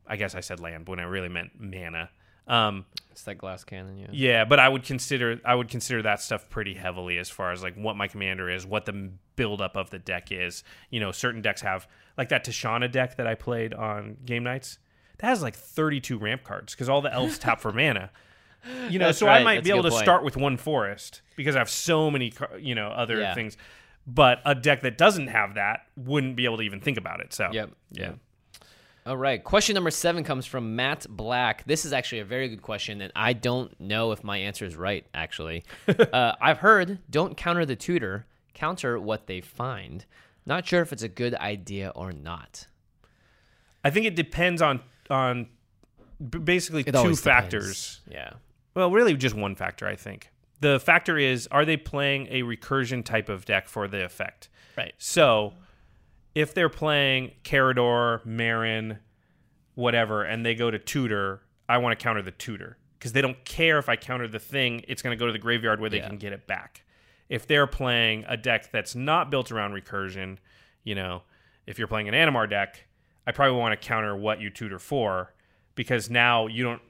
I 0.06 0.18
guess 0.18 0.36
I 0.36 0.42
said 0.42 0.60
land 0.60 0.88
when 0.88 1.00
I 1.00 1.04
really 1.04 1.30
meant 1.30 1.52
mana. 1.58 2.10
Um, 2.48 2.86
It's 3.12 3.24
that 3.24 3.38
glass 3.38 3.64
cannon, 3.64 3.98
yeah. 3.98 4.08
yeah, 4.12 4.46
but 4.46 4.60
I 4.60 4.68
would 4.68 4.84
consider 4.84 5.40
I 5.46 5.54
would 5.56 5.68
consider 5.70 6.02
that 6.04 6.22
stuff 6.22 6.50
pretty 6.50 6.74
heavily 6.74 7.18
as 7.18 7.30
far 7.30 7.52
as 7.52 7.62
like 7.64 7.76
what 7.76 7.96
my 7.96 8.08
commander 8.08 8.50
is, 8.50 8.66
what 8.66 8.86
the 8.86 9.12
buildup 9.36 9.76
of 9.76 9.90
the 9.90 10.00
deck 10.00 10.32
is. 10.32 10.64
You 10.90 11.00
know, 11.00 11.12
certain 11.12 11.42
decks 11.42 11.62
have 11.62 11.88
like 12.18 12.30
that 12.30 12.44
Tashana 12.46 12.92
deck 12.92 13.18
that 13.18 13.28
I 13.28 13.36
played 13.36 13.74
on 13.74 14.18
game 14.26 14.44
nights. 14.44 14.80
That 15.20 15.28
has 15.28 15.42
like 15.44 15.56
32 15.56 16.18
ramp 16.18 16.44
cards 16.44 16.74
because 16.74 16.90
all 16.90 17.02
the 17.02 17.14
elves 17.14 17.38
tap 17.38 17.62
for 17.62 17.72
mana. 17.72 18.10
You 18.90 19.00
know, 19.00 19.08
That's 19.08 19.18
so 19.18 19.28
I 19.28 19.44
might 19.44 19.56
That's 19.56 19.66
be 19.66 19.72
able 19.72 19.84
to 19.84 19.90
point. 19.90 20.04
start 20.04 20.24
with 20.24 20.38
one 20.38 20.56
forest 20.58 21.22
because 21.36 21.56
I 21.56 21.60
have 21.60 21.70
so 21.70 22.12
many, 22.12 22.32
you 22.60 22.76
know, 22.76 22.88
other 22.90 23.20
Yeah. 23.20 23.34
things. 23.34 23.56
But 24.08 24.40
a 24.46 24.56
deck 24.56 24.82
that 24.82 24.98
doesn't 24.98 25.28
have 25.28 25.56
that 25.56 25.86
wouldn't 25.96 26.36
be 26.36 26.46
able 26.46 26.58
to 26.58 26.64
even 26.64 26.80
think 26.80 26.98
about 26.98 27.22
it. 27.22 27.34
So 27.34 27.50
Yep. 27.52 27.72
yeah. 27.92 28.12
All 29.06 29.18
right. 29.18 29.44
Question 29.44 29.74
number 29.74 29.90
seven 29.90 30.24
comes 30.24 30.46
from 30.46 30.76
Matt 30.76 31.08
Black. 31.10 31.64
This 31.66 31.86
is 31.86 31.94
actually 31.94 32.20
a 32.20 32.26
very 32.26 32.50
good 32.50 32.62
question, 32.62 33.02
and 33.02 33.12
I 33.16 33.34
don't 33.34 33.78
know 33.80 34.12
if 34.12 34.24
my 34.24 34.38
answer 34.38 34.64
is 34.64 34.76
right, 34.76 35.06
actually. 35.14 35.64
uh, 35.88 36.34
I've 36.40 36.60
heard 36.60 37.00
don't 37.10 37.36
counter 37.36 37.66
the 37.66 37.76
tutor, 37.76 38.28
counter 38.54 39.00
what 39.00 39.26
they 39.26 39.42
find. 39.42 40.06
Not 40.46 40.68
sure 40.68 40.82
if 40.82 40.94
it's 40.94 41.04
a 41.04 41.08
good 41.08 41.34
idea 41.34 41.92
or 41.96 42.12
not. 42.12 42.68
I 43.84 43.90
think 43.90 44.06
it 44.06 44.16
depends 44.16 44.62
on 44.62 44.82
on 45.10 45.48
basically 46.30 46.84
It 46.86 46.94
two 46.94 47.16
factors. 47.16 48.02
Yeah. 48.10 48.34
Well, 48.76 48.92
really, 48.92 49.16
just 49.16 49.36
one 49.36 49.56
factor, 49.56 49.88
I 49.88 49.96
think. 49.96 50.30
The 50.60 50.80
factor 50.80 51.18
is 51.18 51.48
are 51.48 51.66
they 51.66 51.78
playing 51.78 52.28
a 52.28 52.44
recursion 52.44 53.04
type 53.04 53.30
of 53.30 53.46
deck 53.46 53.68
for 53.68 53.88
the 53.88 54.06
effect? 54.06 54.50
Right. 54.78 54.94
So, 55.00 55.54
if 56.36 56.54
they're 56.54 56.70
playing 56.70 57.32
Karador, 57.44 58.26
Meren, 58.26 58.98
whatever, 59.76 60.24
and 60.24 60.46
they 60.46 60.56
go 60.56 60.72
to 60.72 60.80
tutor, 60.80 61.42
I 61.68 61.78
want 61.78 61.98
to 61.98 62.02
counter 62.04 62.22
the 62.22 62.32
tutor 62.32 62.78
because 62.98 63.14
they 63.14 63.22
don't 63.22 63.44
care 63.46 63.78
if 63.80 63.90
I 63.90 63.96
counter 63.96 64.28
the 64.28 64.40
thing, 64.40 64.84
it's 64.88 65.02
going 65.02 65.18
to 65.18 65.20
go 65.20 65.26
to 65.28 65.34
the 65.34 65.40
graveyard 65.40 65.80
where 65.80 65.90
they 65.90 65.98
Yeah. 65.98 66.08
can 66.08 66.18
get 66.18 66.34
it 66.34 66.46
back. 66.48 66.84
If 67.30 67.48
they're 67.48 67.68
playing 67.68 68.26
a 68.28 68.38
deck 68.38 68.72
that's 68.72 68.94
not 68.96 69.32
built 69.32 69.52
around 69.52 69.72
recursion, 69.74 70.38
you 70.84 70.96
know, 70.96 71.24
if 71.66 71.80
you're 71.80 71.88
playing 71.88 72.10
an 72.10 72.14
Animar 72.14 72.50
deck, 72.50 72.86
I 73.26 73.32
probably 73.32 73.58
want 73.58 73.80
to 73.80 73.88
counter 73.88 74.16
what 74.16 74.40
you 74.42 74.50
tutor 74.50 74.80
for 74.80 75.34
because 75.76 76.10
now 76.10 76.48
you 76.48 76.64
don't 76.64 76.82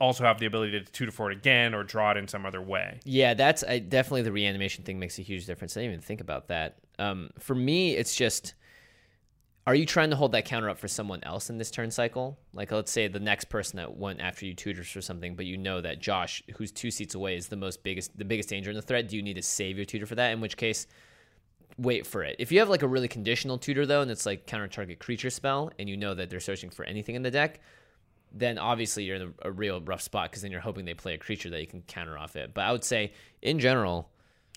also 0.00 0.24
have 0.24 0.40
the 0.40 0.46
ability 0.46 0.72
to 0.72 0.84
tutor 0.92 1.12
for 1.12 1.30
it 1.30 1.36
again 1.36 1.72
or 1.74 1.84
draw 1.84 2.10
it 2.10 2.16
in 2.16 2.26
some 2.26 2.44
other 2.44 2.60
way. 2.60 2.98
Yeah, 3.04 3.34
that's 3.34 3.62
I, 3.62 3.78
definitely 3.78 4.22
the 4.22 4.32
reanimation 4.32 4.82
thing 4.84 4.98
makes 4.98 5.18
a 5.18 5.22
huge 5.22 5.46
difference. 5.46 5.76
I 5.76 5.80
didn't 5.82 5.92
even 5.92 6.02
think 6.02 6.20
about 6.20 6.48
that. 6.48 6.78
Um, 6.98 7.30
for 7.38 7.54
me, 7.54 7.94
it's 7.94 8.14
just 8.16 8.54
are 9.66 9.74
you 9.74 9.86
trying 9.86 10.10
to 10.10 10.16
hold 10.16 10.32
that 10.32 10.44
counter 10.44 10.68
up 10.68 10.78
for 10.78 10.88
someone 10.88 11.20
else 11.22 11.48
in 11.48 11.56
this 11.56 11.70
turn 11.70 11.90
cycle? 11.90 12.38
Like, 12.52 12.70
let's 12.70 12.92
say 12.92 13.08
the 13.08 13.18
next 13.18 13.46
person 13.46 13.78
that 13.78 13.96
went 13.96 14.20
after 14.20 14.44
you 14.44 14.52
tutors 14.54 14.90
for 14.90 15.00
something, 15.00 15.34
but 15.34 15.46
you 15.46 15.56
know 15.56 15.80
that 15.80 16.00
Josh, 16.00 16.42
who's 16.56 16.70
two 16.70 16.90
seats 16.90 17.14
away, 17.14 17.36
is 17.36 17.48
the 17.48 17.56
most 17.56 17.82
biggest, 17.82 18.16
the 18.18 18.26
biggest 18.26 18.50
danger 18.50 18.70
in 18.70 18.76
the 18.76 18.82
threat. 18.82 19.08
Do 19.08 19.16
you 19.16 19.22
need 19.22 19.34
to 19.34 19.42
save 19.42 19.76
your 19.76 19.86
tutor 19.86 20.04
for 20.04 20.16
that? 20.16 20.32
In 20.32 20.40
which 20.42 20.58
case, 20.58 20.86
wait 21.78 22.06
for 22.06 22.22
it. 22.22 22.36
If 22.38 22.52
you 22.52 22.58
have 22.58 22.68
like 22.68 22.82
a 22.82 22.88
really 22.88 23.08
conditional 23.08 23.56
tutor 23.56 23.86
though, 23.86 24.02
and 24.02 24.10
it's 24.10 24.26
like 24.26 24.46
counter 24.46 24.68
target 24.68 24.98
creature 24.98 25.30
spell, 25.30 25.70
and 25.78 25.88
you 25.88 25.96
know 25.96 26.14
that 26.14 26.28
they're 26.28 26.40
searching 26.40 26.68
for 26.68 26.84
anything 26.84 27.14
in 27.14 27.22
the 27.22 27.30
deck, 27.30 27.60
then 28.32 28.58
obviously 28.58 29.04
you're 29.04 29.16
in 29.16 29.22
a, 29.22 29.48
a 29.48 29.52
real 29.52 29.80
rough 29.80 30.02
spot 30.02 30.30
because 30.30 30.42
then 30.42 30.50
you're 30.50 30.60
hoping 30.60 30.84
they 30.84 30.94
play 30.94 31.14
a 31.14 31.18
creature 31.18 31.48
that 31.48 31.60
you 31.60 31.66
can 31.66 31.80
counter 31.82 32.18
off 32.18 32.36
it. 32.36 32.52
But 32.52 32.62
I 32.62 32.72
would 32.72 32.84
say, 32.84 33.12
in 33.40 33.58
general, 33.58 34.10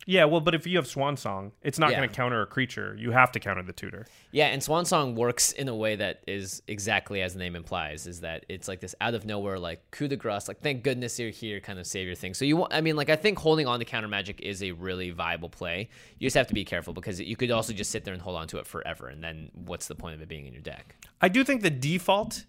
Yeah, 0.06 0.24
well, 0.24 0.40
but 0.40 0.56
if 0.56 0.66
you 0.66 0.78
have 0.78 0.88
Swan 0.88 1.18
Song, 1.18 1.52
it's 1.62 1.78
not 1.78 1.92
Yeah. 1.92 1.98
going 1.98 2.10
to 2.10 2.16
counter 2.16 2.42
a 2.42 2.46
creature. 2.46 2.96
You 2.98 3.12
have 3.12 3.30
to 3.34 3.42
counter 3.42 3.62
the 3.62 3.74
tutor. 3.74 4.06
yeah, 4.32 4.46
and 4.48 4.64
Swan 4.64 4.86
Song 4.86 5.16
works 5.16 5.52
in 5.52 5.68
a 5.68 5.76
way 5.76 5.98
that 5.98 6.22
is 6.28 6.62
exactly 6.68 7.22
as 7.22 7.34
the 7.34 7.40
name 7.40 7.56
implies, 7.58 8.08
is 8.08 8.22
that 8.22 8.46
it's 8.48 8.68
like 8.70 8.80
this 8.80 8.96
out 9.02 9.14
of 9.16 9.26
nowhere, 9.26 9.60
like 9.60 9.90
coup 9.92 10.08
de 10.08 10.16
grace, 10.16 10.48
like 10.48 10.62
thank 10.62 10.84
goodness 10.84 11.20
you're 11.20 11.30
here 11.30 11.60
kind 11.60 11.78
of 11.78 11.86
savior 11.86 12.16
thing. 12.16 12.34
So 12.34 12.46
you, 12.46 12.66
I 12.72 12.80
mean, 12.80 12.96
like 12.96 13.10
I 13.10 13.18
think 13.18 13.38
holding 13.40 13.68
on 13.68 13.80
to 13.80 13.86
counter 13.86 14.08
magic 14.08 14.40
is 14.42 14.64
a 14.64 14.72
really 14.72 15.10
viable 15.10 15.50
play. 15.50 15.90
You 16.20 16.28
just 16.28 16.38
have 16.38 16.48
to 16.48 16.54
be 16.54 16.64
careful 16.64 16.94
because 16.94 17.20
you 17.20 17.36
could 17.36 17.52
also 17.52 17.74
just 17.74 17.92
sit 17.92 18.06
there 18.06 18.14
and 18.14 18.22
hold 18.22 18.38
on 18.38 18.48
to 18.50 18.60
it 18.60 18.68
forever, 18.68 19.08
and 19.10 19.22
then 19.22 19.52
what's 19.54 19.88
the 19.88 19.96
point 19.96 20.16
of 20.16 20.22
it 20.22 20.30
being 20.30 20.46
in 20.46 20.54
your 20.54 20.62
deck? 20.62 20.96
I 21.20 21.28
do 21.28 21.44
think 21.44 21.64
the 21.64 21.70
default, 21.70 22.46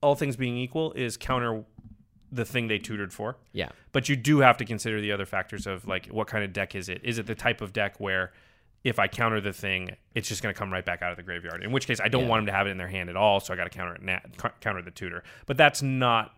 all 0.00 0.14
things 0.14 0.36
being 0.36 0.56
equal, 0.56 0.92
is 0.92 1.16
counter 1.18 1.64
the 2.34 2.44
thing 2.44 2.68
they 2.68 2.78
tutored 2.78 3.12
for. 3.12 3.36
Yeah. 3.52 3.68
But 3.92 4.08
you 4.08 4.16
do 4.16 4.38
have 4.40 4.56
to 4.58 4.64
consider 4.64 5.00
the 5.00 5.12
other 5.12 5.26
factors 5.26 5.66
of 5.66 5.86
like 5.86 6.06
what 6.06 6.26
kind 6.26 6.44
of 6.44 6.52
deck 6.52 6.74
is 6.74 6.88
it? 6.88 7.00
Is 7.04 7.18
it 7.18 7.26
the 7.26 7.34
type 7.34 7.60
of 7.60 7.72
deck 7.72 7.98
where 8.00 8.32
if 8.82 8.98
I 8.98 9.06
counter 9.08 9.40
the 9.40 9.52
thing, 9.52 9.96
it's 10.14 10.28
just 10.28 10.42
going 10.42 10.54
to 10.54 10.58
come 10.58 10.72
right 10.72 10.84
back 10.84 11.00
out 11.02 11.10
of 11.10 11.16
the 11.16 11.22
graveyard? 11.22 11.62
In 11.62 11.70
which 11.72 11.86
case, 11.86 12.00
I 12.00 12.08
don't 12.08 12.24
Yeah. 12.24 12.28
want 12.28 12.40
them 12.40 12.46
to 12.46 12.52
have 12.52 12.66
it 12.66 12.70
in 12.70 12.76
their 12.76 12.88
hand 12.88 13.08
at 13.08 13.16
all, 13.16 13.40
so 13.40 13.54
I 13.54 13.56
got 13.56 13.64
to 13.64 13.70
counter 13.70 13.94
it. 13.94 14.02
Na- 14.02 14.20
counter 14.60 14.82
the 14.82 14.90
tutor. 14.90 15.22
But 15.46 15.56
that's 15.56 15.80
not, 15.82 16.34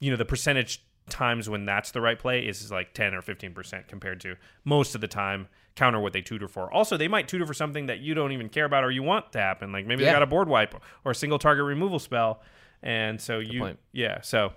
you 0.00 0.10
know, 0.10 0.16
the 0.16 0.24
percentage 0.24 0.82
times 1.08 1.48
when 1.48 1.64
that's 1.64 1.92
the 1.92 2.00
right 2.00 2.18
play 2.18 2.40
is 2.46 2.70
like 2.72 2.92
10 2.94 3.14
or 3.14 3.22
15% 3.22 3.86
compared 3.88 4.20
to 4.22 4.34
most 4.64 4.94
of 4.96 5.00
the 5.00 5.06
time 5.06 5.46
counter 5.76 6.00
what 6.00 6.12
they 6.12 6.22
tutor 6.22 6.48
for. 6.48 6.72
Also, 6.72 6.96
they 6.96 7.06
might 7.06 7.28
tutor 7.28 7.46
for 7.46 7.54
something 7.54 7.86
that 7.86 8.00
you 8.00 8.14
don't 8.14 8.32
even 8.32 8.48
care 8.48 8.64
about 8.64 8.82
or 8.82 8.90
you 8.90 9.02
want 9.02 9.30
to 9.32 9.38
happen. 9.38 9.70
Like 9.70 9.86
maybe 9.86 10.02
Yeah. 10.02 10.08
they 10.10 10.14
got 10.14 10.22
a 10.22 10.26
board 10.26 10.48
wipe 10.48 10.74
or 11.04 11.12
a 11.12 11.14
single 11.14 11.38
target 11.38 11.64
removal 11.64 11.98
spell. 11.98 12.42
And 12.82 13.20
so 13.20 13.38
you, 13.38 13.60
point. 13.60 13.78
yeah, 13.92 14.20
so 14.22 14.54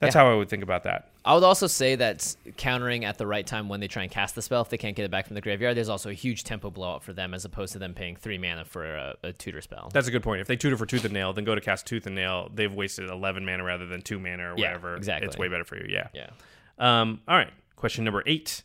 that's 0.00 0.14
Yeah. 0.14 0.22
how 0.22 0.32
I 0.32 0.34
would 0.34 0.48
think 0.48 0.62
about 0.62 0.82
that. 0.84 1.08
I 1.24 1.34
would 1.34 1.44
also 1.44 1.66
say 1.66 1.94
that 1.96 2.34
countering 2.56 3.04
at 3.04 3.18
the 3.18 3.26
right 3.26 3.46
time 3.46 3.68
when 3.68 3.80
they 3.80 3.86
try 3.88 4.02
and 4.02 4.10
cast 4.10 4.34
the 4.34 4.42
spell, 4.42 4.62
if 4.62 4.70
they 4.70 4.78
can't 4.78 4.96
get 4.96 5.04
it 5.04 5.10
back 5.10 5.26
from 5.26 5.34
the 5.34 5.40
graveyard, 5.42 5.76
there's 5.76 5.88
also 5.90 6.08
a 6.10 6.14
huge 6.14 6.42
tempo 6.44 6.70
blowout 6.70 7.04
for 7.04 7.12
them 7.12 7.34
as 7.34 7.44
opposed 7.44 7.74
to 7.74 7.78
them 7.78 7.92
paying 7.94 8.16
three 8.16 8.38
mana 8.38 8.64
for 8.64 8.84
a, 8.84 9.14
a 9.22 9.32
tutor 9.32 9.60
spell. 9.60 9.90
That's 9.92 10.08
a 10.08 10.10
good 10.10 10.22
point. 10.22 10.40
If 10.40 10.46
they 10.48 10.56
tutor 10.56 10.76
for 10.78 10.86
Tooth 10.86 11.04
and 11.04 11.12
Nail, 11.12 11.32
then 11.34 11.44
go 11.44 11.54
to 11.54 11.60
cast 11.60 11.86
Tooth 11.86 12.06
and 12.06 12.14
Nail. 12.14 12.50
They've 12.54 12.72
wasted 12.72 13.10
11 13.10 13.44
mana 13.44 13.62
rather 13.62 13.86
than 13.86 14.00
2 14.00 14.18
mana 14.18 14.52
or 14.52 14.58
Yeah, 14.58 14.68
whatever. 14.68 14.96
exactly. 14.96 15.28
It's 15.28 15.36
way 15.38 15.48
better 15.48 15.64
for 15.64 15.76
you. 15.76 15.86
Yeah. 15.88 16.08
yeah. 16.14 16.30
Um, 16.78 17.20
all 17.28 17.36
right. 17.36 17.50
Question 17.76 18.04
number 18.04 18.22
eight. 18.26 18.62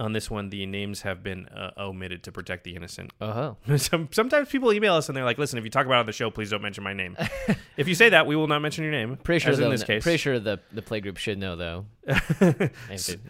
On 0.00 0.12
this 0.14 0.30
one, 0.30 0.48
the 0.48 0.64
names 0.64 1.02
have 1.02 1.22
been 1.22 1.46
uh, 1.48 1.70
omitted 1.76 2.22
to 2.24 2.32
protect 2.32 2.64
the 2.64 2.74
innocent. 2.74 3.12
Oh, 3.20 3.56
Some, 3.76 4.08
sometimes 4.10 4.48
people 4.48 4.72
email 4.72 4.94
us 4.94 5.08
and 5.10 5.16
they're 5.16 5.24
like, 5.24 5.36
listen, 5.36 5.58
if 5.58 5.64
you 5.64 5.70
talk 5.70 5.84
about 5.84 5.96
it 5.96 6.00
on 6.00 6.06
the 6.06 6.12
show, 6.12 6.30
please 6.30 6.50
don't 6.50 6.62
mention 6.62 6.82
my 6.82 6.94
name. 6.94 7.16
if 7.76 7.86
you 7.86 7.94
say 7.94 8.08
that, 8.08 8.26
we 8.26 8.34
will 8.34 8.48
not 8.48 8.60
mention 8.60 8.82
your 8.82 8.92
name. 8.92 9.16
pretty 9.18 9.40
sure 9.40 9.52
as 9.52 9.58
in 9.60 9.68
this 9.70 9.84
case. 9.84 10.02
Pretty 10.02 10.16
sure 10.16 10.40
the 10.40 10.58
the 10.72 10.80
play 10.82 11.00
group 11.00 11.18
should 11.18 11.38
know 11.38 11.54
though. 11.54 11.86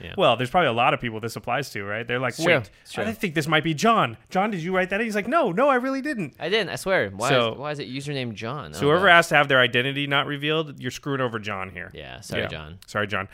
Yeah. 0.00 0.14
Well, 0.16 0.36
there's 0.36 0.48
probably 0.50 0.68
a 0.68 0.72
lot 0.72 0.94
of 0.94 1.00
people 1.00 1.20
this 1.20 1.36
applies 1.36 1.70
to, 1.70 1.84
right? 1.84 2.06
They're 2.06 2.18
like, 2.18 2.38
wait, 2.38 2.70
true. 2.90 3.04
I 3.04 3.12
think 3.12 3.34
this 3.34 3.46
might 3.46 3.64
be 3.64 3.74
John. 3.74 4.16
John, 4.30 4.50
did 4.50 4.60
you 4.62 4.74
write 4.74 4.90
that? 4.90 5.00
He's 5.00 5.14
like, 5.14 5.28
no, 5.28 5.52
no, 5.52 5.68
I 5.68 5.74
really 5.76 6.00
didn't. 6.00 6.34
I 6.38 6.48
didn't. 6.48 6.70
I 6.70 6.76
swear. 6.76 7.10
Why? 7.10 7.28
So- 7.28 7.52
is, 7.52 7.58
why 7.58 7.70
is 7.72 7.78
it 7.78 7.88
username 7.88 8.32
John? 8.34 8.72
So 8.72 8.80
Oh, 8.80 8.90
whoever 8.90 9.06
God. 9.06 9.12
asked 9.18 9.28
to 9.30 9.34
have 9.36 9.48
their 9.48 9.60
identity 9.60 10.06
not 10.06 10.26
revealed, 10.26 10.80
you're 10.80 10.90
screwing 10.90 11.20
over 11.20 11.38
John 11.38 11.70
here. 11.70 11.90
Yeah. 11.92 12.20
Sorry, 12.20 12.42
Yeah. 12.42 12.48
John. 12.48 12.78
Sorry, 12.86 13.06
John. 13.06 13.28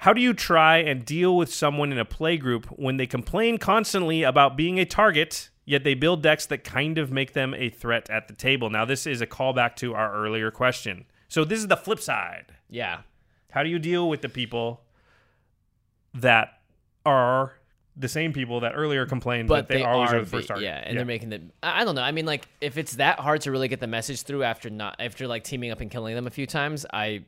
How 0.00 0.14
do 0.14 0.20
you 0.22 0.32
try 0.32 0.78
and 0.78 1.04
deal 1.04 1.36
with 1.36 1.52
someone 1.52 1.92
in 1.92 1.98
a 1.98 2.06
play 2.06 2.38
group 2.38 2.64
when 2.68 2.96
they 2.96 3.06
complain 3.06 3.58
constantly 3.58 4.22
about 4.22 4.56
being 4.56 4.80
a 4.80 4.86
target, 4.86 5.50
yet 5.66 5.84
they 5.84 5.92
build 5.92 6.22
decks 6.22 6.46
that 6.46 6.64
kind 6.64 6.96
of 6.96 7.12
make 7.12 7.34
them 7.34 7.52
a 7.52 7.68
threat 7.68 8.08
at 8.08 8.26
the 8.26 8.32
table? 8.32 8.70
Now, 8.70 8.86
this 8.86 9.06
is 9.06 9.20
a 9.20 9.26
callback 9.26 9.76
to 9.76 9.94
our 9.94 10.10
earlier 10.14 10.50
question. 10.50 11.04
So, 11.28 11.44
this 11.44 11.58
is 11.58 11.68
the 11.68 11.76
flip 11.76 12.00
side. 12.00 12.46
Yeah. 12.70 13.00
How 13.50 13.62
do 13.62 13.68
you 13.68 13.78
deal 13.78 14.08
with 14.08 14.22
the 14.22 14.30
people 14.30 14.80
that 16.14 16.60
are 17.04 17.52
the 17.94 18.08
same 18.08 18.32
people 18.32 18.60
that 18.60 18.72
earlier 18.74 19.04
complained 19.04 19.48
but 19.48 19.68
that 19.68 19.74
they, 19.74 19.84
always 19.84 20.12
are 20.12 20.20
the 20.20 20.26
first 20.26 20.48
target. 20.48 20.64
Yeah, 20.64 20.82
and 20.82 20.96
they're 20.96 21.04
making 21.04 21.28
the. 21.28 21.42
I 21.62 21.82
I 21.82 21.84
don't 21.84 21.94
know. 21.94 22.02
I 22.02 22.12
mean, 22.12 22.24
like 22.24 22.48
if 22.60 22.78
it's 22.78 22.96
that 22.96 23.20
hard 23.20 23.42
to 23.42 23.50
really 23.50 23.68
get 23.68 23.80
the 23.80 23.86
message 23.86 24.22
through 24.22 24.44
after 24.44 24.70
not 24.70 24.96
after 24.98 25.28
like 25.28 25.44
teaming 25.44 25.70
up 25.70 25.80
and 25.80 25.90
killing 25.90 26.14
them 26.14 26.26
a 26.26 26.30
few 26.30 26.46
times, 26.46 26.86
I. 26.90 27.24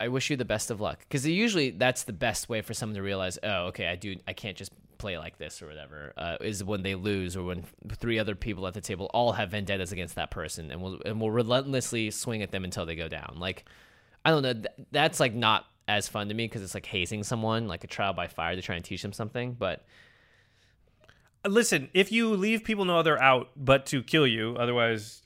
I 0.00 0.08
wish 0.08 0.30
you 0.30 0.36
the 0.36 0.44
best 0.44 0.70
of 0.70 0.80
luck 0.80 1.00
because 1.00 1.26
usually 1.26 1.70
that's 1.70 2.04
the 2.04 2.12
best 2.12 2.48
way 2.48 2.62
for 2.62 2.74
someone 2.74 2.96
to 2.96 3.02
realize, 3.02 3.38
oh, 3.42 3.66
okay, 3.66 3.86
I 3.86 3.96
do, 3.96 4.16
I 4.26 4.32
can't 4.32 4.56
just 4.56 4.72
play 4.98 5.18
like 5.18 5.38
this 5.38 5.62
or 5.62 5.66
whatever. 5.66 6.12
Uh, 6.16 6.36
is 6.40 6.64
when 6.64 6.82
they 6.82 6.94
lose 6.94 7.36
or 7.36 7.44
when 7.44 7.64
three 7.96 8.18
other 8.18 8.34
people 8.34 8.66
at 8.66 8.74
the 8.74 8.80
table 8.80 9.10
all 9.12 9.32
have 9.32 9.50
vendettas 9.50 9.92
against 9.92 10.14
that 10.16 10.30
person 10.30 10.70
and 10.70 10.80
will 10.82 11.00
and 11.04 11.20
will 11.20 11.30
relentlessly 11.30 12.10
swing 12.10 12.42
at 12.42 12.50
them 12.50 12.64
until 12.64 12.86
they 12.86 12.96
go 12.96 13.08
down. 13.08 13.36
Like, 13.38 13.64
I 14.24 14.30
don't 14.30 14.42
know, 14.42 14.54
th- 14.54 14.88
that's 14.90 15.20
like 15.20 15.34
not 15.34 15.66
as 15.86 16.08
fun 16.08 16.28
to 16.28 16.34
me 16.34 16.46
because 16.46 16.62
it's 16.62 16.74
like 16.74 16.86
hazing 16.86 17.22
someone, 17.24 17.68
like 17.68 17.84
a 17.84 17.88
trial 17.88 18.12
by 18.12 18.26
fire 18.26 18.56
to 18.56 18.62
try 18.62 18.76
and 18.76 18.84
teach 18.84 19.02
them 19.02 19.12
something. 19.12 19.52
But 19.52 19.84
Listen, 21.48 21.88
if 21.94 22.12
you 22.12 22.34
leave 22.36 22.64
people 22.64 22.84
know 22.84 23.02
they're 23.02 23.20
out, 23.20 23.48
but 23.56 23.86
to 23.86 24.02
kill 24.02 24.26
you, 24.26 24.56
otherwise, 24.58 25.22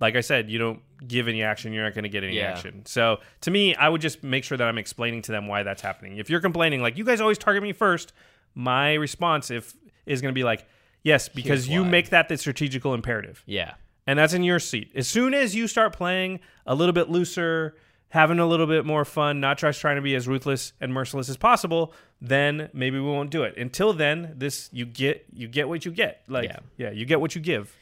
like 0.00 0.16
I 0.16 0.20
said, 0.20 0.50
you 0.50 0.58
don't 0.58 0.80
give 1.08 1.28
any 1.28 1.42
action, 1.42 1.72
you're 1.72 1.84
not 1.84 1.94
going 1.94 2.04
to 2.04 2.08
get 2.08 2.24
any 2.24 2.36
Yeah. 2.36 2.50
action. 2.52 2.84
So 2.86 3.20
to 3.42 3.50
me, 3.50 3.74
I 3.74 3.88
would 3.88 4.00
just 4.00 4.22
make 4.22 4.44
sure 4.44 4.56
that 4.58 4.66
I'm 4.66 4.78
explaining 4.78 5.22
to 5.22 5.32
them 5.32 5.46
why 5.46 5.62
that's 5.62 5.82
happening. 5.82 6.16
If 6.18 6.30
you're 6.30 6.40
complaining, 6.40 6.82
like 6.82 6.96
you 6.98 7.04
guys 7.04 7.20
always 7.20 7.38
target 7.38 7.62
me 7.62 7.72
first, 7.72 8.12
my 8.54 8.94
response 8.94 9.50
if 9.50 9.74
is 10.06 10.20
going 10.20 10.32
to 10.32 10.38
be 10.38 10.44
like, 10.44 10.66
yes, 11.02 11.28
because 11.28 11.64
Here's 11.66 11.68
you 11.68 11.82
why. 11.82 11.88
make 11.88 12.10
that 12.10 12.28
the 12.28 12.36
strategical 12.36 12.94
imperative. 12.94 13.42
yeah, 13.46 13.74
and 14.06 14.18
that's 14.18 14.32
in 14.34 14.42
your 14.42 14.58
seat. 14.58 14.90
As 14.94 15.06
soon 15.08 15.32
as 15.34 15.54
you 15.54 15.68
start 15.68 15.92
playing 15.92 16.40
a 16.66 16.74
little 16.74 16.92
bit 16.92 17.08
looser, 17.08 17.76
having 18.08 18.38
a 18.38 18.46
little 18.46 18.66
bit 18.66 18.84
more 18.84 19.04
fun, 19.04 19.40
not 19.40 19.56
just 19.58 19.80
trying 19.80 19.96
to 19.96 20.02
be 20.02 20.14
as 20.14 20.26
ruthless 20.28 20.72
and 20.80 20.92
merciless 20.92 21.28
as 21.30 21.36
possible, 21.36 21.94
then 22.20 22.68
maybe 22.74 22.98
we 22.98 23.06
won't 23.06 23.30
do 23.30 23.42
it. 23.42 23.56
Until 23.56 23.92
then, 23.92 24.34
this 24.36 24.68
you 24.72 24.84
get 24.84 25.24
you 25.32 25.48
get 25.48 25.68
what 25.68 25.84
you 25.84 25.92
get. 25.92 26.22
Like 26.28 26.44
Yeah. 26.50 26.58
yeah, 26.76 26.90
you 26.90 27.04
get 27.06 27.20
what 27.20 27.34
you 27.34 27.40
give. 27.40 27.74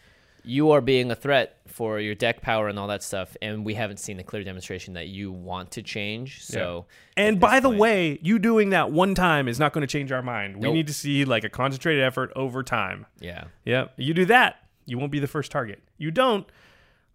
You 0.45 0.71
are 0.71 0.81
being 0.81 1.11
a 1.11 1.15
threat 1.15 1.57
for 1.67 2.01
your 2.01 2.15
deck 2.15 2.43
power 2.43 2.69
and 2.69 2.79
all 2.79 2.89
that 2.89 3.03
stuff, 3.03 3.37
and 3.43 3.65
we 3.65 3.75
haven't 3.75 3.99
seen 3.99 4.19
a 4.19 4.25
clear 4.25 4.43
demonstration 4.45 4.95
that 4.95 5.09
you 5.09 5.31
want 5.33 5.71
to 5.73 5.83
change. 5.83 6.43
So, 6.45 6.87
And 7.17 7.39
by 7.39 7.61
the 7.61 7.69
point- 7.69 7.81
way, 7.81 8.19
you 8.23 8.39
doing 8.39 8.71
that 8.71 8.91
one 8.91 9.15
time 9.15 9.49
is 9.49 9.59
not 9.61 9.73
going 9.73 9.83
to 9.83 9.87
change 9.87 10.11
our 10.13 10.23
mind. 10.23 10.57
We 10.57 10.63
Nope. 10.63 10.75
need 10.75 10.87
to 10.89 10.95
see 10.95 11.25
like 11.25 11.45
a 11.45 11.49
concentrated 11.49 12.03
effort 12.03 12.33
over 12.37 12.63
time. 12.63 13.07
yeah, 13.21 13.45
Yeah, 13.65 13.89
you 13.97 14.15
do 14.15 14.25
that, 14.27 14.57
you 14.87 14.99
won't 14.99 15.13
be 15.13 15.21
the 15.21 15.29
first 15.29 15.51
target. 15.53 15.83
You 15.99 16.11
don't. 16.11 16.47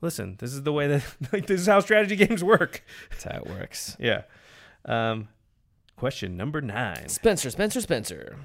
Listen, 0.01 0.35
this 0.39 0.53
is 0.53 0.63
the 0.63 0.73
way 0.73 0.87
that 0.87 1.03
like 1.33 1.47
this 1.47 1.61
is 1.61 1.67
how 1.67 1.79
strategy 1.79 2.15
games 2.27 2.43
work. 2.43 2.83
that's 3.09 3.23
how 3.23 3.37
it 3.39 3.47
works. 3.47 3.97
Yeah. 3.99 4.23
Um, 4.85 5.29
question 5.95 6.37
number 6.37 6.61
nine. 6.61 7.09
Spencer, 7.09 7.49
Spencer, 7.49 7.81
Spencer. 7.81 8.37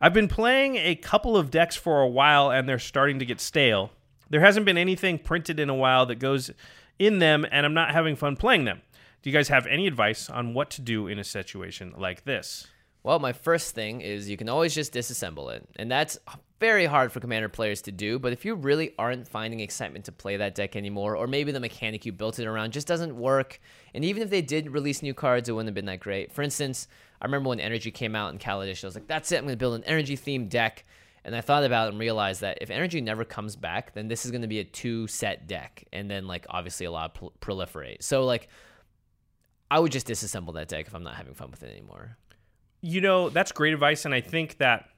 I've 0.00 0.12
been 0.14 0.28
playing 0.28 0.76
a 0.76 0.94
couple 0.94 1.36
of 1.36 1.50
decks 1.50 1.74
for 1.76 2.00
a 2.02 2.08
while 2.08 2.50
and 2.50 2.68
they're 2.68 2.78
starting 2.78 3.18
to 3.18 3.24
get 3.26 3.40
stale. 3.40 3.92
There 4.28 4.40
hasn't 4.40 4.66
been 4.66 4.78
anything 4.78 5.18
printed 5.18 5.60
in 5.60 5.68
a 5.68 5.74
while 5.74 6.06
that 6.06 6.16
goes 6.16 6.50
in 6.98 7.18
them, 7.18 7.46
and 7.50 7.64
I'm 7.64 7.74
not 7.74 7.92
having 7.92 8.16
fun 8.16 8.36
playing 8.36 8.64
them. 8.64 8.82
Do 9.22 9.30
you 9.30 9.36
guys 9.36 9.48
have 9.48 9.66
any 9.66 9.86
advice 9.86 10.30
on 10.30 10.54
what 10.54 10.70
to 10.70 10.80
do 10.80 11.06
in 11.06 11.18
a 11.18 11.24
situation 11.24 11.94
like 11.96 12.24
this? 12.24 12.66
Well, 13.02 13.20
my 13.20 13.32
first 13.32 13.74
thing 13.74 14.00
is 14.00 14.28
you 14.28 14.36
can 14.36 14.48
always 14.48 14.74
just 14.74 14.92
disassemble 14.92 15.54
it. 15.54 15.68
And 15.76 15.88
that's 15.88 16.18
very 16.58 16.86
hard 16.86 17.12
for 17.12 17.20
commander 17.20 17.48
players 17.48 17.82
to 17.82 17.92
do, 17.92 18.18
but 18.18 18.32
if 18.32 18.44
you 18.44 18.56
really 18.56 18.94
aren't 18.98 19.28
finding 19.28 19.60
excitement 19.60 20.06
to 20.06 20.12
play 20.12 20.36
that 20.38 20.56
deck 20.56 20.74
anymore, 20.74 21.16
or 21.16 21.28
maybe 21.28 21.52
the 21.52 21.60
mechanic 21.60 22.04
you 22.04 22.10
built 22.10 22.40
it 22.40 22.46
around 22.46 22.72
just 22.72 22.88
doesn't 22.88 23.16
work, 23.16 23.60
and 23.94 24.04
even 24.04 24.24
if 24.24 24.30
they 24.30 24.42
did 24.42 24.72
release 24.72 25.02
new 25.02 25.14
cards, 25.14 25.48
it 25.48 25.52
wouldn't 25.52 25.68
have 25.68 25.74
been 25.74 25.86
that 25.86 26.00
great. 26.00 26.32
For 26.32 26.42
instance, 26.42 26.88
I 27.20 27.26
remember 27.26 27.48
when 27.48 27.60
Energy 27.60 27.92
came 27.92 28.16
out 28.16 28.32
in 28.32 28.40
Kaladesh, 28.40 28.82
I 28.82 28.88
was 28.88 28.96
like, 28.96 29.06
that's 29.06 29.30
it, 29.30 29.36
I'm 29.36 29.44
going 29.44 29.52
to 29.52 29.56
build 29.56 29.76
an 29.76 29.84
Energy 29.84 30.16
themed 30.16 30.48
deck. 30.48 30.84
And 31.26 31.34
I 31.34 31.40
thought 31.40 31.64
about 31.64 31.88
it 31.88 31.90
and 31.90 31.98
realized 31.98 32.42
that 32.42 32.58
if 32.60 32.70
Energy 32.70 33.00
never 33.00 33.24
comes 33.24 33.56
back, 33.56 33.94
then 33.94 34.06
this 34.06 34.24
is 34.24 34.30
going 34.30 34.42
to 34.42 34.46
be 34.46 34.60
a 34.60 34.64
two 34.64 35.08
set 35.08 35.48
deck, 35.48 35.82
and 35.92 36.08
then, 36.08 36.28
like, 36.28 36.46
obviously 36.48 36.86
a 36.86 36.90
lot 36.92 37.16
prol- 37.16 37.32
proliferate. 37.40 38.04
So, 38.04 38.24
like, 38.24 38.48
I 39.68 39.80
would 39.80 39.90
just 39.90 40.06
disassemble 40.06 40.54
that 40.54 40.68
deck 40.68 40.86
if 40.86 40.94
I'm 40.94 41.02
not 41.02 41.16
having 41.16 41.34
fun 41.34 41.50
with 41.50 41.64
it 41.64 41.72
anymore. 41.72 42.16
You 42.80 43.00
know, 43.00 43.28
that's 43.28 43.50
great 43.50 43.74
advice, 43.74 44.04
and 44.04 44.14
I 44.14 44.20
think 44.20 44.58
that 44.58 44.88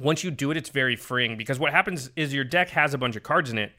once 0.00 0.24
you 0.24 0.32
do 0.32 0.50
it, 0.50 0.56
it's 0.56 0.70
very 0.70 0.96
freeing 0.96 1.36
because 1.36 1.60
what 1.60 1.70
happens 1.70 2.10
is 2.16 2.34
your 2.34 2.42
deck 2.42 2.70
has 2.70 2.92
a 2.92 2.98
bunch 2.98 3.14
of 3.14 3.22
cards 3.22 3.52
in 3.52 3.58
it, 3.58 3.70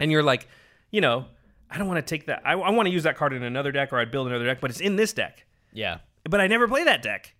and 0.00 0.10
you're 0.10 0.24
like, 0.24 0.48
you 0.90 1.00
know, 1.00 1.26
I 1.70 1.78
don't 1.78 1.86
want 1.86 2.04
to 2.04 2.10
take 2.10 2.26
that. 2.26 2.42
I, 2.44 2.54
I 2.54 2.70
want 2.70 2.88
to 2.88 2.92
use 2.92 3.04
that 3.04 3.16
card 3.16 3.32
in 3.32 3.44
another 3.44 3.70
deck, 3.70 3.92
or 3.92 4.00
I'd 4.00 4.10
build 4.10 4.26
another 4.26 4.46
deck, 4.46 4.60
but 4.60 4.72
it's 4.72 4.80
in 4.80 4.96
this 4.96 5.12
deck. 5.12 5.46
Yeah. 5.72 5.98
but 6.28 6.40
I 6.40 6.48
never 6.48 6.66
play 6.66 6.82
that 6.82 7.02
deck. 7.02 7.35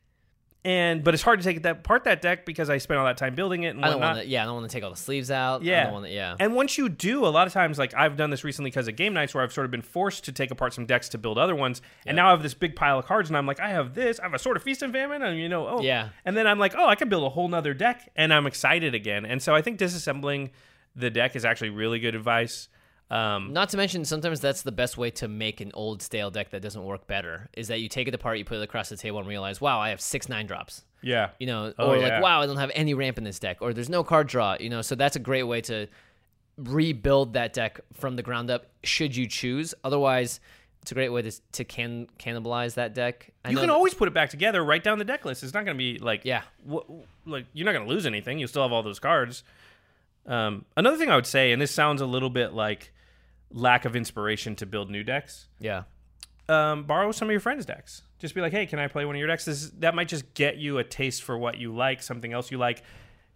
And 0.67 1.05
but 1.05 1.15
it's 1.15 1.23
hard 1.23 1.39
to 1.39 1.45
take 1.45 1.63
that 1.63 1.85
part 1.85 2.03
that 2.05 2.21
deck 2.21 2.45
because 2.45 2.69
I 2.69 2.79
spent 2.79 2.99
all 2.99 3.07
that 3.07 3.17
time 3.17 3.37
building 3.37 3.63
it 3.63 3.77
and 3.77 3.85
I 3.85 3.91
don't 3.91 4.01
want 4.01 4.19
to. 4.19 4.27
Yeah, 4.27 4.43
I 4.43 4.47
don't 4.47 4.57
want 4.57 4.69
to 4.69 4.75
take 4.77 4.83
all 4.83 4.91
the 4.91 4.97
sleeves 4.97 5.31
out. 5.31 5.63
I 5.63 5.65
yeah, 5.65 5.93
wanna, 5.93 6.09
yeah. 6.09 6.35
And 6.41 6.57
once 6.57 6.77
you 6.77 6.89
do, 6.89 7.25
a 7.25 7.29
lot 7.29 7.47
of 7.47 7.53
times, 7.53 7.79
like 7.79 7.95
I've 7.95 8.17
done 8.17 8.31
this 8.31 8.43
recently 8.43 8.71
because 8.73 8.89
of 8.89 8.97
game 8.97 9.15
nights, 9.15 9.33
where 9.33 9.45
I've 9.45 9.53
sort 9.53 9.65
of 9.65 9.71
been 9.71 9.81
forced 9.81 10.25
to 10.25 10.33
take 10.33 10.51
apart 10.51 10.75
some 10.75 10.85
decks 10.85 11.09
to 11.11 11.19
build 11.19 11.39
other 11.39 11.55
ones, 11.55 11.83
and 12.05 12.17
now 12.17 12.27
I 12.27 12.31
have 12.33 12.43
this 12.43 12.53
big 12.53 12.75
pile 12.75 12.99
of 12.99 13.07
cards, 13.07 13.31
and 13.31 13.37
I'm 13.37 13.47
like, 13.47 13.61
I 13.61 13.69
have 13.69 13.95
this, 13.95 14.19
I 14.19 14.25
have 14.25 14.35
a 14.35 14.41
sort 14.41 14.57
of 14.57 14.65
feast 14.65 14.83
and 14.83 14.93
famine, 14.93 15.23
and 15.23 15.39
you 15.39 15.49
know, 15.49 15.69
oh, 15.69 15.83
Yeah. 15.83 16.09
And 16.25 16.37
then 16.37 16.49
I'm 16.49 16.59
like, 16.59 16.75
oh, 16.77 16.89
I 16.89 16.97
can 16.97 17.09
build 17.09 17.23
a 17.23 17.29
whole 17.29 17.47
nother 17.47 17.73
deck, 17.73 18.11
and 18.17 18.35
I'm 18.35 18.49
excited 18.49 18.93
again. 18.93 19.25
And 19.25 19.41
so 19.41 19.55
I 19.55 19.63
think 19.63 19.79
disassembling 19.79 20.51
the 20.97 21.11
deck 21.11 21.37
is 21.37 21.45
actually 21.45 21.71
really 21.71 22.01
good 22.01 22.17
advice. 22.17 22.69
Um, 23.09 23.53
Not 23.53 23.69
to 23.69 23.77
mention, 23.77 24.05
sometimes 24.05 24.41
that's 24.41 24.63
the 24.63 24.73
best 24.73 24.99
way 24.99 25.11
to 25.13 25.29
make 25.29 25.61
an 25.61 25.71
old 25.75 26.03
stale 26.03 26.31
deck 26.31 26.51
that 26.51 26.61
doesn't 26.63 26.83
work 26.83 27.07
better. 27.07 27.49
Is 27.57 27.69
that 27.69 27.81
you 27.81 27.89
take 27.89 28.09
it 28.09 28.15
apart, 28.15 28.39
you 28.39 28.45
put 28.45 28.59
it 28.59 28.63
across 28.63 28.89
the 28.89 28.97
table, 28.97 29.19
and 29.21 29.29
realize, 29.29 29.61
wow, 29.61 29.79
I 29.79 29.91
have 29.91 30.01
six 30.01 30.29
nine 30.29 30.47
drops. 30.47 30.85
yeah, 31.03 31.31
You 31.39 31.47
know, 31.47 31.73
Oh, 31.79 31.91
or 31.93 31.97
yeah. 31.99 32.15
like, 32.15 32.23
wow, 32.23 32.43
I 32.43 32.47
don't 32.47 32.57
have 32.57 32.73
any 32.75 32.95
ramp 32.95 33.17
in 33.19 33.23
this 33.25 33.39
deck, 33.39 33.59
or 33.61 33.73
there's 33.73 33.89
no 33.89 34.03
card 34.03 34.27
draw. 34.27 34.57
You 34.59 34.71
know, 34.71 34.83
so 34.83 34.97
that's 34.97 35.15
a 35.15 35.21
great 35.21 35.45
way 35.45 35.61
to 35.63 35.87
rebuild 36.57 37.35
that 37.35 37.53
deck 37.53 37.81
from 37.93 38.17
the 38.17 38.23
ground 38.23 38.51
up. 38.51 38.67
Should 38.83 39.15
you 39.15 39.27
choose, 39.29 39.75
otherwise, 39.85 40.41
it's 40.83 40.91
a 40.93 40.95
great 40.95 41.11
way 41.11 41.23
to 41.23 41.31
to 41.53 41.65
can 41.65 42.09
cannibalize 42.19 42.75
that 42.75 42.95
deck. 42.95 43.31
I 43.45 43.51
you 43.51 43.59
can 43.59 43.71
always 43.71 43.95
put 43.95 44.09
it 44.09 44.15
back 44.15 44.31
together, 44.31 44.65
write 44.65 44.83
down 44.85 44.99
the 44.99 45.05
deck 45.05 45.25
list. 45.25 45.43
It's 45.43 45.53
not 45.55 45.65
going 45.65 45.77
to 45.77 45.79
be 45.79 45.99
like 45.99 46.23
Yeah. 46.25 46.43
wh- 46.69 46.89
like 47.27 47.47
you're 47.53 47.65
not 47.67 47.73
going 47.73 47.87
to 47.87 47.93
lose 47.93 48.07
anything. 48.07 48.39
You 48.39 48.47
still 48.47 48.63
have 48.63 48.73
all 48.73 48.83
those 48.83 48.99
cards. 49.01 49.43
Um, 50.27 50.65
another 50.77 50.97
thing 50.97 51.11
I 51.11 51.15
would 51.17 51.27
say, 51.27 51.53
and 51.53 51.61
this 51.63 51.71
sounds 51.73 52.01
a 52.01 52.07
little 52.07 52.31
bit 52.31 52.53
like 52.53 52.93
lack 53.53 53.85
of 53.85 53.95
inspiration 53.97 54.57
to 54.57 54.67
build 54.67 54.91
new 54.91 55.03
decks. 55.03 55.47
yeah. 55.59 55.85
Um, 56.49 56.85
borrow 56.85 57.11
some 57.11 57.27
of 57.29 57.33
your 57.33 57.41
friends' 57.41 57.67
decks. 57.67 58.03
Just 58.21 58.33
be 58.37 58.41
like, 58.41 58.53
hey, 58.53 58.67
can 58.67 58.79
I 58.79 58.87
play 58.87 59.05
one 59.05 59.17
of 59.17 59.19
your 59.19 59.27
decks? 59.27 59.47
This, 59.47 59.71
that 59.81 59.97
might 59.97 60.07
just 60.07 60.33
get 60.35 60.59
you 60.59 60.79
a 60.79 60.85
taste 60.85 61.25
for 61.25 61.37
what 61.37 61.59
you 61.59 61.75
like, 61.75 62.05
something 62.05 62.33
else 62.33 62.53
you 62.53 62.59
like. 62.59 62.85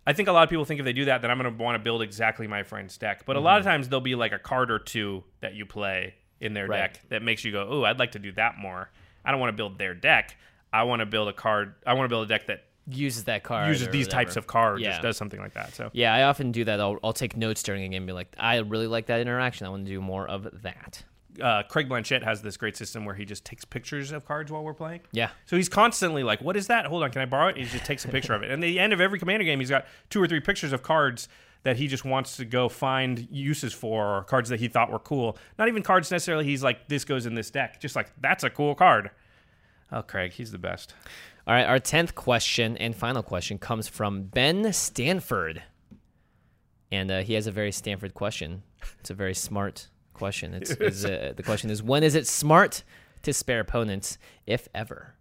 I 0.06 0.12
think 0.12 0.28
a 0.28 0.32
lot 0.32 0.44
of 0.44 0.48
people 0.48 0.64
think 0.64 0.78
if 0.78 0.84
they 0.84 0.92
do 0.92 1.06
that, 1.06 1.20
then 1.20 1.28
I'm 1.28 1.36
going 1.36 1.52
to 1.52 1.60
want 1.62 1.74
to 1.74 1.80
build 1.82 2.02
exactly 2.02 2.46
my 2.46 2.62
friend's 2.62 2.96
deck. 2.96 3.26
But 3.26 3.34
a 3.34 3.40
lot 3.40 3.58
of 3.58 3.64
times 3.64 3.88
there'll 3.88 4.00
be 4.00 4.14
like 4.14 4.30
a 4.32 4.38
card 4.38 4.70
or 4.70 4.78
two 4.78 5.24
that 5.40 5.54
you 5.54 5.66
play 5.66 6.14
in 6.40 6.54
their 6.54 6.68
Right. 6.68 6.78
deck 6.92 7.00
that 7.08 7.20
makes 7.22 7.44
you 7.44 7.50
go, 7.50 7.66
oh, 7.68 7.82
I'd 7.84 7.98
like 7.98 8.12
to 8.12 8.20
do 8.20 8.30
that 8.32 8.58
more. 8.58 8.90
I 9.24 9.32
don't 9.32 9.40
want 9.40 9.52
to 9.52 9.56
build 9.56 9.76
their 9.76 9.94
deck. 9.94 10.36
I 10.72 10.84
want 10.84 11.00
to 11.00 11.06
build 11.06 11.26
a 11.28 11.32
card. 11.32 11.74
I 11.84 11.94
want 11.94 12.04
to 12.04 12.08
build 12.08 12.26
a 12.26 12.28
deck 12.28 12.46
that 12.46 12.62
Uses 12.88 13.24
that 13.24 13.42
card. 13.44 13.68
uses 13.68 13.88
or 13.88 13.90
these 13.92 14.08
types 14.08 14.36
of 14.36 14.46
cards. 14.46 14.82
Yeah. 14.82 15.00
Does 15.00 15.16
something 15.16 15.38
like 15.40 15.54
that. 15.54 15.74
So 15.74 15.90
Yeah, 15.92 16.12
I 16.14 16.24
often 16.24 16.50
do 16.50 16.64
that. 16.64 16.80
I'll, 16.80 16.98
I'll 17.04 17.12
take 17.12 17.36
notes 17.36 17.62
during 17.62 17.84
a 17.84 17.88
game 17.88 17.98
and 18.02 18.06
be 18.06 18.12
like, 18.12 18.34
I 18.38 18.56
really 18.58 18.86
like 18.86 19.06
that 19.06 19.20
interaction. 19.20 19.66
I 19.66 19.70
want 19.70 19.84
to 19.86 19.90
do 19.92 20.00
more 20.00 20.26
of 20.26 20.48
that. 20.62 21.04
uh, 21.40 21.62
Craig 21.64 21.88
Blanchett 21.88 22.22
has 22.24 22.42
this 22.42 22.56
great 22.56 22.76
system 22.76 23.04
where 23.04 23.14
he 23.14 23.24
just 23.24 23.44
takes 23.44 23.64
pictures 23.64 24.10
of 24.12 24.24
cards 24.26 24.50
while 24.50 24.64
we're 24.64 24.74
playing. 24.74 25.00
Yeah. 25.12 25.30
So 25.46 25.56
he's 25.56 25.68
constantly 25.68 26.22
like, 26.24 26.40
"What 26.42 26.56
is 26.56 26.66
that? 26.66 26.86
Hold 26.86 27.02
on, 27.04 27.10
can 27.12 27.22
I 27.22 27.26
borrow 27.26 27.48
it?" 27.48 27.56
He 27.56 27.64
just 27.64 27.84
takes 27.84 28.04
a 28.04 28.08
picture 28.08 28.34
of 28.34 28.42
it. 28.42 28.50
And 28.50 28.62
at 28.62 28.66
the 28.66 28.78
end 28.80 28.92
of 28.92 29.00
every 29.00 29.18
commander 29.18 29.44
game, 29.44 29.60
he's 29.60 29.70
got 29.70 29.86
two 30.10 30.20
or 30.22 30.26
three 30.26 30.40
pictures 30.40 30.72
of 30.72 30.82
cards 30.82 31.28
that 31.62 31.76
he 31.76 31.86
just 31.86 32.04
wants 32.04 32.36
to 32.38 32.44
go 32.44 32.68
find 32.68 33.28
uses 33.30 33.72
for, 33.72 34.16
or 34.18 34.24
cards 34.24 34.48
that 34.48 34.58
he 34.60 34.66
thought 34.68 34.90
were 34.90 34.98
cool. 34.98 35.38
Not 35.58 35.68
even 35.68 35.82
cards 35.82 36.10
necessarily. 36.10 36.44
He's 36.44 36.62
like, 36.64 36.88
"This 36.88 37.04
goes 37.04 37.26
in 37.26 37.34
this 37.34 37.50
deck." 37.50 37.80
Just 37.80 37.94
like 37.94 38.10
that's 38.20 38.42
a 38.42 38.50
cool 38.50 38.74
card. 38.74 39.10
Oh, 39.92 40.02
Craig, 40.02 40.32
he's 40.32 40.52
the 40.52 40.58
best. 40.58 40.94
All 41.50 41.56
right, 41.56 41.66
our 41.66 41.80
10th 41.80 42.14
question 42.14 42.76
and 42.76 42.94
final 42.94 43.24
question 43.24 43.58
comes 43.58 43.88
from 43.88 44.22
Ben 44.22 44.72
Stanford. 44.72 45.64
And 46.92 47.10
uh, 47.10 47.22
he 47.22 47.34
has 47.34 47.48
a 47.48 47.50
very 47.50 47.72
Stanford 47.72 48.14
question. 48.14 48.62
It's 49.00 49.10
a 49.10 49.14
very 49.14 49.34
smart 49.34 49.88
question. 50.14 50.54
It's, 50.54 50.70
it's, 50.70 51.04
uh, 51.04 51.32
the 51.34 51.42
question 51.42 51.68
is 51.68 51.82
When 51.82 52.04
is 52.04 52.14
it 52.14 52.28
smart 52.28 52.84
to 53.24 53.32
spare 53.32 53.58
opponents, 53.58 54.16
if 54.46 54.68
ever? 54.72 55.14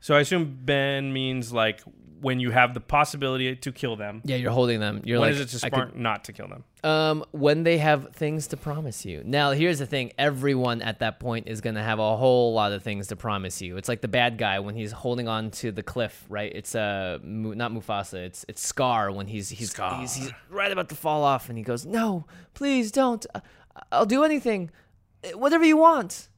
So 0.00 0.14
I 0.16 0.20
assume 0.20 0.58
Ben 0.64 1.12
means 1.12 1.52
like 1.52 1.82
when 2.20 2.38
you 2.38 2.50
have 2.50 2.74
the 2.74 2.80
possibility 2.80 3.56
to 3.56 3.72
kill 3.72 3.96
them. 3.96 4.20
Yeah, 4.26 4.36
you're 4.36 4.50
holding 4.50 4.78
them. 4.78 5.00
You're 5.04 5.20
When 5.20 5.30
like, 5.30 5.40
is 5.40 5.54
it 5.54 5.58
to 5.58 5.66
I 5.66 5.70
could- 5.70 5.76
smart 5.76 5.96
not 5.96 6.24
to 6.24 6.32
kill 6.34 6.48
them? 6.48 6.64
Um, 6.84 7.24
when 7.32 7.62
they 7.62 7.76
have 7.78 8.14
things 8.14 8.46
to 8.48 8.56
promise 8.58 9.04
you. 9.06 9.22
Now, 9.24 9.50
here's 9.52 9.78
the 9.78 9.86
thing: 9.86 10.12
everyone 10.18 10.80
at 10.82 10.98
that 11.00 11.18
point 11.20 11.46
is 11.48 11.60
gonna 11.60 11.82
have 11.82 11.98
a 11.98 12.16
whole 12.16 12.52
lot 12.54 12.72
of 12.72 12.82
things 12.82 13.06
to 13.08 13.16
promise 13.16 13.60
you. 13.62 13.76
It's 13.78 13.88
like 13.88 14.00
the 14.00 14.08
bad 14.08 14.36
guy 14.38 14.60
when 14.60 14.74
he's 14.74 14.92
holding 14.92 15.28
on 15.28 15.50
to 15.52 15.72
the 15.72 15.82
cliff, 15.82 16.24
right? 16.30 16.50
It's 16.54 16.74
uh, 16.74 17.18
Mu- 17.22 17.54
not 17.54 17.70
Mufasa. 17.72 18.14
It's 18.24 18.44
it's 18.48 18.62
Scar 18.66 19.12
when 19.12 19.26
he's 19.26 19.48
he's, 19.50 19.74
he's 19.76 20.14
he's 20.14 20.32
right 20.50 20.72
about 20.72 20.88
to 20.90 20.94
fall 20.94 21.22
off, 21.24 21.48
and 21.50 21.56
he 21.58 21.64
goes, 21.64 21.84
"No, 21.84 22.26
please 22.54 22.90
don't. 22.92 23.26
I- 23.34 23.40
I'll 23.92 24.06
do 24.06 24.24
anything, 24.24 24.70
Uh, 25.24 25.38
whatever 25.38 25.64
you 25.64 25.76
want." 25.76 26.28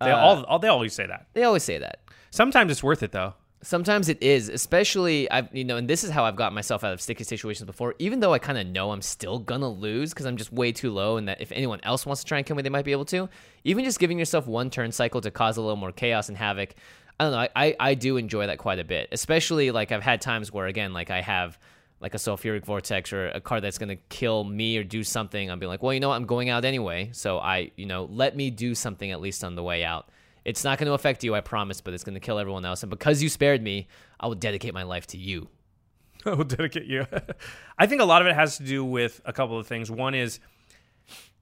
They 0.00 0.10
Uh, 0.10 0.16
all, 0.18 0.42
all 0.44 0.58
they 0.58 0.68
always 0.68 0.92
say 0.94 1.06
that. 1.06 1.26
They 1.34 1.44
always 1.44 1.62
say 1.62 1.78
that. 1.78 2.00
Sometimes 2.34 2.72
it's 2.72 2.82
worth 2.82 3.04
it 3.04 3.12
though. 3.12 3.34
Sometimes 3.62 4.08
it 4.08 4.20
is, 4.20 4.48
especially 4.48 5.30
I've 5.30 5.54
you 5.54 5.62
know, 5.62 5.76
and 5.76 5.86
this 5.86 6.02
is 6.02 6.10
how 6.10 6.24
I've 6.24 6.34
gotten 6.34 6.52
myself 6.52 6.82
out 6.82 6.92
of 6.92 7.00
sticky 7.00 7.22
situations 7.22 7.64
before. 7.64 7.94
Even 8.00 8.18
though 8.18 8.34
I 8.34 8.40
kind 8.40 8.58
of 8.58 8.66
know 8.66 8.90
I'm 8.90 9.02
still 9.02 9.38
gonna 9.38 9.68
lose 9.68 10.12
because 10.12 10.26
I'm 10.26 10.36
just 10.36 10.52
way 10.52 10.72
too 10.72 10.90
low, 10.90 11.16
and 11.16 11.28
that 11.28 11.40
if 11.40 11.52
anyone 11.52 11.78
else 11.84 12.04
wants 12.04 12.22
to 12.22 12.26
try 12.26 12.38
and 12.38 12.44
kill 12.44 12.56
me, 12.56 12.62
they 12.64 12.70
might 12.70 12.84
be 12.84 12.90
able 12.90 13.04
to. 13.04 13.28
Even 13.62 13.84
just 13.84 14.00
giving 14.00 14.18
yourself 14.18 14.48
one 14.48 14.68
turn 14.68 14.90
cycle 14.90 15.20
to 15.20 15.30
cause 15.30 15.58
a 15.58 15.60
little 15.60 15.76
more 15.76 15.92
chaos 15.92 16.28
and 16.28 16.36
havoc. 16.36 16.74
I 17.20 17.24
don't 17.24 17.32
know. 17.34 17.38
I, 17.38 17.50
I, 17.54 17.76
I 17.78 17.94
do 17.94 18.16
enjoy 18.16 18.48
that 18.48 18.58
quite 18.58 18.80
a 18.80 18.84
bit, 18.84 19.10
especially 19.12 19.70
like 19.70 19.92
I've 19.92 20.02
had 20.02 20.20
times 20.20 20.50
where 20.50 20.66
again, 20.66 20.92
like 20.92 21.12
I 21.12 21.20
have 21.20 21.56
like 22.00 22.14
a 22.14 22.18
sulfuric 22.18 22.64
vortex 22.64 23.12
or 23.12 23.28
a 23.28 23.40
card 23.40 23.62
that's 23.62 23.78
gonna 23.78 23.94
kill 24.08 24.42
me 24.42 24.76
or 24.76 24.82
do 24.82 25.04
something. 25.04 25.52
I'm 25.52 25.60
being 25.60 25.70
like, 25.70 25.84
well, 25.84 25.94
you 25.94 26.00
know 26.00 26.08
what, 26.08 26.16
I'm 26.16 26.26
going 26.26 26.48
out 26.48 26.64
anyway, 26.64 27.10
so 27.12 27.38
I 27.38 27.70
you 27.76 27.86
know 27.86 28.08
let 28.10 28.34
me 28.34 28.50
do 28.50 28.74
something 28.74 29.12
at 29.12 29.20
least 29.20 29.44
on 29.44 29.54
the 29.54 29.62
way 29.62 29.84
out. 29.84 30.08
It's 30.44 30.62
not 30.64 30.78
going 30.78 30.86
to 30.88 30.92
affect 30.92 31.24
you, 31.24 31.34
I 31.34 31.40
promise, 31.40 31.80
but 31.80 31.94
it's 31.94 32.04
going 32.04 32.14
to 32.14 32.20
kill 32.20 32.38
everyone 32.38 32.64
else. 32.64 32.82
And 32.82 32.90
because 32.90 33.22
you 33.22 33.28
spared 33.28 33.62
me, 33.62 33.88
I 34.20 34.26
will 34.26 34.34
dedicate 34.34 34.74
my 34.74 34.82
life 34.82 35.06
to 35.08 35.18
you. 35.18 35.48
I 36.26 36.34
will 36.34 36.44
dedicate 36.44 36.84
you. 36.86 37.06
I 37.78 37.86
think 37.86 38.02
a 38.02 38.04
lot 38.04 38.20
of 38.22 38.28
it 38.28 38.34
has 38.34 38.58
to 38.58 38.64
do 38.64 38.84
with 38.84 39.20
a 39.24 39.32
couple 39.32 39.58
of 39.58 39.66
things. 39.66 39.90
One 39.90 40.14
is 40.14 40.40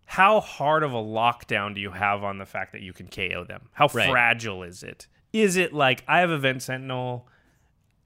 how 0.06 0.40
hard 0.40 0.82
of 0.82 0.92
a 0.92 0.96
lockdown 1.02 1.74
do 1.74 1.80
you 1.80 1.90
have 1.90 2.22
on 2.22 2.38
the 2.38 2.46
fact 2.46 2.72
that 2.72 2.82
you 2.82 2.92
can 2.92 3.08
KO 3.08 3.44
them? 3.44 3.68
How 3.72 3.88
Right. 3.92 4.10
fragile 4.10 4.62
is 4.62 4.82
it? 4.82 5.06
Is 5.32 5.56
it 5.56 5.72
like 5.72 6.04
I 6.06 6.20
have 6.20 6.30
a 6.30 6.38
Vent 6.38 6.62
Sentinel, 6.62 7.26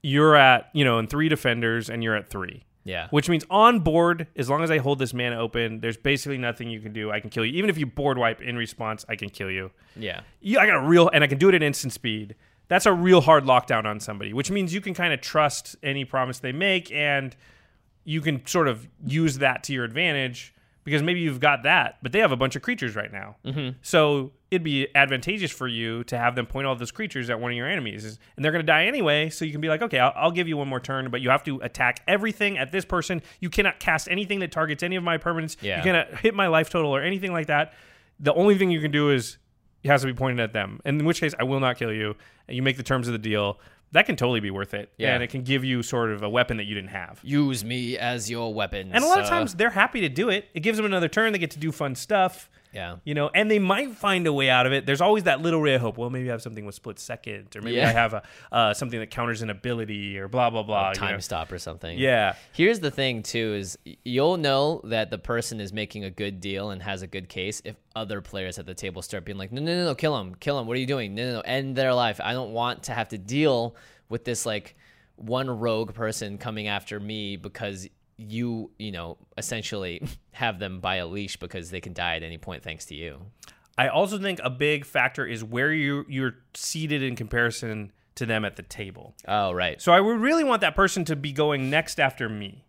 you're 0.01 0.35
at, 0.35 0.69
you 0.73 0.85
know, 0.85 0.99
in 0.99 1.07
three 1.07 1.27
defenders 1.29 1.89
and 1.89 2.03
you're 2.03 2.15
at 2.15 2.29
three? 2.29 2.63
Yeah. 2.87 3.07
Which 3.11 3.29
means 3.29 3.43
on 3.49 3.81
board, 3.81 4.27
as 4.35 4.49
long 4.49 4.63
as 4.63 4.71
I 4.71 4.77
hold 4.77 4.99
this 4.99 5.13
mana 5.13 5.37
open, 5.37 5.81
there's 5.81 5.97
basically 5.97 6.37
nothing 6.37 6.69
you 6.69 6.79
can 6.79 6.93
do. 6.93 7.11
I 7.11 7.19
can 7.19 7.29
kill 7.29 7.45
you. 7.45 7.53
Even 7.53 7.69
if 7.69 7.77
you 7.77 7.85
board 7.85 8.17
wipe 8.17 8.41
in 8.41 8.55
response, 8.55 9.05
I 9.09 9.15
can 9.15 9.29
kill 9.29 9.51
you. 9.51 9.71
Yeah. 9.95 10.21
Yeah, 10.39 10.59
I 10.59 10.65
got 10.65 10.77
a 10.77 10.87
real, 10.87 11.09
and 11.09 11.23
I 11.23 11.27
can 11.27 11.37
do 11.37 11.49
it 11.49 11.55
at 11.55 11.61
instant 11.61 11.93
speed. 11.93 12.35
That's 12.69 12.85
a 12.85 12.93
real 12.93 13.21
hard 13.21 13.43
lockdown 13.43 13.85
on 13.85 13.99
somebody, 13.99 14.33
which 14.33 14.49
means 14.51 14.73
you 14.73 14.81
can 14.81 14.93
kind 14.93 15.13
of 15.13 15.21
trust 15.21 15.75
any 15.83 16.05
promise 16.05 16.39
they 16.39 16.51
make, 16.51 16.91
and 16.91 17.35
you 18.03 18.21
can 18.21 18.45
sort 18.47 18.67
of 18.67 18.87
use 19.05 19.39
that 19.39 19.63
to 19.63 19.73
your 19.73 19.83
advantage 19.83 20.53
because 20.85 21.03
maybe 21.03 21.19
you've 21.19 21.41
got 21.41 21.63
that, 21.63 21.97
but 22.01 22.13
they 22.13 22.19
have 22.19 22.31
a 22.31 22.37
bunch 22.37 22.55
of 22.55 22.61
creatures 22.61 22.95
right 22.95 23.11
now. 23.11 23.35
Mm-hmm. 23.45 23.77
So 23.81 24.31
it'd 24.49 24.63
be 24.63 24.87
advantageous 24.95 25.51
for 25.51 25.67
you 25.67 26.03
to 26.05 26.17
have 26.17 26.35
them 26.35 26.45
point 26.45 26.65
all 26.65 26.75
those 26.75 26.91
creatures 26.91 27.29
at 27.29 27.39
one 27.39 27.51
of 27.51 27.57
your 27.57 27.69
enemies, 27.69 28.19
and 28.35 28.45
they're 28.45 28.51
going 28.51 28.63
to 28.63 28.67
die 28.67 28.85
anyway. 28.85 29.29
So 29.29 29.43
you 29.43 29.51
can 29.51 29.61
be 29.61 29.67
like, 29.67 29.81
okay, 29.81 29.99
I'll, 29.99 30.13
I'll 30.15 30.31
give 30.31 30.47
you 30.47 30.57
one 30.57 30.67
more 30.67 30.79
turn, 30.79 31.09
but 31.09 31.21
you 31.21 31.29
have 31.29 31.43
to 31.43 31.59
attack 31.61 32.01
everything 32.07 32.57
at 32.57 32.71
this 32.71 32.85
person. 32.85 33.21
You 33.39 33.49
cannot 33.49 33.79
cast 33.79 34.07
anything 34.09 34.39
that 34.39 34.51
targets 34.51 34.83
any 34.83 34.95
of 34.95 35.03
my 35.03 35.17
permanents. 35.17 35.57
Yeah. 35.61 35.77
You 35.77 35.83
cannot 35.83 36.19
hit 36.19 36.33
my 36.33 36.47
life 36.47 36.69
total 36.69 36.95
or 36.95 37.01
anything 37.01 37.33
like 37.33 37.47
that. 37.47 37.73
The 38.19 38.33
only 38.33 38.57
thing 38.57 38.71
you 38.71 38.79
can 38.79 38.91
do 38.91 39.11
is 39.11 39.37
it 39.83 39.89
has 39.89 40.01
to 40.01 40.07
be 40.07 40.13
pointed 40.13 40.39
at 40.39 40.53
them. 40.53 40.79
And 40.85 40.99
in 40.99 41.05
which 41.05 41.19
case, 41.19 41.33
I 41.39 41.43
will 41.43 41.59
not 41.59 41.77
kill 41.77 41.91
you. 41.91 42.15
And 42.47 42.55
you 42.55 42.63
make 42.63 42.77
the 42.77 42.83
terms 42.83 43.07
of 43.07 43.11
the 43.11 43.19
deal. 43.19 43.59
That 43.91 44.05
can 44.05 44.15
totally 44.17 44.39
be 44.41 44.51
worth 44.51 44.73
it. 44.73 44.91
Yeah. 44.97 45.13
And 45.13 45.23
it 45.23 45.27
can 45.27 45.43
give 45.43 45.63
you 45.63 45.81
sort 45.83 46.11
of 46.11 46.23
a 46.23 46.29
weapon 46.29 46.57
that 46.57 46.65
you 46.65 46.75
didn't 46.75 46.89
have. 46.89 47.19
Use 47.23 47.63
me 47.63 47.97
as 47.97 48.29
your 48.29 48.53
weapon. 48.53 48.91
And 48.93 49.03
a 49.03 49.07
lot 49.07 49.19
of 49.19 49.27
times 49.27 49.55
they're 49.55 49.69
happy 49.69 50.01
to 50.01 50.09
do 50.09 50.29
it. 50.29 50.49
It 50.53 50.59
gives 50.59 50.77
them 50.77 50.85
another 50.85 51.07
turn. 51.07 51.31
They 51.31 51.39
get 51.39 51.51
to 51.51 51.59
do 51.59 51.71
fun 51.71 51.95
stuff. 51.95 52.49
Yeah. 52.73 52.97
You 53.05 53.13
know, 53.15 53.29
and 53.33 53.49
they 53.49 53.59
might 53.59 53.95
find 53.95 54.27
a 54.27 54.33
way 54.33 54.49
out 54.49 54.65
of 54.65 54.73
it. 54.73 54.85
There's 54.85 55.01
always 55.01 55.23
that 55.23 55.41
little 55.41 55.61
ray 55.61 55.75
of 55.75 55.81
hope. 55.81 55.97
Well, 55.97 56.09
maybe 56.09 56.29
I 56.29 56.33
have 56.33 56.41
something 56.41 56.65
with 56.65 56.75
split 56.75 56.99
second, 56.99 57.55
or 57.55 57.61
maybe 57.61 57.77
Yeah. 57.77 57.89
I 57.89 57.91
have 57.93 58.13
a 58.13 58.23
uh, 58.51 58.73
something 58.73 58.99
that 58.99 59.09
counters 59.09 59.41
an 59.41 59.49
ability, 59.49 60.17
or 60.19 60.27
blah 60.27 60.49
blah 60.49 60.63
blah. 60.63 60.89
you 60.89 60.95
time 60.95 61.13
know. 61.13 61.19
stop 61.19 61.51
or 61.51 61.57
something. 61.59 61.97
Yeah. 61.97 62.35
Here's 62.51 62.79
the 62.79 62.91
thing 62.91 63.23
too 63.23 63.53
is 63.55 63.77
you'll 64.03 64.37
know 64.37 64.81
that 64.83 65.09
the 65.09 65.17
person 65.17 65.59
is 65.61 65.71
making 65.73 66.03
a 66.03 66.09
good 66.11 66.39
deal 66.39 66.69
and 66.71 66.83
has 66.83 67.01
a 67.01 67.07
good 67.07 67.29
case 67.29 67.61
if 67.65 67.75
other 67.95 68.21
players 68.21 68.59
at 68.59 68.65
the 68.65 68.75
table 68.75 69.01
start 69.01 69.25
being 69.25 69.37
like, 69.37 69.51
no, 69.51 69.61
no, 69.61 69.73
no, 69.73 69.85
no, 69.85 69.95
kill 69.95 70.17
him, 70.19 70.35
kill 70.35 70.59
him. 70.59 70.67
What 70.67 70.77
are 70.77 70.79
you 70.79 70.85
doing? 70.85 71.15
No, 71.15 71.25
no, 71.25 71.33
no, 71.35 71.41
end 71.41 71.75
their 71.75 71.93
life. 71.93 72.19
I 72.23 72.33
don't 72.33 72.51
want 72.51 72.83
to 72.83 72.93
have 72.93 73.09
to 73.09 73.17
deal 73.17 73.75
with 74.09 74.23
this 74.25 74.45
like 74.45 74.75
one 75.15 75.49
rogue 75.49 75.93
person 75.95 76.37
coming 76.37 76.67
after 76.67 76.99
me 76.99 77.37
because 77.37 77.87
you, 78.17 78.71
you 78.77 78.91
know, 78.91 79.17
essentially 79.37 80.01
have 80.31 80.59
them 80.59 80.79
by 80.79 80.95
a 80.95 81.07
leash 81.07 81.37
because 81.37 81.69
they 81.69 81.81
can 81.81 81.93
die 81.93 82.15
at 82.15 82.23
any 82.23 82.37
point 82.37 82.63
thanks 82.63 82.85
to 82.85 82.95
you. 82.95 83.21
I 83.77 83.89
also 83.89 84.17
think 84.17 84.39
a 84.43 84.49
big 84.49 84.85
factor 84.85 85.25
is 85.25 85.43
where 85.43 85.71
you 85.71 86.03
you're 86.09 86.35
seated 86.55 87.03
in 87.03 87.15
comparison 87.15 87.91
to 88.15 88.25
them 88.25 88.43
at 88.43 88.55
the 88.55 88.63
table. 88.63 89.13
Oh, 89.27 89.51
right. 89.51 89.79
So 89.79 89.91
I 89.91 90.01
would 90.01 90.19
really 90.19 90.43
want 90.43 90.61
that 90.61 90.75
person 90.75 91.05
to 91.05 91.15
be 91.15 91.31
going 91.31 91.69
next 91.69 91.99
after 91.99 92.27
me. 92.27 92.63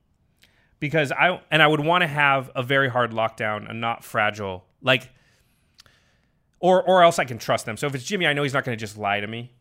Because 0.80 1.10
I 1.10 1.40
and 1.50 1.62
I 1.62 1.66
would 1.66 1.80
want 1.80 2.02
to 2.02 2.06
have 2.06 2.50
a 2.54 2.62
very 2.62 2.88
hard 2.90 3.10
lockdown 3.12 3.68
and 3.68 3.80
not 3.80 4.04
fragile. 4.04 4.66
Like 4.82 5.10
or 6.60 6.82
or 6.82 7.02
else 7.02 7.18
I 7.18 7.24
can 7.24 7.38
trust 7.38 7.66
them. 7.66 7.76
So 7.76 7.86
if 7.86 7.94
it's 7.94 8.04
Jimmy, 8.04 8.26
I 8.26 8.32
know 8.32 8.42
he's 8.42 8.52
not 8.54 8.64
going 8.64 8.76
to 8.76 8.80
just 8.80 8.96
lie 8.98 9.20
to 9.20 9.26
me, 9.26 9.52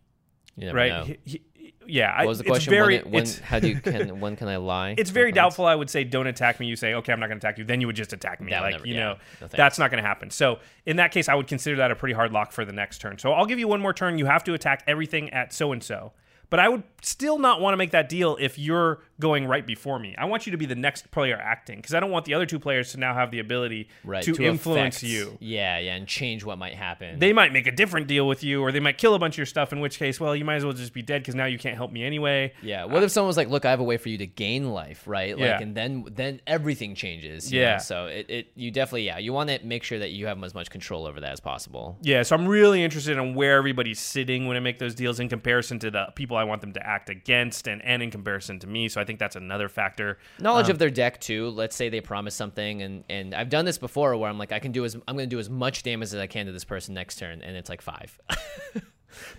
right? 0.74 0.92
He- 1.06 1.18
he- 1.24 1.42
yeah, 1.88 2.18
What 2.20 2.28
was 2.28 2.38
the 2.38 2.44
question? 2.44 2.72
very 2.72 3.00
when, 3.00 3.12
when, 3.12 3.26
how 3.44 3.60
do 3.60 3.68
you 3.70 3.80
can 3.82 4.20
when 4.20 4.36
can 4.36 4.48
I 4.48 4.58
lie? 4.58 4.96
it's 4.98 5.10
very 5.10 5.32
doubtful. 5.32 5.66
I 5.66 5.76
would 5.76 5.90
say, 5.90 6.04
don't 6.04 6.28
attack 6.28 6.60
me. 6.60 6.68
You 6.68 6.76
say, 6.76 6.94
okay, 6.96 7.14
I'm 7.14 7.20
not 7.20 7.28
going 7.28 7.40
to 7.40 7.48
attack 7.48 7.58
you. 7.58 7.64
Then 7.64 7.82
you 7.82 7.88
would 7.88 7.96
just 7.96 8.14
attack 8.14 8.42
me. 8.42 8.52
That 8.52 8.62
like 8.62 8.72
never- 8.74 8.88
you 8.88 8.94
yeah. 8.96 9.00
know, 9.00 9.16
No 9.42 9.48
that's 9.48 9.80
not 9.80 9.90
going 9.92 10.02
to 10.04 10.08
happen. 10.08 10.30
So 10.30 10.60
in 10.86 10.98
that 10.98 11.12
case, 11.12 11.30
I 11.30 11.36
would 11.36 11.48
consider 11.48 11.78
that 11.78 11.92
a 11.92 11.96
pretty 11.96 12.14
hard 12.14 12.32
lock 12.32 12.52
for 12.52 12.66
the 12.66 12.74
next 12.74 13.00
turn. 13.00 13.18
So 13.18 13.32
I'll 13.34 13.46
give 13.46 13.60
you 13.60 13.68
one 13.68 13.82
more 13.82 13.94
turn. 13.94 14.18
You 14.18 14.26
have 14.26 14.44
to 14.46 14.54
attack 14.54 14.84
everything 14.88 15.30
at 15.32 15.54
so 15.54 15.72
and 15.72 15.84
so. 15.84 16.12
But 16.50 16.60
I 16.62 16.70
would 16.70 16.84
still 17.02 17.40
not 17.40 17.60
want 17.60 17.74
to 17.74 17.78
make 17.78 17.92
that 17.92 18.08
deal 18.08 18.38
if 18.40 18.58
you're 18.58 19.00
going 19.20 19.46
right 19.48 19.66
before 19.66 19.98
me. 20.00 20.16
I 20.18 20.26
want 20.26 20.46
you 20.46 20.52
to 20.52 20.58
be 20.58 20.66
the 20.66 20.76
next 20.76 21.10
player 21.12 21.36
acting 21.38 21.78
because 21.78 21.94
I 21.96 22.00
don't 22.00 22.12
want 22.12 22.26
the 22.26 22.34
other 22.34 22.46
two 22.46 22.60
players 22.60 22.92
to 22.92 23.00
now 23.00 23.14
have 23.14 23.32
the 23.32 23.40
ability 23.40 23.90
right, 24.04 24.24
to, 24.24 24.36
influence 24.44 24.98
affect- 24.98 25.12
you. 25.12 25.38
Yeah, 25.40 25.80
yeah, 25.80 25.96
and 25.96 26.08
change 26.08 26.44
what 26.44 26.58
might 26.58 26.76
happen. 26.76 27.20
They 27.20 27.34
might 27.34 27.52
make 27.54 27.68
a 27.68 27.72
different 27.72 28.08
deal 28.08 28.28
with 28.28 28.44
you, 28.44 28.62
or 28.62 28.72
they 28.72 28.80
might 28.80 28.98
kill 28.98 29.16
a 29.16 29.20
bunch 29.20 29.36
of 29.36 29.38
your 29.40 29.46
stuff. 29.46 29.74
In 29.74 29.80
which 29.80 29.98
case, 30.00 30.20
well, 30.20 30.36
you 30.36 30.46
might 30.46 30.56
as 30.56 30.64
well 30.66 30.74
just 30.74 30.94
be 30.94 31.02
dead 31.02 31.22
because 31.22 31.36
now 31.36 31.46
you 31.46 31.58
can't 31.58 31.76
help 31.76 31.92
me 31.92 32.04
anyway. 32.04 32.54
yeah. 32.62 32.86
What 32.86 33.04
if 33.04 33.12
someone 33.12 33.28
was 33.28 33.38
like, 33.38 33.50
"Look, 33.50 33.66
I 33.66 33.70
have 33.72 33.80
a 33.80 33.84
way 33.84 33.98
for 33.98 34.10
you 34.10 34.18
to 34.20 34.28
gain 34.28 34.72
life, 34.72 35.04
right?" 35.08 35.36
Like, 35.38 35.46
Yeah. 35.46 35.62
and 35.62 35.76
then 35.76 36.06
then 36.12 36.42
everything 36.48 36.96
changes. 36.96 37.52
you 37.52 37.62
Yeah. 37.62 37.74
know? 37.74 37.78
So 37.80 38.06
it, 38.08 38.30
it 38.30 38.48
you 38.56 38.72
definitely 38.72 39.06
yeah 39.06 39.18
you 39.18 39.34
want 39.34 39.50
to 39.50 39.60
make 39.66 39.84
sure 39.84 40.00
that 40.00 40.12
you 40.12 40.28
have 40.28 40.42
as 40.44 40.54
much 40.54 40.70
control 40.70 41.06
over 41.06 41.20
that 41.22 41.32
as 41.32 41.40
possible. 41.40 41.98
Yeah, 42.02 42.24
so 42.24 42.36
I'm 42.36 42.48
really 42.48 42.84
interested 42.84 43.18
in 43.18 43.34
where 43.36 43.58
everybody's 43.58 44.00
sitting 44.00 44.48
when 44.48 44.58
I 44.58 44.60
make 44.60 44.80
those 44.80 44.94
deals 44.96 45.20
in 45.20 45.30
comparison 45.30 45.80
to 45.80 45.92
the 45.92 46.08
people 46.16 46.38
I 46.38 46.44
want 46.44 46.62
them 46.62 46.74
to 46.74 46.86
act 46.88 47.10
against 47.10 47.68
and, 47.68 47.82
and 47.84 48.04
in 48.04 48.12
comparison 48.12 48.60
to 48.60 48.68
me. 48.68 48.88
So 48.90 49.02
I 49.02 49.06
think 49.08 49.18
that's 49.18 49.36
another 49.36 49.70
factor. 49.70 50.20
Knowledge 50.40 50.70
of 50.70 50.78
their 50.78 50.92
deck 50.92 51.20
too. 51.20 51.50
Let's 51.50 51.76
say 51.76 51.90
they 51.90 52.02
promise 52.02 52.36
something, 52.36 52.84
and 52.84 53.04
and 53.10 53.34
I've 53.34 53.50
done 53.50 53.66
this 53.66 53.80
before 53.80 54.16
where 54.18 54.30
I'm 54.30 54.38
like, 54.38 54.52
I 54.52 54.60
can 54.60 54.72
do 54.72 54.86
as 54.86 54.94
I'm 54.94 55.16
going 55.16 55.28
to 55.30 55.36
do 55.36 55.40
as 55.40 55.50
much 55.50 55.82
damage 55.82 56.10
as 56.10 56.16
I 56.16 56.28
can 56.28 56.46
to 56.46 56.52
this 56.52 56.66
person 56.66 56.94
next 56.94 57.18
turn, 57.18 57.42
and 57.42 57.58
it's 57.58 57.70
like 57.70 57.82
five. 57.82 58.20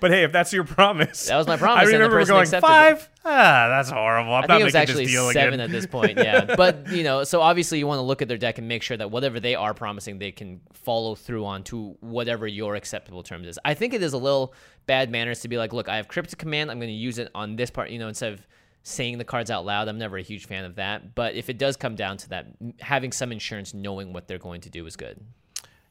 But 0.00 0.10
hey, 0.10 0.24
if 0.24 0.32
that's 0.32 0.52
your 0.52 0.64
promise, 0.64 1.26
That 1.26 1.36
was 1.36 1.46
my 1.46 1.56
promise, 1.56 1.86
I 1.88 1.92
remember 1.92 2.24
going 2.24 2.42
accepted 2.42 2.66
it. 2.66 2.70
five. 2.70 3.08
Ah, 3.24 3.68
that's 3.68 3.90
horrible. 3.90 4.32
I'm 4.32 4.44
I 4.44 4.46
not 4.46 4.48
think 4.48 4.60
it 4.62 4.64
was 4.64 4.74
actually 4.74 5.06
seven 5.06 5.54
again. 5.54 5.60
at 5.60 5.70
this 5.70 5.86
point. 5.86 6.16
Yeah, 6.16 6.54
but 6.56 6.90
you 6.90 7.02
know, 7.04 7.24
so 7.24 7.40
obviously 7.42 7.78
you 7.78 7.86
want 7.86 7.98
to 7.98 8.02
look 8.02 8.22
at 8.22 8.28
their 8.28 8.38
deck 8.38 8.58
and 8.58 8.66
make 8.66 8.82
sure 8.82 8.96
that 8.96 9.10
whatever 9.10 9.40
they 9.40 9.54
are 9.54 9.74
promising, 9.74 10.18
they 10.18 10.32
can 10.32 10.60
follow 10.72 11.14
through 11.14 11.44
on 11.44 11.62
to 11.64 11.96
whatever 12.00 12.46
your 12.46 12.74
acceptable 12.76 13.22
terms 13.22 13.46
is. 13.46 13.58
I 13.64 13.74
think 13.74 13.94
it 13.94 14.02
is 14.02 14.14
a 14.14 14.18
little 14.18 14.54
bad 14.86 15.10
manners 15.10 15.40
to 15.40 15.48
be 15.48 15.58
like, 15.58 15.72
look, 15.72 15.88
I 15.88 15.96
have 15.96 16.08
cryptic 16.08 16.38
command. 16.38 16.70
I'm 16.70 16.78
going 16.78 16.88
to 16.88 16.94
use 16.94 17.18
it 17.18 17.30
on 17.34 17.56
this 17.56 17.70
part. 17.70 17.90
You 17.90 17.98
know, 17.98 18.08
instead 18.08 18.32
of 18.32 18.46
saying 18.82 19.18
the 19.18 19.24
cards 19.24 19.50
out 19.50 19.64
loud. 19.66 19.88
I'm 19.88 19.98
never 19.98 20.16
a 20.16 20.22
huge 20.22 20.46
fan 20.46 20.64
of 20.64 20.76
that. 20.76 21.14
But 21.14 21.34
if 21.34 21.48
it 21.50 21.58
does 21.58 21.76
come 21.76 21.94
down 21.94 22.16
to 22.18 22.28
that, 22.30 22.46
having 22.80 23.12
some 23.12 23.32
insurance, 23.32 23.74
knowing 23.74 24.12
what 24.12 24.28
they're 24.28 24.38
going 24.38 24.60
to 24.62 24.70
do 24.70 24.86
is 24.86 24.96
good, 24.96 25.20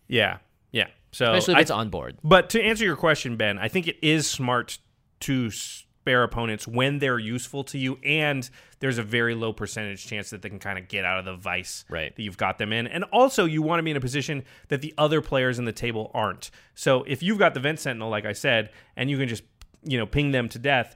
yeah, 0.07 0.38
yeah. 0.71 0.88
So 1.11 1.33
especially 1.33 1.53
if 1.53 1.57
I- 1.57 1.61
it's 1.61 1.71
on 1.71 1.89
board. 1.89 2.17
But 2.23 2.49
to 2.51 2.61
answer 2.61 2.83
your 2.85 2.95
question, 2.95 3.38
Ben, 3.38 3.57
I 3.57 3.67
think 3.67 3.88
it 3.88 3.97
is 4.01 4.29
smart 4.29 4.77
to 5.21 5.49
spare 5.51 6.23
opponents 6.23 6.67
when 6.67 6.99
they're 6.99 7.19
useful 7.19 7.63
to 7.65 7.77
you, 7.77 7.99
and 8.03 8.49
there's 8.79 8.97
a 8.97 9.03
very 9.03 9.35
low 9.35 9.51
percentage 9.51 10.05
chance 10.05 10.29
that 10.29 10.41
they 10.41 10.49
can 10.49 10.59
kind 10.59 10.77
of 10.79 10.88
get 10.88 11.03
out 11.03 11.19
of 11.19 11.25
the 11.25 11.35
vice 11.35 11.83
Right. 11.89 12.15
that 12.15 12.21
you've 12.21 12.38
got 12.38 12.57
them 12.59 12.71
in. 12.71 12.88
And 12.88 13.03
also, 13.05 13.45
you 13.45 13.61
want 13.61 13.79
to 13.79 13.83
be 13.83 13.91
in 13.91 13.97
a 13.97 14.01
position 14.01 14.43
that 14.69 14.81
the 14.81 14.93
other 14.97 15.21
players 15.21 15.59
in 15.59 15.65
the 15.65 15.73
table 15.73 16.11
aren't. 16.13 16.49
So 16.75 17.03
if 17.03 17.21
you've 17.23 17.39
got 17.39 17.53
the 17.53 17.59
Vent 17.59 17.79
Sentinel, 17.79 18.09
like 18.09 18.25
I 18.25 18.33
said, 18.33 18.69
and 18.95 19.09
you 19.09 19.17
can 19.17 19.27
just 19.27 19.43
you 19.83 19.97
know 19.97 20.05
ping 20.05 20.31
them 20.31 20.47
to 20.49 20.59
death, 20.59 20.95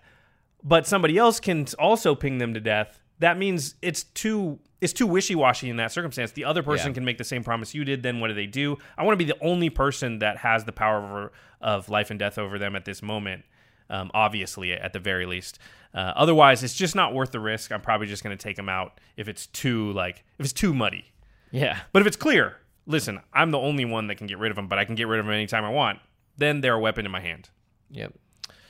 but 0.64 0.86
somebody 0.88 1.18
else 1.18 1.40
can 1.40 1.66
also 1.80 2.16
ping 2.16 2.38
them 2.38 2.54
to 2.54 2.60
death. 2.60 3.00
That 3.20 3.38
means 3.38 3.76
it's 3.82 4.04
too 4.04 4.60
it's 4.80 4.94
too 4.94 5.06
wishy 5.06 5.36
washy 5.36 5.70
in 5.70 5.76
that 5.78 5.92
circumstance. 5.92 6.32
The 6.32 6.44
other 6.46 6.64
person 6.64 6.88
Yeah. 6.90 6.94
can 6.96 7.06
make 7.06 7.20
the 7.20 7.24
same 7.24 7.44
promise 7.44 7.76
you 7.76 7.86
did. 7.86 8.02
Then 8.02 8.20
what 8.20 8.30
do 8.30 8.34
they 8.34 8.48
do? 8.48 8.78
I 8.98 9.04
want 9.04 9.14
to 9.20 9.24
be 9.24 9.32
the 9.32 9.38
only 9.44 9.70
person 9.70 10.20
that 10.20 10.38
has 10.38 10.64
the 10.66 10.72
power 10.72 10.98
over, 11.04 11.32
of 11.62 11.88
life 11.90 12.10
and 12.10 12.18
death 12.20 12.40
over 12.40 12.58
them 12.58 12.76
at 12.76 12.86
this 12.86 13.04
moment. 13.04 13.44
Um, 13.92 14.10
obviously, 14.14 14.72
at 14.72 14.94
the 14.94 15.00
very 15.00 15.26
least. 15.26 15.60
Uh, 15.94 16.14
otherwise, 16.16 16.64
it's 16.64 16.74
just 16.74 16.96
not 16.96 17.14
worth 17.14 17.32
the 17.32 17.42
risk. 17.42 17.72
I'm 17.74 17.82
probably 17.82 18.08
just 18.08 18.24
going 18.24 18.36
to 18.36 18.42
take 18.42 18.56
them 18.56 18.70
out 18.70 19.00
if 19.18 19.28
it's 19.28 19.48
too 19.48 19.92
like 19.92 20.24
if 20.40 20.46
it's 20.46 20.54
too 20.54 20.74
muddy. 20.74 21.06
Yeah. 21.52 21.78
But 21.92 22.02
if 22.02 22.08
it's 22.08 22.16
clear, 22.18 22.56
listen, 22.88 23.20
I'm 23.34 23.52
the 23.52 23.60
only 23.60 23.84
one 23.86 24.08
that 24.08 24.16
can 24.16 24.28
get 24.28 24.40
rid 24.40 24.50
of 24.50 24.56
them, 24.56 24.68
but 24.68 24.80
I 24.80 24.86
can 24.86 24.96
get 24.96 25.08
rid 25.08 25.20
of 25.20 25.26
them 25.26 25.34
anytime 25.36 25.66
I 25.66 25.70
want. 25.70 26.00
Then 26.38 26.62
they're 26.62 26.74
a 26.76 26.80
weapon 26.80 27.06
in 27.06 27.12
my 27.12 27.20
hand. 27.20 27.50
Yep. 27.92 28.14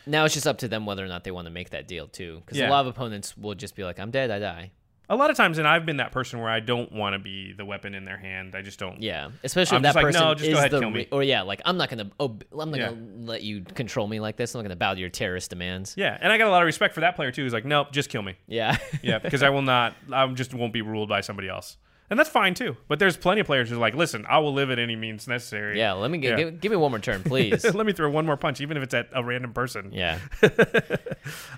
Now 0.06 0.26
it's 0.26 0.34
just 0.34 0.47
up 0.47 0.58
to 0.60 0.68
them 0.68 0.86
whether 0.86 1.04
or 1.04 1.08
not 1.08 1.24
they 1.24 1.32
want 1.32 1.45
to 1.47 1.52
make 1.52 1.72
that 1.72 1.88
deal 1.88 2.08
too, 2.08 2.41
because 2.45 2.58
Yeah. 2.58 2.70
a 2.70 2.72
lot 2.72 2.82
of 2.82 2.88
opponents 2.88 3.38
will 3.38 3.56
just 3.56 3.76
be 3.76 3.84
like, 3.84 3.99
"I'm 3.99 4.12
dead, 4.12 4.32
I 4.32 4.39
die." 4.39 4.72
a 5.10 5.16
lot 5.18 5.30
of 5.30 5.36
times, 5.36 5.58
and 5.58 5.68
I've 5.68 5.86
been 5.86 5.97
that 5.97 6.14
person 6.14 6.39
where 6.39 6.49
I 6.49 6.62
don't 6.62 6.89
want 6.89 7.16
to 7.16 7.20
be 7.20 7.52
the 7.52 7.66
weapon 7.66 7.95
in 7.95 8.06
their 8.06 8.16
hand. 8.18 8.56
I 8.56 8.62
just 8.62 8.80
don't. 8.80 9.02
Yeah, 9.02 9.32
especially 9.43 9.76
I'm 9.76 9.82
if 9.86 9.89
that 9.93 9.95
like, 9.95 10.06
person 10.06 10.22
no, 10.22 10.34
just 10.36 10.45
go 10.45 10.52
is 10.54 10.58
ahead, 10.58 10.72
the 10.72 10.80
kill 10.80 10.89
me. 10.89 10.99
re- 10.99 11.08
or 11.12 11.22
yeah, 11.22 11.41
like 11.41 11.62
I'm 11.66 11.76
not 11.76 11.89
gonna 11.89 12.10
ob- 12.18 12.45
I'm 12.58 12.72
not 12.72 12.80
Yeah. 12.80 12.89
gonna 12.91 13.02
let 13.26 13.41
you 13.43 13.60
control 13.62 14.08
me 14.08 14.22
like 14.22 14.38
this. 14.38 14.56
I'm 14.56 14.60
not 14.60 14.64
gonna 14.64 14.78
bow 14.78 14.93
to 14.93 14.99
your 15.02 15.10
terrorist 15.10 15.49
demands. 15.49 15.95
Yeah, 15.97 16.18
and 16.22 16.32
I 16.32 16.38
got 16.38 16.47
a 16.47 16.52
lot 16.52 16.62
of 16.62 16.66
respect 16.66 16.93
for 16.93 17.02
that 17.02 17.18
player 17.18 17.30
too. 17.30 17.43
Who's 17.43 17.52
like, 17.52 17.66
nope, 17.66 17.91
just 17.91 18.10
kill 18.10 18.22
me. 18.22 18.36
Yeah, 18.47 18.78
Yeah, 19.02 19.20
because 19.20 19.43
I 19.43 19.49
will 19.56 19.64
not. 19.64 19.95
I 20.14 20.26
just 20.28 20.54
won't 20.54 20.72
be 20.72 20.82
ruled 20.82 21.10
by 21.10 21.20
somebody 21.20 21.49
else, 21.49 21.76
and 22.12 22.20
that's 22.20 22.30
fine 22.30 22.53
too. 22.53 22.78
But 22.88 22.99
there's 22.99 23.18
plenty 23.18 23.41
of 23.41 23.47
players 23.47 23.70
who 23.70 23.78
are 23.78 23.80
like, 23.80 23.95
listen, 23.95 24.26
I 24.30 24.38
will 24.38 24.53
live 24.53 24.70
at 24.70 24.78
any 24.78 24.95
means 24.95 25.28
necessary. 25.28 25.80
yeah. 25.80 25.93
Let 25.93 26.12
me 26.12 26.20
get, 26.20 26.38
Yeah. 26.38 26.45
give, 26.45 26.62
give 26.62 26.72
me 26.72 26.78
one 26.78 26.91
more 26.91 26.99
turn, 26.99 27.24
please. 27.24 27.64
Let 27.74 27.86
me 27.88 27.93
throw 27.93 28.09
one 28.12 28.26
more 28.28 28.38
punch, 28.38 28.62
even 28.62 28.78
if 28.78 28.84
it's 28.84 28.93
at 28.93 29.07
a 29.14 29.24
random 29.24 29.53
person. 29.53 29.91
yeah, 29.91 30.20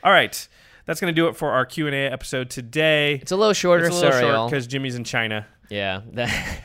All 0.04 0.12
right, 0.12 0.47
that's 0.86 0.99
gonna 1.01 1.12
do 1.14 1.28
it 1.28 1.36
for 1.36 1.51
our 1.51 1.66
Q 1.66 1.88
and 1.88 1.95
A 1.95 2.12
episode 2.12 2.49
today. 2.49 3.16
it's 3.16 3.32
a 3.32 3.36
little 3.36 3.54
shorter. 3.54 3.86
It's 3.86 3.95
a 3.95 3.99
little 3.99 4.12
sorry, 4.12 4.24
short 4.24 4.49
because 4.51 4.68
Jimmy's 4.68 4.95
in 4.95 5.04
China. 5.04 5.45
Yeah. 5.70 6.01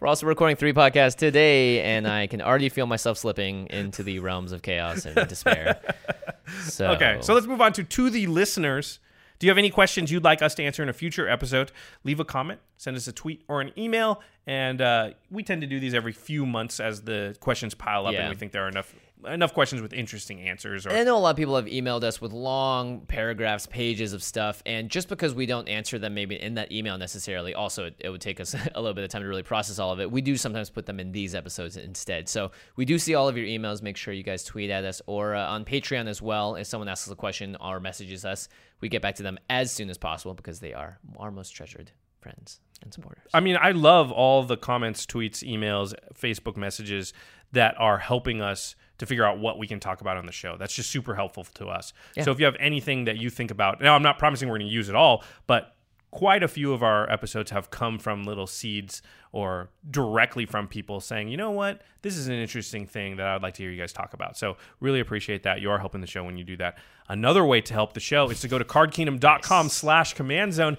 We're 0.00 0.08
also 0.08 0.26
recording 0.26 0.56
three 0.56 0.72
podcasts 0.72 1.14
today, 1.14 1.80
and 1.82 2.06
I 2.08 2.26
can 2.26 2.42
already 2.42 2.68
feel 2.68 2.86
myself 2.86 3.18
slipping 3.18 3.68
into 3.70 4.02
the 4.02 4.18
realms 4.18 4.52
of 4.52 4.60
chaos 4.62 5.06
and 5.06 5.28
despair. 5.28 5.80
So 6.64 6.88
Okay, 6.92 7.18
so 7.22 7.34
let's 7.34 7.46
move 7.46 7.60
on 7.60 7.72
to 7.74 7.84
to 7.84 8.10
the 8.10 8.26
listeners. 8.26 8.98
Do 9.38 9.46
you 9.46 9.50
have 9.50 9.58
any 9.58 9.70
questions 9.70 10.10
you'd 10.10 10.24
like 10.24 10.40
us 10.42 10.54
to 10.56 10.62
answer 10.64 10.82
in 10.82 10.88
a 10.88 10.92
future 10.94 11.28
episode? 11.28 11.70
Leave 12.04 12.20
a 12.20 12.24
comment, 12.24 12.60
send 12.78 12.96
us 12.96 13.06
a 13.06 13.12
tweet 13.12 13.42
or 13.48 13.60
an 13.60 13.72
email, 13.78 14.22
and 14.46 14.80
uh, 14.80 15.10
we 15.30 15.42
tend 15.42 15.60
to 15.60 15.66
do 15.66 15.78
these 15.78 15.94
every 15.94 16.12
few 16.12 16.46
months 16.46 16.80
as 16.80 17.02
the 17.02 17.36
questions 17.40 17.74
pile 17.74 18.06
up, 18.06 18.14
Yeah. 18.14 18.20
and 18.22 18.28
we 18.30 18.36
think 18.36 18.52
there 18.52 18.64
are 18.64 18.68
enough 18.68 18.94
enough 19.24 19.54
questions 19.54 19.82
with 19.82 19.92
interesting 19.92 20.40
answers. 20.40 20.86
Or 20.86 20.90
And 20.90 20.98
I 20.98 21.04
know 21.04 21.16
a 21.16 21.18
lot 21.18 21.30
of 21.30 21.36
people 21.36 21.56
have 21.56 21.66
emailed 21.66 22.04
us 22.04 22.20
with 22.20 22.32
long 22.32 23.00
paragraphs, 23.00 23.66
pages 23.66 24.12
of 24.12 24.22
stuff, 24.22 24.62
and 24.66 24.90
just 24.90 25.08
because 25.08 25.34
we 25.34 25.46
don't 25.46 25.68
answer 25.68 25.98
them 25.98 26.14
maybe 26.14 26.40
in 26.40 26.54
that 26.54 26.72
email 26.72 26.98
necessarily, 26.98 27.54
also 27.54 27.86
it, 27.86 27.96
it 27.98 28.10
would 28.10 28.20
take 28.20 28.40
us 28.40 28.54
a 28.74 28.80
little 28.80 28.94
bit 28.94 29.04
of 29.04 29.10
time 29.10 29.22
to 29.22 29.28
really 29.28 29.42
process 29.42 29.78
all 29.78 29.92
of 29.92 30.00
it. 30.00 30.10
We 30.10 30.20
do 30.20 30.36
sometimes 30.36 30.70
put 30.70 30.86
them 30.86 31.00
in 31.00 31.12
these 31.12 31.34
episodes 31.34 31.76
instead. 31.76 32.28
So 32.28 32.50
we 32.76 32.84
do 32.84 32.98
see 32.98 33.14
all 33.14 33.28
of 33.28 33.36
your 33.36 33.46
emails. 33.46 33.82
Make 33.82 33.96
sure 33.96 34.12
you 34.12 34.22
guys 34.22 34.44
tweet 34.44 34.70
at 34.70 34.84
us 34.84 35.00
or 35.06 35.34
uh, 35.34 35.46
on 35.46 35.64
Patreon 35.64 36.06
as 36.06 36.20
well. 36.20 36.56
If 36.56 36.66
someone 36.66 36.88
asks 36.88 37.08
us 37.08 37.12
a 37.12 37.16
question 37.16 37.56
or 37.60 37.80
messages 37.80 38.24
us, 38.24 38.48
we 38.80 38.88
get 38.88 39.02
back 39.02 39.16
to 39.16 39.22
them 39.22 39.38
as 39.48 39.72
soon 39.72 39.90
as 39.90 39.98
possible 39.98 40.34
because 40.34 40.60
they 40.60 40.74
are 40.74 40.98
our 41.18 41.30
most 41.30 41.50
treasured 41.50 41.90
friends 42.20 42.60
and 42.82 42.92
supporters. 42.92 43.24
I 43.32 43.40
mean, 43.40 43.56
I 43.60 43.70
love 43.70 44.10
all 44.12 44.42
the 44.42 44.56
comments, 44.56 45.06
tweets, 45.06 45.46
emails, 45.48 45.94
Facebook 46.14 46.56
messages 46.56 47.12
that 47.52 47.74
are 47.78 47.98
helping 47.98 48.42
us 48.42 48.74
to 48.98 49.06
figure 49.06 49.24
out 49.24 49.38
what 49.38 49.58
we 49.58 49.66
can 49.66 49.80
talk 49.80 50.00
about 50.00 50.16
on 50.16 50.26
the 50.26 50.32
show. 50.32 50.56
That's 50.56 50.74
just 50.74 50.90
super 50.90 51.14
helpful 51.14 51.44
to 51.54 51.66
us. 51.66 51.92
So 52.22 52.30
if 52.30 52.38
you 52.38 52.44
have 52.46 52.56
anything 52.58 53.04
that 53.04 53.16
you 53.16 53.30
think 53.30 53.50
about, 53.50 53.80
now 53.80 53.94
I'm 53.94 54.02
not 54.02 54.18
promising 54.18 54.48
we're 54.48 54.58
going 54.58 54.68
to 54.68 54.74
use 54.74 54.88
it 54.88 54.94
all, 54.94 55.24
but 55.46 55.76
quite 56.10 56.42
a 56.42 56.48
few 56.48 56.72
of 56.72 56.82
our 56.82 57.10
episodes 57.12 57.50
have 57.50 57.70
come 57.70 57.98
from 57.98 58.24
little 58.24 58.46
seeds 58.46 59.02
or 59.32 59.68
directly 59.90 60.46
from 60.46 60.66
people 60.66 60.98
saying, 60.98 61.28
you 61.28 61.36
know 61.36 61.50
what, 61.50 61.82
this 62.00 62.16
is 62.16 62.26
an 62.26 62.32
interesting 62.34 62.86
thing 62.86 63.16
that 63.16 63.26
I'd 63.26 63.42
like 63.42 63.52
to 63.54 63.62
hear 63.62 63.70
you 63.70 63.78
guys 63.78 63.92
talk 63.92 64.14
about. 64.14 64.38
So 64.38 64.56
really 64.80 65.00
appreciate 65.00 65.42
that. 65.42 65.60
You 65.60 65.70
are 65.70 65.78
helping 65.78 66.00
the 66.00 66.06
show 66.06 66.24
when 66.24 66.38
you 66.38 66.44
do 66.44 66.56
that. 66.56 66.78
Another 67.08 67.44
way 67.44 67.60
to 67.60 67.74
help 67.74 67.92
the 67.92 68.00
show 68.00 68.30
is 68.30 68.40
to 68.40 68.48
go 68.48 68.58
to 68.58 68.64
cardkingdom.com 68.64 69.68
slash 69.68 70.14
command 70.14 70.54
zone. 70.54 70.78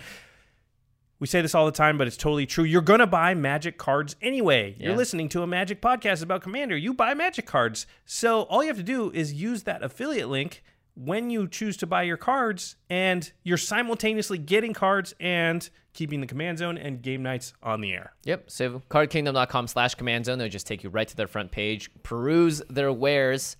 We 1.20 1.28
say 1.28 1.42
this 1.42 1.56
all 1.56 1.66
the 1.66 1.72
time, 1.72 1.98
but 1.98 2.06
it's 2.06 2.18
totally 2.18 2.46
true. 2.46 2.64
You're 2.64 2.82
going 2.82 3.00
to 3.00 3.08
buy 3.08 3.34
magic 3.34 3.78
cards 3.78 4.16
anyway. 4.22 4.76
You're 4.80 4.96
listening 4.96 5.30
to 5.30 5.42
a 5.42 5.48
magic 5.48 5.82
podcast 5.82 6.22
about 6.22 6.44
Commander. 6.44 6.78
You 6.78 6.94
buy 6.94 7.16
magic 7.16 7.48
cards. 7.48 7.88
So 8.06 8.44
all 8.44 8.62
you 8.62 8.68
have 8.68 8.78
to 8.78 8.84
do 8.84 9.12
is 9.12 9.34
use 9.34 9.64
that 9.64 9.82
affiliate 9.82 10.30
link 10.30 10.64
when 10.94 11.30
you 11.30 11.48
choose 11.48 11.78
to 11.78 11.86
buy 11.88 12.04
your 12.04 12.18
cards, 12.18 12.76
and 12.90 13.32
you're 13.44 13.58
simultaneously 13.58 14.40
getting 14.40 14.74
cards 14.74 15.14
and 15.20 15.70
keeping 15.94 16.22
the 16.22 16.28
command 16.28 16.58
zone 16.58 16.78
and 16.78 17.02
game 17.02 17.24
nights 17.24 17.54
on 17.62 17.82
the 17.82 17.94
air. 17.94 18.14
Yep. 18.26 18.50
So 18.52 18.82
cardkingdom.com 18.90 19.68
slash 19.68 19.96
command 19.96 20.26
zone. 20.26 20.38
They'll 20.38 20.50
just 20.50 20.68
take 20.68 20.84
you 20.84 20.90
right 20.90 21.08
to 21.08 21.16
their 21.16 21.28
front 21.28 21.52
page, 21.52 21.90
peruse 22.04 22.62
their 22.70 22.92
wares, 22.92 23.58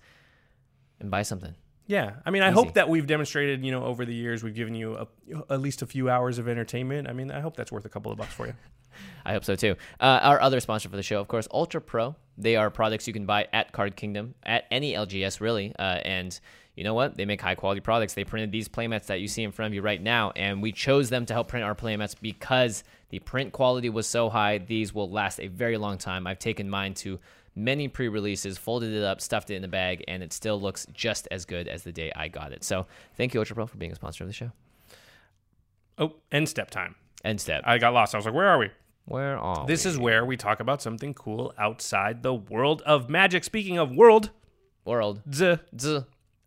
and 1.00 1.10
buy 1.10 1.22
something. 1.22 1.54
Yeah, 1.88 2.16
I 2.26 2.30
mean, 2.30 2.42
I 2.42 2.48
Easy. 2.48 2.54
hope 2.54 2.74
that 2.74 2.90
we've 2.90 3.06
demonstrated, 3.06 3.64
you 3.64 3.72
know, 3.72 3.82
over 3.82 4.04
the 4.04 4.14
years, 4.14 4.44
we've 4.44 4.54
given 4.54 4.74
you 4.74 4.94
a, 4.94 5.08
at 5.50 5.60
least 5.62 5.80
a 5.80 5.86
few 5.86 6.10
hours 6.10 6.38
of 6.38 6.46
entertainment. 6.46 7.08
I 7.08 7.14
mean, 7.14 7.30
I 7.30 7.40
hope 7.40 7.56
that's 7.56 7.72
worth 7.72 7.86
a 7.86 7.88
couple 7.88 8.12
of 8.12 8.18
bucks 8.18 8.34
for 8.34 8.46
you. 8.46 8.52
I 9.24 9.32
hope 9.32 9.44
so 9.44 9.56
too. 9.56 9.74
Uh, 9.98 10.20
our 10.22 10.40
other 10.40 10.60
sponsor 10.60 10.90
for 10.90 10.96
the 10.96 11.02
show, 11.02 11.18
of 11.18 11.28
course, 11.28 11.48
Ultra 11.50 11.80
Pro. 11.80 12.14
They 12.36 12.56
are 12.56 12.68
products 12.68 13.06
you 13.06 13.14
can 13.14 13.24
buy 13.24 13.48
at 13.54 13.72
Card 13.72 13.96
Kingdom, 13.96 14.34
at 14.42 14.64
any 14.70 14.92
LGS 14.92 15.40
really. 15.40 15.74
Uh, 15.78 16.00
and 16.04 16.38
you 16.76 16.84
know 16.84 16.94
what? 16.94 17.16
They 17.16 17.24
make 17.24 17.40
high 17.40 17.54
quality 17.54 17.80
products. 17.80 18.12
They 18.12 18.24
printed 18.24 18.52
these 18.52 18.68
playmats 18.68 19.06
that 19.06 19.20
you 19.20 19.26
see 19.26 19.42
in 19.42 19.50
front 19.50 19.68
of 19.70 19.74
you 19.74 19.80
right 19.80 20.00
now, 20.00 20.32
and 20.36 20.60
we 20.60 20.72
chose 20.72 21.08
them 21.08 21.24
to 21.26 21.32
help 21.32 21.48
print 21.48 21.64
our 21.64 21.74
playmats 21.74 22.14
because 22.20 22.84
the 23.08 23.18
print 23.18 23.52
quality 23.52 23.88
was 23.88 24.06
so 24.06 24.28
high. 24.28 24.58
These 24.58 24.94
will 24.94 25.10
last 25.10 25.40
a 25.40 25.48
very 25.48 25.78
long 25.78 25.96
time. 25.96 26.26
I've 26.26 26.38
taken 26.38 26.68
mine 26.68 26.94
to 26.94 27.18
many 27.58 27.88
pre-releases, 27.88 28.56
folded 28.56 28.92
it 28.94 29.02
up, 29.02 29.20
stuffed 29.20 29.50
it 29.50 29.56
in 29.56 29.64
a 29.64 29.68
bag, 29.68 30.04
and 30.08 30.22
it 30.22 30.32
still 30.32 30.60
looks 30.60 30.86
just 30.92 31.26
as 31.30 31.44
good 31.44 31.68
as 31.68 31.82
the 31.82 31.92
day 31.92 32.12
I 32.16 32.28
got 32.28 32.52
it. 32.52 32.64
So 32.64 32.86
thank 33.16 33.34
you, 33.34 33.40
Ultra 33.40 33.54
Pro, 33.56 33.66
for 33.66 33.76
being 33.76 33.92
a 33.92 33.96
sponsor 33.96 34.24
of 34.24 34.28
the 34.28 34.34
show. 34.34 34.52
Oh, 35.98 36.14
end 36.30 36.48
step 36.48 36.70
time. 36.70 36.94
End 37.24 37.40
step. 37.40 37.62
I 37.66 37.78
got 37.78 37.92
lost. 37.92 38.14
I 38.14 38.18
was 38.18 38.24
like, 38.24 38.34
where 38.34 38.46
are 38.48 38.58
we? 38.58 38.70
Where 39.06 39.36
are 39.38 39.66
This 39.66 39.84
we? 39.84 39.90
is 39.90 39.98
where 39.98 40.24
we 40.24 40.36
talk 40.36 40.60
about 40.60 40.80
something 40.82 41.14
cool 41.14 41.52
outside 41.58 42.22
the 42.22 42.34
world 42.34 42.82
of 42.82 43.08
magic. 43.10 43.42
Speaking 43.42 43.78
of 43.78 43.90
world, 43.90 44.30
world. 44.84 45.20
z- 45.32 45.58
Z- 45.80 46.04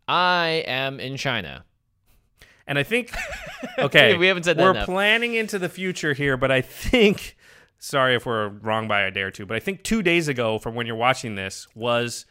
I 0.08 0.64
am 0.66 0.98
in 1.00 1.16
China. 1.16 1.64
and 2.66 2.78
I 2.78 2.82
think 2.84 3.12
okay, 3.78 4.16
We 4.16 4.26
haven't 4.28 4.44
said 4.44 4.56
that 4.56 4.62
We're 4.64 4.70
enough. 4.70 4.86
planning 4.86 5.34
into 5.34 5.58
the 5.58 5.68
future 5.68 6.12
here, 6.14 6.36
but 6.36 6.50
I 6.50 6.60
think 6.62 7.36
sorry 7.82 8.14
if 8.14 8.24
we're 8.24 8.48
wrong 8.48 8.86
by 8.86 9.02
a 9.02 9.10
day 9.10 9.22
or 9.22 9.30
two, 9.30 9.44
but 9.44 9.56
I 9.56 9.60
think 9.60 9.82
two 9.82 10.02
days 10.02 10.28
ago 10.28 10.58
from 10.58 10.74
when 10.74 10.86
you're 10.86 10.96
watching 10.96 11.34
this 11.34 11.66
was 11.74 12.26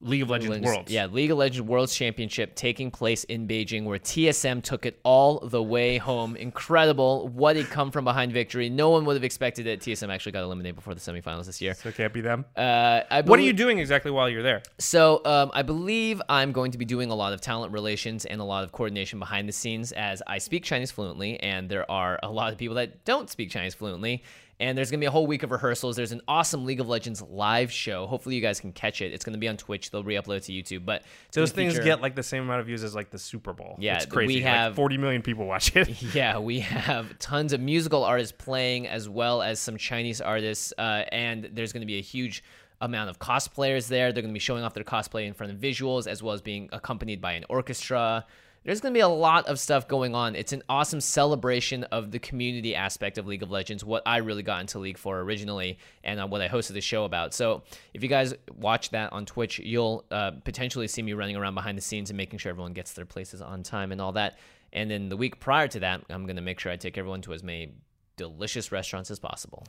League 0.00 0.22
of 0.22 0.30
Legends, 0.30 0.64
Worlds. 0.64 0.92
Yeah, 0.92 1.06
League 1.06 1.32
of 1.32 1.38
Legends 1.38 1.68
Worlds 1.68 1.94
Championship 1.94 2.54
taking 2.54 2.90
place 2.90 3.24
in 3.24 3.48
Beijing, 3.48 3.84
where 3.84 3.98
TSM 3.98 4.62
took 4.62 4.86
it 4.86 5.00
all 5.02 5.40
the 5.40 5.60
way 5.60 5.98
home. 5.98 6.36
Incredible. 6.36 7.26
What 7.28 7.56
a 7.56 7.64
come 7.64 7.90
from 7.90 8.04
behind 8.04 8.32
victory. 8.32 8.70
No 8.70 8.90
one 8.90 9.04
would 9.06 9.16
have 9.16 9.24
expected 9.24 9.66
it. 9.66 9.80
TSM 9.80 10.08
actually 10.08 10.32
got 10.32 10.44
eliminated 10.44 10.76
before 10.76 10.94
the 10.94 11.00
semifinals 11.00 11.46
this 11.46 11.60
year. 11.60 11.74
So 11.74 11.88
it 11.88 11.96
can't 11.96 12.12
be 12.12 12.20
them. 12.20 12.44
Uh, 12.56 13.00
I 13.10 13.22
what 13.22 13.40
are 13.40 13.42
you 13.42 13.52
doing 13.52 13.80
exactly 13.80 14.12
while 14.12 14.28
you're 14.28 14.44
there? 14.44 14.62
So 14.78 15.20
um, 15.24 15.50
I 15.52 15.62
believe 15.62 16.22
I'm 16.28 16.52
going 16.52 16.70
to 16.70 16.78
be 16.78 16.84
doing 16.84 17.10
a 17.10 17.14
lot 17.14 17.32
of 17.32 17.40
talent 17.40 17.72
relations 17.72 18.24
and 18.24 18.40
a 18.40 18.44
lot 18.44 18.62
of 18.62 18.70
coordination 18.70 19.18
behind 19.18 19.48
the 19.48 19.52
scenes 19.52 19.90
as 19.92 20.22
I 20.28 20.38
speak 20.38 20.62
Chinese 20.62 20.92
fluently, 20.92 21.40
and 21.40 21.68
there 21.68 21.90
are 21.90 22.20
a 22.22 22.30
lot 22.30 22.52
of 22.52 22.58
people 22.58 22.76
that 22.76 23.04
don't 23.04 23.28
speak 23.28 23.50
Chinese 23.50 23.74
fluently. 23.74 24.22
And 24.60 24.76
there's 24.76 24.90
gonna 24.90 25.00
be 25.00 25.06
a 25.06 25.10
whole 25.10 25.26
week 25.26 25.44
of 25.44 25.52
rehearsals. 25.52 25.94
There's 25.94 26.10
an 26.10 26.20
awesome 26.26 26.64
League 26.64 26.80
of 26.80 26.88
Legends 26.88 27.22
live 27.22 27.70
show. 27.70 28.06
Hopefully 28.08 28.34
you 28.34 28.40
guys 28.40 28.58
can 28.58 28.72
catch 28.72 29.00
it. 29.00 29.12
It's 29.12 29.24
gonna 29.24 29.38
be 29.38 29.46
on 29.48 29.56
Twitch. 29.56 29.90
They'll 29.92 30.02
re-upload 30.02 30.38
it 30.38 30.42
to 30.44 30.52
YouTube. 30.52 30.84
But 30.84 31.04
Those 31.32 31.52
things 31.52 31.74
feature- 31.74 31.84
get 31.84 32.00
like 32.00 32.16
the 32.16 32.22
same 32.24 32.42
amount 32.42 32.60
of 32.60 32.66
views 32.66 32.82
as 32.82 32.94
like 32.94 33.10
the 33.10 33.18
Super 33.18 33.52
Bowl. 33.52 33.76
Yeah, 33.78 33.96
it's 33.96 34.06
crazy. 34.06 34.34
we 34.38 34.44
Like, 34.44 34.52
have- 34.52 34.74
40 34.74 34.98
million 34.98 35.22
people 35.22 35.46
watch 35.46 35.76
it. 35.76 35.88
Yeah, 36.14 36.38
we 36.38 36.58
have 36.60 37.16
tons 37.20 37.52
of 37.52 37.60
musical 37.60 38.02
artists 38.02 38.34
playing 38.36 38.88
as 38.88 39.08
well 39.08 39.42
as 39.42 39.60
some 39.60 39.76
Chinese 39.76 40.20
artists, 40.20 40.72
uh, 40.76 41.04
and 41.12 41.48
there's 41.52 41.72
going 41.72 41.82
to 41.82 41.86
be 41.86 41.98
a 41.98 42.02
huge 42.02 42.42
amount 42.80 43.10
of 43.10 43.18
cosplayers 43.18 43.88
there. 43.88 44.12
They're 44.12 44.22
going 44.22 44.32
to 44.32 44.38
be 44.38 44.38
showing 44.40 44.62
off 44.64 44.72
their 44.74 44.84
cosplay 44.84 45.26
in 45.26 45.34
front 45.34 45.52
of 45.52 45.58
visuals 45.58 46.06
as 46.06 46.22
well 46.22 46.32
as 46.34 46.40
being 46.40 46.68
accompanied 46.72 47.20
by 47.20 47.32
an 47.32 47.44
orchestra. 47.48 48.24
There's 48.64 48.80
going 48.80 48.92
to 48.92 48.96
be 48.96 49.02
a 49.02 49.08
lot 49.08 49.46
of 49.46 49.58
stuff 49.58 49.88
going 49.88 50.14
on. 50.14 50.34
It's 50.34 50.52
an 50.52 50.62
awesome 50.68 51.00
celebration 51.00 51.84
of 51.84 52.10
the 52.10 52.18
community 52.18 52.74
aspect 52.74 53.16
of 53.16 53.26
League 53.26 53.42
of 53.42 53.50
Legends, 53.50 53.84
what 53.84 54.02
I 54.04 54.18
really 54.18 54.42
got 54.42 54.60
into 54.60 54.78
League 54.78 54.98
for 54.98 55.20
originally, 55.20 55.78
and 56.04 56.20
uh, 56.20 56.26
what 56.26 56.40
I 56.40 56.48
hosted 56.48 56.72
the 56.72 56.80
show 56.80 57.04
about. 57.04 57.32
So 57.32 57.62
if 57.94 58.02
you 58.02 58.08
guys 58.08 58.34
watch 58.56 58.90
that 58.90 59.12
on 59.12 59.24
Twitch, 59.26 59.58
you'll 59.58 60.04
uh, 60.10 60.32
potentially 60.44 60.88
see 60.88 61.02
me 61.02 61.12
running 61.12 61.36
around 61.36 61.54
behind 61.54 61.78
the 61.78 61.82
scenes 61.82 62.10
and 62.10 62.16
making 62.16 62.40
sure 62.40 62.50
everyone 62.50 62.72
gets 62.72 62.92
their 62.92 63.06
places 63.06 63.40
on 63.40 63.62
time 63.62 63.92
and 63.92 64.00
all 64.00 64.12
that. 64.12 64.38
And 64.72 64.90
then 64.90 65.08
the 65.08 65.16
week 65.16 65.40
prior 65.40 65.68
to 65.68 65.80
that, 65.80 66.02
I'm 66.10 66.24
going 66.24 66.36
to 66.36 66.42
make 66.42 66.60
sure 66.60 66.70
I 66.70 66.76
take 66.76 66.98
everyone 66.98 67.22
to 67.22 67.32
as 67.32 67.42
many 67.42 67.72
delicious 68.16 68.70
restaurants 68.70 69.10
as 69.10 69.18
possible. 69.18 69.64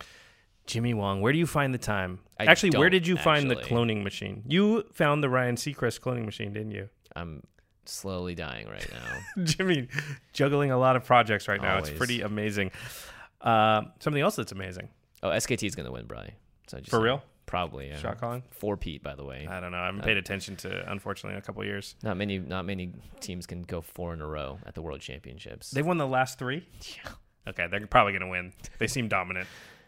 Jimmy 0.65 0.93
Wong, 0.93 1.21
where 1.21 1.31
do 1.31 1.39
you 1.39 1.47
find 1.47 1.73
the 1.73 1.79
time? 1.79 2.19
I 2.39 2.45
actually, 2.45 2.77
where 2.77 2.89
did 2.89 3.07
you 3.07 3.17
find 3.17 3.49
the 3.49 3.55
cloning 3.55 4.03
machine? 4.03 4.43
You 4.47 4.83
found 4.93 5.23
the 5.23 5.29
Ryan 5.29 5.55
Seacrest 5.55 6.01
cloning 6.01 6.25
machine, 6.25 6.53
didn't 6.53 6.71
you? 6.71 6.89
I'm 7.15 7.41
slowly 7.89 8.35
dying 8.35 8.67
right 8.67 8.87
now. 8.91 9.43
Jimmy 9.43 9.87
juggling 10.33 10.71
a 10.71 10.77
lot 10.77 10.95
of 10.95 11.03
projects 11.03 11.47
right 11.47 11.61
now. 11.61 11.77
It's 11.77 11.89
pretty 11.89 12.21
amazing. 12.21 12.71
Uh, 13.41 13.83
something 13.99 14.21
else 14.21 14.35
that's 14.35 14.51
amazing. 14.51 14.89
oh, 15.23 15.29
SKT 15.29 15.67
is 15.67 15.75
going 15.75 15.85
to 15.85 15.91
win, 15.91 16.05
Bry. 16.05 16.33
So 16.67 16.79
For 16.87 16.99
real? 17.01 17.23
Probably, 17.45 17.87
yeah. 17.87 17.97
Shot 17.97 18.19
calling? 18.21 18.43
Four 18.51 18.77
Pete, 18.77 19.01
by 19.01 19.15
the 19.15 19.23
way. 19.23 19.47
I 19.49 19.59
don't 19.59 19.71
know. 19.71 19.79
I 19.79 19.87
haven't 19.87 20.03
paid 20.03 20.17
attention 20.17 20.55
to, 20.57 20.91
unfortunately, 20.91 21.33
in 21.35 21.39
a 21.39 21.41
couple 21.41 21.63
years. 21.65 21.95
Not 22.03 22.15
many, 22.15 22.37
not 22.37 22.63
many 22.63 22.93
teams 23.21 23.47
can 23.47 23.63
go 23.63 23.81
four 23.81 24.13
in 24.13 24.21
a 24.21 24.27
row 24.27 24.59
at 24.67 24.75
the 24.75 24.83
World 24.83 25.01
Championships. 25.01 25.71
They've 25.71 25.85
won 25.85 25.97
the 25.97 26.05
last 26.05 26.37
three. 26.37 26.67
yeah. 27.03 27.11
Okay, 27.47 27.65
they're 27.67 27.87
probably 27.87 28.11
going 28.13 28.21
to 28.21 28.27
win. 28.27 28.53
They 28.77 28.85
seem 28.85 29.07
dominant. 29.07 29.47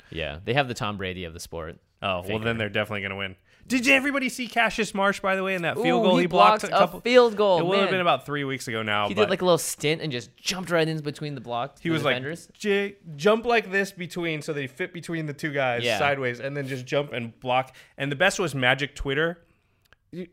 Yeah, 0.09 0.39
they 0.43 0.55
have 0.55 0.67
the 0.67 0.73
Tom 0.73 0.97
Brady 0.97 1.25
of 1.25 1.33
the 1.33 1.39
sport. 1.39 1.77
Oh, 2.01 2.07
well, 2.07 2.23
Figure. 2.23 2.39
then 2.39 2.57
they're 2.57 2.69
definitely 2.69 3.01
going 3.01 3.11
to 3.11 3.17
win. 3.17 3.35
Did 3.67 3.87
everybody 3.87 4.27
see 4.29 4.47
Cassius 4.47 4.93
Marsh, 4.93 5.19
by 5.21 5.35
the 5.35 5.43
way, 5.43 5.55
in 5.55 5.61
that 5.61 5.75
field 5.75 6.01
Ooh, 6.03 6.07
goal 6.09 6.17
he 6.17 6.25
blocked? 6.25 6.69
blocked 6.69 6.93
a 6.95 6.99
field 7.01 7.35
goal, 7.37 7.59
It 7.59 7.65
would 7.65 7.79
have 7.79 7.89
been 7.89 8.01
about 8.01 8.25
three 8.25 8.43
weeks 8.43 8.67
ago 8.67 8.81
now. 8.83 9.07
He 9.07 9.13
did 9.13 9.29
like 9.29 9.41
a 9.41 9.45
little 9.45 9.57
stint 9.57 10.01
and 10.01 10.11
just 10.11 10.35
jumped 10.35 10.69
right 10.71 10.87
in 10.87 10.99
between 11.01 11.35
the 11.35 11.41
blocks. 11.41 11.79
he 11.81 11.89
the 11.89 11.93
was 11.93 12.03
defenders. 12.03 12.47
like, 12.49 12.57
J- 12.59 12.95
jump 13.15 13.45
like 13.45 13.71
this 13.71 13.91
between, 13.91 14.41
so 14.41 14.51
they 14.53 14.67
fit 14.67 14.93
between 14.93 15.25
the 15.25 15.33
two 15.33 15.51
guys 15.53 15.83
Yeah. 15.83 15.97
sideways, 15.99 16.39
and 16.39 16.55
then 16.57 16.67
just 16.67 16.85
jump 16.85 17.13
and 17.13 17.39
block. 17.39 17.75
And 17.97 18.11
the 18.11 18.15
best 18.17 18.39
was 18.39 18.53
Magic 18.53 18.95
Twitter. 18.95 19.45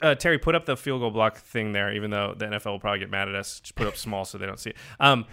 Uh, 0.02 0.16
Terry, 0.16 0.38
put 0.38 0.56
up 0.56 0.64
the 0.66 0.76
field 0.76 1.00
goal 1.00 1.12
block 1.12 1.36
thing 1.38 1.72
there, 1.72 1.92
even 1.92 2.10
though 2.10 2.34
the 2.36 2.46
NFL 2.46 2.72
will 2.72 2.80
probably 2.80 2.98
get 2.98 3.10
mad 3.10 3.28
at 3.28 3.36
us. 3.36 3.60
Just 3.60 3.76
put 3.76 3.86
up 3.86 3.96
small 4.06 4.24
so 4.24 4.36
they 4.36 4.46
don't 4.46 4.58
see 4.58 4.70
it. 4.70 4.76
Um, 4.98 5.24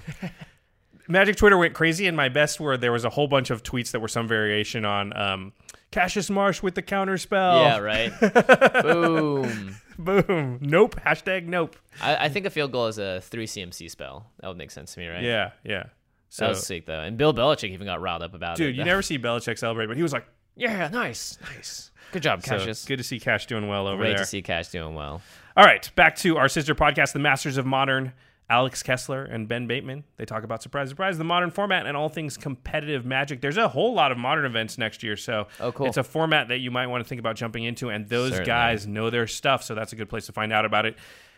Magic 1.07 1.35
Twitter 1.35 1.57
went 1.57 1.73
crazy, 1.75 2.07
and 2.07 2.17
my 2.17 2.29
best 2.29 2.59
were 2.59 2.77
there 2.77 2.91
was 2.91 3.05
a 3.05 3.11
whole 3.11 3.27
bunch 3.27 3.51
of 3.51 3.61
tweets 3.61 3.91
that 3.91 3.99
were 3.99 4.07
some 4.07 4.27
variation 4.27 4.85
on 4.85 5.15
um, 5.15 5.53
Cassius 5.95 6.29
Marsh 6.29 6.61
with 6.61 6.75
the 6.75 6.81
counter 6.81 7.17
spell. 7.17 7.61
Yeah, 7.61 7.77
right. 7.77 8.11
Boom. 8.83 9.75
Boom. 9.97 10.59
Nope. 10.61 10.99
Hashtag 11.01 11.45
nope. 11.47 11.77
I, 12.01 12.25
I 12.25 12.29
think 12.29 12.45
a 12.45 12.49
field 12.49 12.71
goal 12.73 12.87
is 12.87 12.97
a 12.97 13.21
three 13.21 13.47
CMC 13.47 13.89
spell. 13.89 14.25
That 14.41 14.49
would 14.49 14.57
make 14.57 14.71
sense 14.71 14.93
to 14.95 14.99
me, 14.99 15.07
right? 15.07 15.23
Yeah, 15.23 15.51
yeah. 15.63 15.83
That 15.83 15.89
So, 16.29 16.47
was 16.49 16.65
sick 16.67 16.85
though. 16.85 16.99
And 16.99 17.17
Bill 17.17 17.33
Belichick 17.33 17.69
even 17.69 17.87
got 17.87 18.01
riled 18.01 18.21
up 18.23 18.33
about 18.33 18.59
it. 18.59 18.63
dude, 18.63 18.75
you 18.75 18.83
never 18.83 19.01
see 19.01 19.17
Belichick 19.17 19.57
celebrate, 19.57 19.85
but 19.87 19.95
he 19.95 20.03
was 20.03 20.11
like, 20.11 20.25
Yeah, 20.55 20.89
nice, 20.89 21.37
nice. 21.55 21.91
Good 22.11 22.23
job, 22.23 22.43
so 22.43 22.57
Cassius. 22.57 22.83
good 22.85 22.97
to 22.97 23.03
see 23.03 23.19
Cash 23.19 23.45
doing 23.47 23.67
well 23.69 23.87
over 23.87 23.97
Great 23.97 24.09
there. 24.09 24.15
Great 24.17 24.23
to 24.23 24.29
see 24.29 24.41
Cash 24.41 24.67
doing 24.69 24.95
well. 24.95 25.21
All 25.57 25.63
right, 25.65 25.89
back 25.95 26.17
to 26.17 26.35
our 26.37 26.49
sister 26.49 26.75
podcast, 26.75 27.13
The 27.13 27.19
Masters 27.19 27.55
of 27.57 27.65
Modern. 27.65 28.11
Alex 28.49 28.83
Kessler 28.83 29.23
and 29.23 29.47
Ben 29.47 29.65
Bateman. 29.67 30.03
They 30.17 30.25
talk 30.25 30.43
about 30.43 30.61
surprise, 30.61 30.89
surprise, 30.89 31.17
the 31.17 31.23
modern 31.23 31.49
format 31.51 31.87
and 31.87 31.97
all 31.97 32.09
things 32.09 32.37
competitive 32.37 33.05
magic. 33.05 33.41
There's 33.41 33.57
a 33.57 33.67
whole 33.67 33.93
lot 33.93 34.11
of 34.11 34.17
modern 34.17 34.45
events 34.45 34.77
next 34.77 35.01
year, 35.01 35.17
so 35.17 35.47
Oh, 35.59 35.71
cool. 35.71 35.87
it's 35.87 35.97
a 35.97 36.03
format 36.03 36.49
that 36.49 36.59
you 36.59 36.69
might 36.71 36.87
want 36.87 37.03
to 37.03 37.07
think 37.07 37.19
about 37.19 37.35
jumping 37.35 37.63
into. 37.63 37.89
And 37.89 38.07
those 38.07 38.29
Certainly. 38.31 38.45
guys 38.45 38.85
know 38.87 39.09
their 39.09 39.25
stuff, 39.27 39.63
so 39.63 39.73
that's 39.73 39.93
a 39.93 39.95
good 39.95 40.09
place 40.09 40.27
to 40.27 40.31
find 40.31 40.53
out 40.53 40.63
about 40.65 40.85
it. 40.85 40.95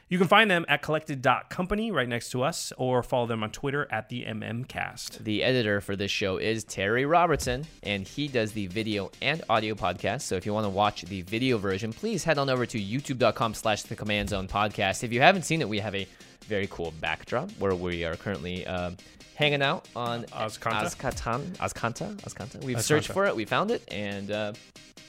You 0.10 0.18
can 0.18 0.28
find 0.30 0.50
them 0.50 0.66
at 0.70 0.82
collected.company 0.82 1.92
right 1.92 2.08
next 2.08 2.30
to 2.30 2.42
us, 2.42 2.72
or 2.78 3.04
follow 3.04 3.26
them 3.28 3.44
on 3.44 3.52
Twitter 3.52 3.88
at 3.92 4.08
the 4.08 4.24
MMCast. 4.24 5.18
The 5.26 5.44
editor 5.44 5.82
for 5.82 5.98
this 5.98 6.12
show 6.12 6.38
is 6.38 6.64
Terry 6.64 7.06
Robertson, 7.06 7.66
and 7.84 8.08
he 8.08 8.30
does 8.30 8.54
the 8.54 8.68
video 8.68 9.12
and 9.22 9.42
audio 9.50 9.76
podcast. 9.76 10.22
So 10.22 10.36
if 10.36 10.46
you 10.46 10.54
want 10.54 10.64
to 10.66 10.70
watch 10.70 11.02
the 11.04 11.24
video 11.24 11.58
version, 11.58 11.92
please 11.92 12.24
head 12.24 12.38
on 12.38 12.50
over 12.50 12.66
to 12.66 12.80
youtube.com 12.80 13.54
slash 13.54 13.82
the 13.84 13.98
command 13.98 14.30
zone 14.30 14.48
podcast. 14.48 15.04
If 15.04 15.12
you 15.12 15.20
haven't 15.20 15.44
seen 15.44 15.60
it, 15.62 15.68
we 15.68 15.80
have 15.80 15.94
a 15.96 16.08
very 16.48 16.68
cool 16.72 16.94
backdrop 17.02 17.52
where 17.60 17.76
we 17.76 18.04
are 18.06 18.16
currently 18.16 18.66
um, 18.66 18.98
hanging 19.36 19.62
out 19.62 19.88
on 19.96 20.24
Azcanta? 20.26 20.86
Azcatan. 20.86 21.46
Azcanta? 21.58 22.16
Azcanta. 22.22 22.64
We've 22.64 22.82
searched 22.82 23.12
for 23.12 23.26
it, 23.26 23.36
we 23.36 23.46
found 23.46 23.72
it, 23.72 23.84
and 23.92 24.32
uh, 24.32 24.54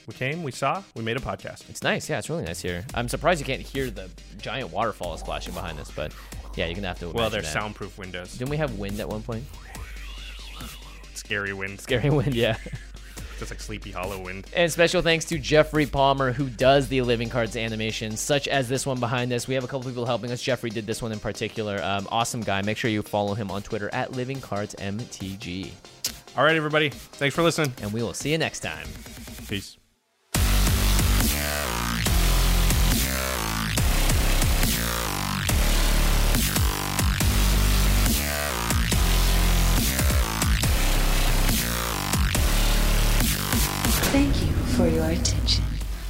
We 0.07 0.13
came, 0.13 0.43
we 0.43 0.51
saw, 0.51 0.83
we 0.95 1.03
made 1.03 1.17
a 1.17 1.19
podcast. 1.21 1.69
it's 1.69 1.83
nice. 1.83 2.09
Yeah, 2.09 2.19
it's 2.19 2.29
really 2.29 2.43
nice 2.43 2.61
here. 2.61 2.85
I'm 2.93 3.07
surprised 3.07 3.39
you 3.39 3.45
can't 3.45 3.61
hear 3.61 3.89
the 3.89 4.09
giant 4.37 4.71
waterfall 4.71 5.17
splashing 5.17 5.53
behind 5.53 5.79
us, 5.79 5.91
but 5.91 6.13
yeah, 6.55 6.65
you're 6.65 6.75
to 6.75 6.81
have 6.87 6.99
to 6.99 7.09
Well, 7.09 7.29
they're 7.29 7.41
that. 7.41 7.53
soundproof 7.53 7.97
windows. 7.97 8.37
Didn't 8.37 8.49
we 8.49 8.57
have 8.57 8.77
wind 8.77 8.99
at 8.99 9.07
one 9.07 9.21
point? 9.23 9.45
Scary 11.13 11.53
wind. 11.53 11.79
Scary 11.79 12.09
wind, 12.09 12.33
yeah. 12.33 12.57
Just 13.39 13.51
like 13.51 13.61
Sleepy 13.61 13.91
Hollow 13.91 14.21
wind. 14.21 14.47
And 14.53 14.71
special 14.71 15.01
thanks 15.01 15.25
to 15.25 15.39
Jeffrey 15.39 15.85
Palmer, 15.85 16.31
who 16.31 16.49
does 16.49 16.89
the 16.89 17.01
Living 17.01 17.29
Cards 17.29 17.55
animations, 17.55 18.19
such 18.19 18.47
as 18.47 18.67
this 18.67 18.85
one 18.85 18.99
behind 18.99 19.31
us. 19.31 19.47
We 19.47 19.55
have 19.55 19.63
a 19.63 19.67
couple 19.67 19.89
people 19.89 20.05
helping 20.05 20.29
us. 20.31 20.41
Jeffrey 20.41 20.69
did 20.69 20.85
this 20.85 21.01
one 21.01 21.11
in 21.13 21.19
particular. 21.19 21.81
Um, 21.81 22.07
awesome 22.11 22.41
guy. 22.41 22.61
Make 22.61 22.77
sure 22.77 22.91
you 22.91 23.01
follow 23.01 23.33
him 23.33 23.49
on 23.49 23.61
Twitter 23.61 23.89
at 23.93 24.11
Living 24.11 24.41
Cards 24.41 24.75
MTG. 24.75 25.71
All 26.37 26.43
right, 26.43 26.55
everybody. 26.55 26.89
Thanks 26.89 27.33
for 27.33 27.41
listening. 27.41 27.73
And 27.81 27.93
we 27.93 28.03
will 28.03 28.13
see 28.13 28.31
you 28.31 28.37
next 28.37 28.59
time. 28.59 28.87
Peace. 29.47 29.78